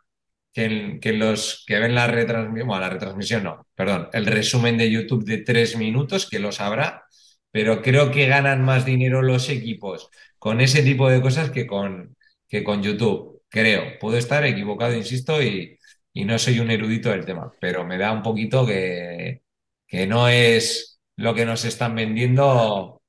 que, 0.50 0.98
los 1.12 1.62
que 1.66 1.78
ven 1.78 1.94
la 1.94 2.06
retransmisión, 2.06 2.66
bueno, 2.66 2.80
la 2.80 2.88
retransmisión 2.88 3.44
no, 3.44 3.66
perdón, 3.74 4.08
el 4.14 4.24
resumen 4.24 4.78
de 4.78 4.90
YouTube 4.90 5.26
de 5.26 5.38
tres 5.42 5.76
minutos, 5.76 6.26
que 6.26 6.38
lo 6.38 6.52
sabrá, 6.52 7.04
pero 7.50 7.82
creo 7.82 8.10
que 8.10 8.28
ganan 8.28 8.64
más 8.64 8.86
dinero 8.86 9.20
los 9.20 9.50
equipos 9.50 10.08
con 10.38 10.62
ese 10.62 10.82
tipo 10.82 11.10
de 11.10 11.20
cosas 11.20 11.50
que 11.50 11.66
con, 11.66 12.16
que 12.48 12.64
con 12.64 12.82
YouTube. 12.82 13.42
Creo, 13.50 13.98
puedo 14.00 14.16
estar 14.16 14.46
equivocado, 14.46 14.94
insisto, 14.94 15.42
y, 15.42 15.78
y 16.14 16.24
no 16.24 16.38
soy 16.38 16.60
un 16.60 16.70
erudito 16.70 17.10
del 17.10 17.26
tema, 17.26 17.52
pero 17.60 17.84
me 17.84 17.98
da 17.98 18.10
un 18.12 18.22
poquito 18.22 18.64
que, 18.66 19.42
que 19.86 20.06
no 20.06 20.28
es 20.28 20.98
lo 21.16 21.34
que 21.34 21.44
nos 21.44 21.66
están 21.66 21.94
vendiendo 21.94 22.99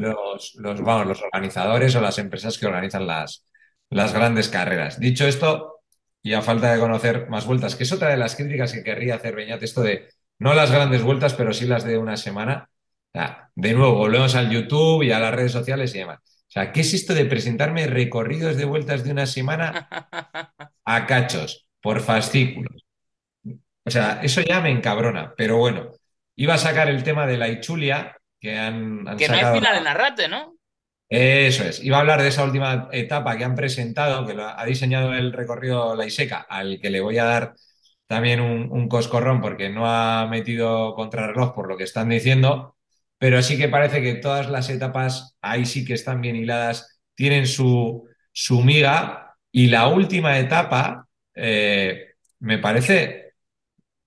los, 0.00 0.54
los, 0.56 0.80
los 0.80 1.22
organizadores 1.22 1.94
o 1.94 2.00
las 2.00 2.18
empresas 2.18 2.58
que 2.58 2.66
organizan 2.66 3.06
las, 3.06 3.44
las 3.90 4.12
grandes 4.12 4.48
carreras. 4.48 4.98
Dicho 4.98 5.26
esto, 5.26 5.80
y 6.22 6.34
a 6.34 6.42
falta 6.42 6.72
de 6.72 6.80
conocer 6.80 7.28
más 7.28 7.46
vueltas, 7.46 7.76
que 7.76 7.84
es 7.84 7.92
otra 7.92 8.10
de 8.10 8.16
las 8.16 8.36
críticas 8.36 8.72
que 8.72 8.82
querría 8.82 9.14
hacer 9.14 9.34
Beñat, 9.34 9.62
esto 9.62 9.82
de 9.82 10.08
no 10.38 10.54
las 10.54 10.70
grandes 10.70 11.02
vueltas, 11.02 11.34
pero 11.34 11.52
sí 11.52 11.66
las 11.66 11.84
de 11.84 11.98
una 11.98 12.16
semana. 12.16 12.68
De 13.54 13.72
nuevo, 13.72 13.94
volvemos 13.94 14.34
al 14.34 14.50
YouTube 14.50 15.02
y 15.02 15.10
a 15.10 15.18
las 15.18 15.34
redes 15.34 15.52
sociales 15.52 15.94
y 15.94 15.98
demás. 15.98 16.18
O 16.20 16.50
sea, 16.50 16.72
¿qué 16.72 16.82
es 16.82 16.94
esto 16.94 17.14
de 17.14 17.24
presentarme 17.24 17.86
recorridos 17.86 18.56
de 18.56 18.64
vueltas 18.64 19.04
de 19.04 19.10
una 19.10 19.26
semana 19.26 19.88
a 20.84 21.06
cachos, 21.06 21.66
por 21.80 22.00
fascículos? 22.00 22.84
O 23.84 23.90
sea, 23.90 24.20
eso 24.22 24.40
ya 24.42 24.60
me 24.60 24.70
encabrona, 24.70 25.34
pero 25.36 25.56
bueno, 25.56 25.92
iba 26.36 26.54
a 26.54 26.58
sacar 26.58 26.88
el 26.88 27.02
tema 27.02 27.26
de 27.26 27.38
la 27.38 27.48
Ichulia, 27.48 28.17
que 28.40 28.56
han, 28.56 29.06
han 29.08 29.16
Que 29.16 29.28
no 29.28 29.36
hay 29.36 29.44
final 29.46 29.76
en 29.76 29.86
Arrate, 29.86 30.28
¿no? 30.28 30.56
eso 31.08 31.64
es. 31.64 31.82
Iba 31.82 31.96
a 31.98 32.00
hablar 32.00 32.22
de 32.22 32.28
esa 32.28 32.44
última 32.44 32.88
etapa 32.92 33.36
que 33.36 33.44
han 33.44 33.54
presentado, 33.54 34.26
que 34.26 34.34
lo 34.34 34.46
ha 34.46 34.64
diseñado 34.64 35.14
el 35.14 35.32
recorrido 35.32 35.94
La 35.96 36.06
Iseca, 36.06 36.40
al 36.48 36.78
que 36.80 36.90
le 36.90 37.00
voy 37.00 37.18
a 37.18 37.24
dar 37.24 37.54
también 38.06 38.40
un, 38.40 38.70
un 38.70 38.88
coscorrón 38.88 39.40
porque 39.40 39.68
no 39.70 39.86
ha 39.86 40.26
metido 40.26 40.94
contrarreloj 40.94 41.54
por 41.54 41.68
lo 41.68 41.76
que 41.76 41.84
están 41.84 42.08
diciendo, 42.08 42.76
pero 43.18 43.42
sí 43.42 43.58
que 43.58 43.68
parece 43.68 44.02
que 44.02 44.14
todas 44.14 44.48
las 44.50 44.70
etapas 44.70 45.36
ahí 45.42 45.66
sí 45.66 45.84
que 45.84 45.94
están 45.94 46.20
bien 46.20 46.36
hiladas, 46.36 47.00
tienen 47.14 47.46
su, 47.46 48.06
su 48.32 48.62
miga 48.62 49.36
y 49.52 49.66
la 49.68 49.88
última 49.88 50.38
etapa 50.38 51.06
eh, 51.34 52.14
me 52.40 52.58
parece 52.58 53.27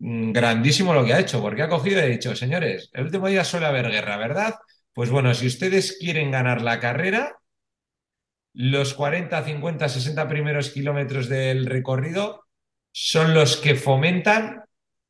grandísimo 0.01 0.93
lo 0.93 1.05
que 1.05 1.13
ha 1.13 1.19
hecho, 1.19 1.41
porque 1.41 1.61
ha 1.61 1.69
cogido 1.69 1.99
y 1.99 2.03
ha 2.03 2.05
dicho, 2.07 2.35
señores, 2.35 2.89
el 2.93 3.05
último 3.05 3.27
día 3.27 3.43
suele 3.43 3.67
haber 3.67 3.89
guerra, 3.91 4.17
¿verdad? 4.17 4.55
Pues 4.93 5.11
bueno, 5.11 5.33
si 5.35 5.45
ustedes 5.45 5.97
quieren 5.99 6.31
ganar 6.31 6.61
la 6.63 6.79
carrera, 6.79 7.37
los 8.53 8.95
40, 8.95 9.43
50, 9.43 9.87
60 9.87 10.27
primeros 10.27 10.71
kilómetros 10.71 11.29
del 11.29 11.67
recorrido 11.67 12.45
son 12.91 13.33
los 13.33 13.57
que 13.57 13.75
fomentan 13.75 14.63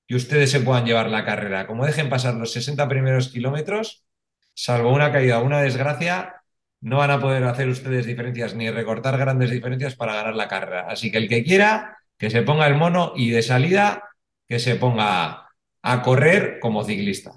que 0.08 0.16
ustedes 0.16 0.52
se 0.52 0.60
puedan 0.60 0.86
llevar 0.86 1.10
la 1.10 1.24
carrera. 1.24 1.66
Como 1.68 1.86
dejen 1.86 2.10
pasar 2.10 2.36
los 2.36 2.52
60 2.52 2.88
primeros 2.90 3.30
kilómetros, 3.30 4.04
salvo 4.54 4.94
una 4.94 5.12
caída 5.12 5.40
o 5.40 5.46
una 5.46 5.62
desgracia, 5.62 6.44
no 6.82 6.98
van 6.98 7.12
a 7.12 7.22
poder 7.22 7.46
hacer 7.46 7.70
ustedes 7.70 8.06
diferencias 8.06 8.56
ni 8.56 8.70
recortar 8.70 9.18
grandes 9.18 9.52
diferencias 9.52 9.96
para 9.96 10.16
ganar 10.16 10.36
la 10.36 10.50
carrera. 10.50 10.88
Así 10.90 11.12
que 11.12 11.18
el 11.18 11.30
que 11.30 11.44
quiera, 11.46 11.98
que 12.18 12.30
se 12.30 12.42
ponga 12.42 12.68
el 12.68 12.76
mono 12.76 13.14
y 13.16 13.32
de 13.32 13.42
salida, 13.42 14.11
que 14.52 14.60
se 14.60 14.76
ponga 14.76 15.48
a 15.82 16.02
correr 16.02 16.60
como 16.60 16.84
ciclista. 16.84 17.32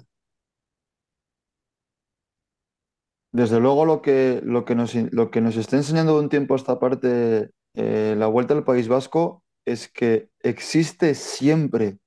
Desde 3.31 3.61
luego 3.61 3.85
lo 3.85 4.01
que, 4.01 4.41
lo 4.43 4.65
que 4.65 4.75
nos, 4.75 4.93
lo 4.95 5.31
que 5.31 5.39
nos 5.39 5.55
está 5.55 5.77
enseñando 5.77 6.15
de 6.15 6.19
un 6.19 6.29
tiempo 6.29 6.55
a 6.55 6.57
esta 6.57 6.77
parte 6.77 7.51
eh, 7.75 8.15
la 8.17 8.27
Vuelta 8.27 8.53
al 8.53 8.65
País 8.65 8.89
Vasco 8.89 9.45
es 9.63 9.87
que 9.87 10.27
existe 10.41 11.15
siempre 11.15 11.99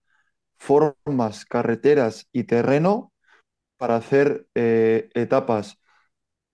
formas, 0.59 1.47
carreteras 1.47 2.29
y 2.31 2.45
terreno 2.45 3.11
para 3.79 3.97
hacer 3.97 4.47
eh, 4.55 5.09
etapas 5.15 5.79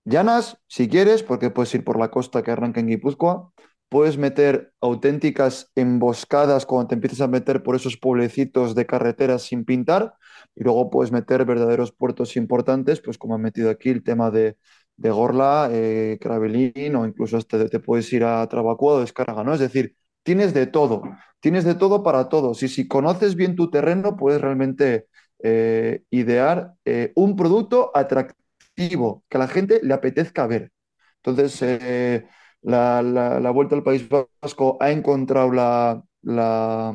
llanas, 0.05 0.59
si 0.69 0.89
quieres, 0.89 1.25
porque 1.25 1.51
puedes 1.51 1.75
ir 1.75 1.83
por 1.83 1.99
la 1.99 2.13
costa 2.13 2.45
que 2.45 2.53
arranca 2.53 2.79
en 2.79 2.87
Guipúzcoa, 2.87 3.51
puedes 3.89 4.19
meter 4.19 4.73
auténticas 4.81 5.71
emboscadas 5.77 6.67
cuando 6.67 6.89
te 6.89 6.95
empiezas 6.97 7.21
a 7.21 7.29
meter 7.29 7.63
por 7.63 7.77
esos 7.77 7.97
pueblecitos 7.97 8.75
de 8.75 8.87
carreteras 8.87 9.43
sin 9.43 9.65
pintar, 9.65 10.15
y 10.55 10.65
luego 10.65 10.91
puedes 10.91 11.13
meter 11.13 11.45
verdaderos 11.45 11.93
puertos 11.93 12.37
importantes, 12.37 13.01
pues 13.01 13.19
como 13.19 13.35
han 13.35 13.43
metido 13.43 13.71
aquí 13.71 13.91
el 13.91 14.03
tema 14.03 14.31
de, 14.31 14.57
de 14.97 15.11
Gorla, 15.11 15.69
eh, 15.73 16.19
Cravelín, 16.21 16.97
o 16.97 17.07
incluso 17.07 17.37
hasta 17.37 17.69
te 17.69 17.81
puedes 17.81 18.13
ir 18.13 18.25
a 18.25 18.47
Trabacuado, 18.49 19.01
Descarga, 19.01 19.45
¿no? 19.45 19.55
Es 19.55 19.61
decir, 19.61 19.97
tienes 20.23 20.55
de 20.55 20.67
todo, 20.67 21.03
tienes 21.41 21.65
de 21.65 21.75
todo 21.75 22.03
para 22.03 22.29
todos, 22.29 22.63
y 22.63 22.69
si 22.69 22.89
conoces 22.89 23.37
bien 23.37 23.57
tu 23.57 23.71
terreno, 23.71 24.17
puedes 24.17 24.41
realmente 24.41 25.07
eh, 25.43 26.03
idear 26.11 26.75
eh, 26.85 27.13
un 27.17 27.37
producto 27.37 27.91
atractivo, 27.95 29.25
que 29.29 29.37
a 29.37 29.41
la 29.41 29.49
gente 29.49 29.81
le 29.83 29.95
apetezca 29.95 30.47
ver. 30.47 30.73
Entonces, 31.17 31.61
eh, 31.63 32.27
la, 32.65 33.03
la- 33.03 33.41
Vuelta 33.51 33.77
al 33.77 33.83
País 33.85 34.09
Vasco 34.09 34.79
ha 34.81 34.91
encontrado 34.91 35.53
la, 35.53 36.03
la, 36.23 36.95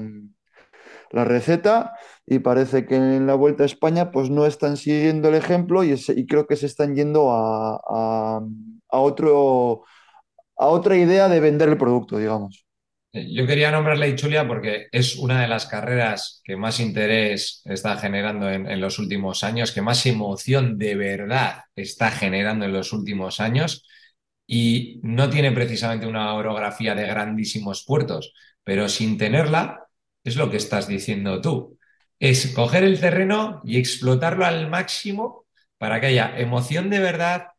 receta 1.26 1.94
y 2.26 2.40
parece 2.40 2.86
que 2.86 2.96
en 2.96 3.28
la 3.28 3.36
Vuelta 3.36 3.64
a 3.64 3.66
España 3.66 4.12
pues 4.12 4.30
no 4.30 4.46
están 4.46 4.78
siguiendo 4.78 5.30
el 5.30 5.36
ejemplo 5.36 5.84
y, 5.84 5.92
es- 5.92 6.10
y 6.10 6.26
creo 6.28 6.48
que 6.48 6.56
se 6.56 6.66
están 6.68 6.96
yendo 6.96 7.32
a, 7.32 7.80
a- 7.88 8.42
otro, 9.00 9.84
a 10.58 10.68
otra 10.68 10.98
idea 10.98 11.30
de 11.30 11.40
vender 11.42 11.70
el 11.70 11.78
producto, 11.78 12.18
digamos. 12.18 12.66
Eh, 13.12 13.28
Yo 13.34 13.48
quería 13.48 13.72
nombrar 13.72 13.98
la 13.98 14.08
Ichulia 14.08 14.48
porque 14.48 14.88
es 14.92 15.16
una 15.18 15.42
de 15.42 15.48
las 15.48 15.66
carreras 15.66 16.42
que 16.44 16.56
más 16.58 16.80
interés 16.80 17.62
está 17.66 17.98
generando 17.98 18.50
en, 18.52 18.68
en 18.70 18.80
los 18.82 19.00
últimos 19.00 19.44
años, 19.44 19.72
que 19.72 19.82
más 19.82 20.06
emoción 20.06 20.78
de 20.78 20.96
verdad 20.96 21.64
está 21.76 22.12
generando 22.12 22.66
en 22.66 22.74
los 22.74 22.94
últimos 22.94 23.40
años 23.40 23.88
y 24.52 25.00
no 25.04 25.30
tiene 25.30 25.52
precisamente 25.52 26.08
una 26.08 26.34
orografía 26.34 26.96
de 26.96 27.06
grandísimos 27.06 27.86
puertos, 27.86 28.34
pero 28.64 28.90
sin 28.90 29.16
tenerla, 29.16 29.86
es 30.24 30.38
lo 30.38 30.50
que 30.50 30.58
estás 30.58 30.88
diciendo 30.88 31.40
tú, 31.40 31.78
es 32.18 32.48
coger 32.56 32.84
el 32.84 33.00
terreno 33.00 33.62
y 33.64 33.78
explotarlo 33.78 34.46
al 34.46 34.68
máximo 34.68 35.46
para 35.78 36.02
que 36.02 36.08
haya 36.08 36.34
emoción 36.40 36.90
de 36.90 36.98
verdad 36.98 37.50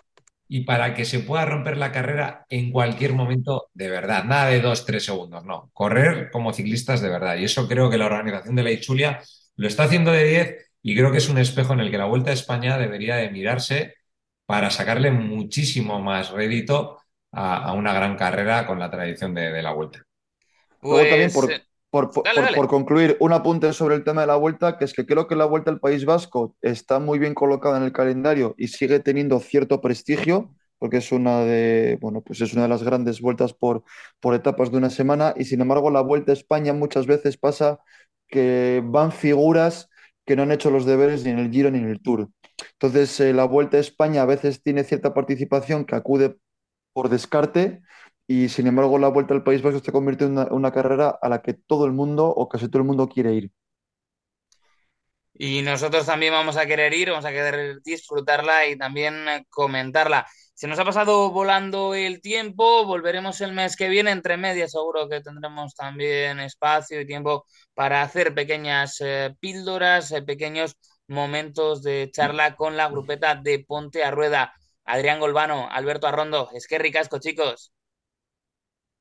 y 0.49 0.64
para 0.64 0.93
que 0.95 1.05
se 1.05 1.20
pueda 1.20 1.45
romper 1.45 1.76
la 1.76 1.93
carrera 1.93 2.45
en 2.49 2.72
cualquier 2.72 3.12
momento 3.12 3.70
de 3.72 3.88
verdad. 3.88 4.24
Nada 4.24 4.47
de 4.49 4.61
dos, 4.61 4.84
tres 4.84 5.05
segundos, 5.05 5.45
no. 5.45 5.70
Correr 5.72 6.28
como 6.32 6.53
ciclistas 6.53 7.01
de 7.01 7.09
verdad. 7.09 7.36
Y 7.36 7.45
eso 7.45 7.68
creo 7.68 7.88
que 7.88 7.99
la 7.99 8.07
organización 8.07 8.57
de 8.57 8.64
la 8.64 8.72
Ichulia 8.72 9.20
lo 9.55 9.68
está 9.68 9.84
haciendo 9.84 10.11
de 10.11 10.24
10 10.24 10.57
y 10.82 10.97
creo 10.97 11.12
que 11.12 11.18
es 11.18 11.28
un 11.28 11.38
espejo 11.38 11.72
en 11.74 11.80
el 11.80 11.91
que 11.93 11.99
la 11.99 12.07
Vuelta 12.07 12.30
a 12.30 12.34
España 12.34 12.78
debería 12.78 13.14
de 13.14 13.30
mirarse 13.30 13.95
para 14.51 14.71
sacarle 14.71 15.11
muchísimo 15.13 16.01
más 16.01 16.31
rédito 16.33 16.99
a, 17.33 17.65
a 17.71 17.73
una 17.75 17.93
gran 17.95 18.17
carrera 18.17 18.67
con 18.67 18.79
la 18.81 18.91
tradición 18.91 19.35
de, 19.35 19.53
de 19.53 19.63
la 19.63 19.73
Vuelta. 19.73 20.01
Luego 20.89 21.09
también, 21.09 21.33
Pues 21.33 21.33
por, 21.33 21.57
eh, 21.57 21.63
por, 21.91 22.13
por- 22.13 22.33
dale, 22.33 22.41
por- 22.41 22.53
dale. 22.53 22.59
por 22.59 22.69
concluir, 22.69 23.17
un 23.21 23.33
apunte 23.33 23.73
sobre 23.73 23.95
el 23.97 24.05
tema 24.05 24.23
de 24.23 24.27
la 24.29 24.37
vuelta, 24.37 24.79
que 24.79 24.85
es 24.85 24.93
que 24.95 25.07
creo 25.07 25.27
que 25.29 25.37
la 25.37 25.45
vuelta 25.47 25.71
al 25.71 25.81
País 25.81 26.05
Vasco 26.05 26.57
está 26.63 26.99
muy 26.99 27.19
bien 27.19 27.35
colocada 27.35 27.79
en 27.79 27.85
el 27.85 27.93
calendario 27.93 28.55
y 28.59 28.69
sigue 28.69 29.01
teniendo 29.01 29.41
cierto 29.41 29.81
prestigio, 29.81 30.55
porque 30.79 30.99
es 30.99 31.13
una 31.13 31.41
de, 31.43 31.99
bueno, 32.01 32.23
pues 32.23 32.41
es 32.41 32.53
una 32.55 32.63
de 32.65 32.69
las 32.69 32.83
grandes 32.83 33.21
vueltas 33.21 33.53
por, 33.55 33.85
por 34.21 34.35
etapas 34.35 34.71
de 34.73 34.79
una 34.79 34.91
semana, 34.91 35.35
y 35.37 35.45
sin 35.45 35.61
embargo, 35.61 35.91
la 35.91 36.01
Vuelta 36.03 36.33
a 36.33 36.35
España 36.35 36.73
muchas 36.73 37.07
veces 37.07 37.37
pasa 37.39 37.81
que 38.29 38.83
van 38.85 39.13
figuras 39.13 39.89
que 40.27 40.37
no 40.37 40.43
han 40.43 40.53
hecho 40.53 40.71
los 40.71 40.87
deberes 40.87 41.25
ni 41.25 41.31
en 41.31 41.39
el 41.39 41.51
Giro 41.51 41.71
ni 41.71 41.79
en 41.79 41.89
el 41.89 42.01
Tour. 42.03 42.29
Entonces, 42.73 43.19
eh, 43.21 43.33
la 43.33 43.45
Vuelta 43.45 43.77
a 43.77 43.81
España 43.81 44.23
a 44.23 44.27
veces 44.27 44.63
tiene 44.63 44.85
cierta 44.85 45.15
participación 45.15 45.85
que 45.85 45.97
acude 45.97 46.37
por 46.93 47.09
descarte 47.09 47.83
y 48.31 48.49
sin 48.49 48.69
embargo 48.69 48.97
la 48.97 49.09
Vuelta 49.09 49.35
al 49.35 49.43
País 49.43 49.61
Vasco 49.61 49.81
se 49.81 49.91
convierte 49.91 50.25
en 50.25 50.39
una, 50.39 50.73
carrera 50.73 51.19
a 51.21 51.29
la 51.29 51.43
que 51.43 51.55
todo 51.55 51.85
el 51.85 51.93
mundo 51.93 52.29
o 52.29 52.49
casi 52.49 52.69
todo 52.69 52.79
el 52.79 52.87
mundo 52.87 53.09
quiere 53.09 53.33
ir. 53.35 53.51
Y 55.35 55.63
nosotros 55.63 56.07
también 56.07 56.33
vamos 56.33 56.57
a 56.57 56.65
querer 56.65 56.95
ir, 56.95 57.11
vamos 57.11 57.25
a 57.25 57.33
querer 57.33 57.81
disfrutarla 57.83 58.69
y 58.69 58.77
también 58.77 59.29
eh, 59.29 59.47
comentarla. 59.49 60.29
Se 60.55 60.69
nos 60.69 60.79
ha 60.79 60.85
pasado 60.85 61.33
volando 61.33 61.95
el 61.95 62.21
tiempo, 62.21 62.85
volveremos 62.85 63.41
el 63.41 63.53
mes 63.53 63.75
que 63.75 63.89
viene, 63.89 64.13
entre 64.13 64.37
medias 64.37 64.73
seguro 64.73 65.09
que 65.09 65.23
tendremos 65.23 65.75
también 65.75 66.39
espacio 66.39 67.01
y 67.01 67.07
tiempo 67.07 67.47
para 67.75 68.03
hacer 68.03 68.33
pequeñas 68.33 69.01
eh, 69.01 69.35
píldoras, 69.41 70.13
pequeños 70.25 70.77
momentos 71.11 71.83
de 71.83 72.11
charla 72.13 72.57
con 72.57 72.77
la 72.77 72.89
grupeta 72.89 73.35
de 73.37 73.65
Ponte 73.67 74.05
a 74.05 74.11
Rueda. 74.11 74.55
Adrián 74.85 75.21
Golbano, 75.21 75.69
Alberto 75.71 76.07
Arrondo, 76.09 76.51
es 76.55 76.67
que 76.67 76.79
ricasco, 76.79 77.19
chicos. 77.21 77.73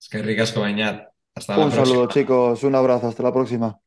Es 0.01 0.10
que 0.10 0.22
ricas 0.22 0.51
Cobeñat. 0.51 1.07
Hasta 1.36 1.53
la 1.57 1.60
Un 1.64 1.72
próxima. 1.72 1.86
saludo 1.86 2.07
chicos, 2.07 2.64
un 2.64 2.74
abrazo, 2.76 3.07
hasta 3.07 3.22
la 3.24 3.32
próxima. 3.34 3.80